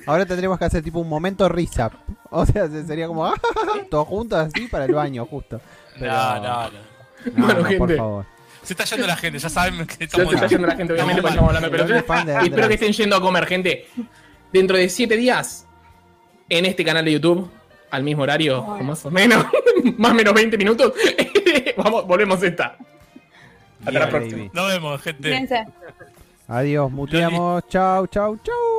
[0.07, 1.91] Ahora tendríamos que hacer tipo un momento risa.
[2.31, 3.33] O sea, se- sería como
[3.91, 5.61] todos juntos así para el baño, justo.
[5.99, 6.71] Pero- No, no, no.
[6.71, 7.79] No, Bueno, no, gente.
[7.79, 8.27] por favor.
[8.63, 10.29] Se está yendo la gente, ya saben que estamos.
[10.31, 12.69] se está yendo la gente, obviamente, porque estamos hablando Y espero Andrés.
[12.69, 13.87] que estén yendo a comer, gente.
[14.53, 15.67] Dentro de siete días,
[16.49, 17.49] en este canal de YouTube,
[17.91, 19.47] al mismo horario, más o menos,
[19.99, 20.93] más o menos 20 minutos,
[21.77, 22.79] vamos, volvemos a estar.
[23.85, 24.51] Hasta la próxima.
[24.53, 25.29] Nos vemos, gente.
[25.29, 25.65] Fíjense.
[26.49, 27.65] Adiós, muteamos.
[27.69, 28.76] Chau, chau, chau.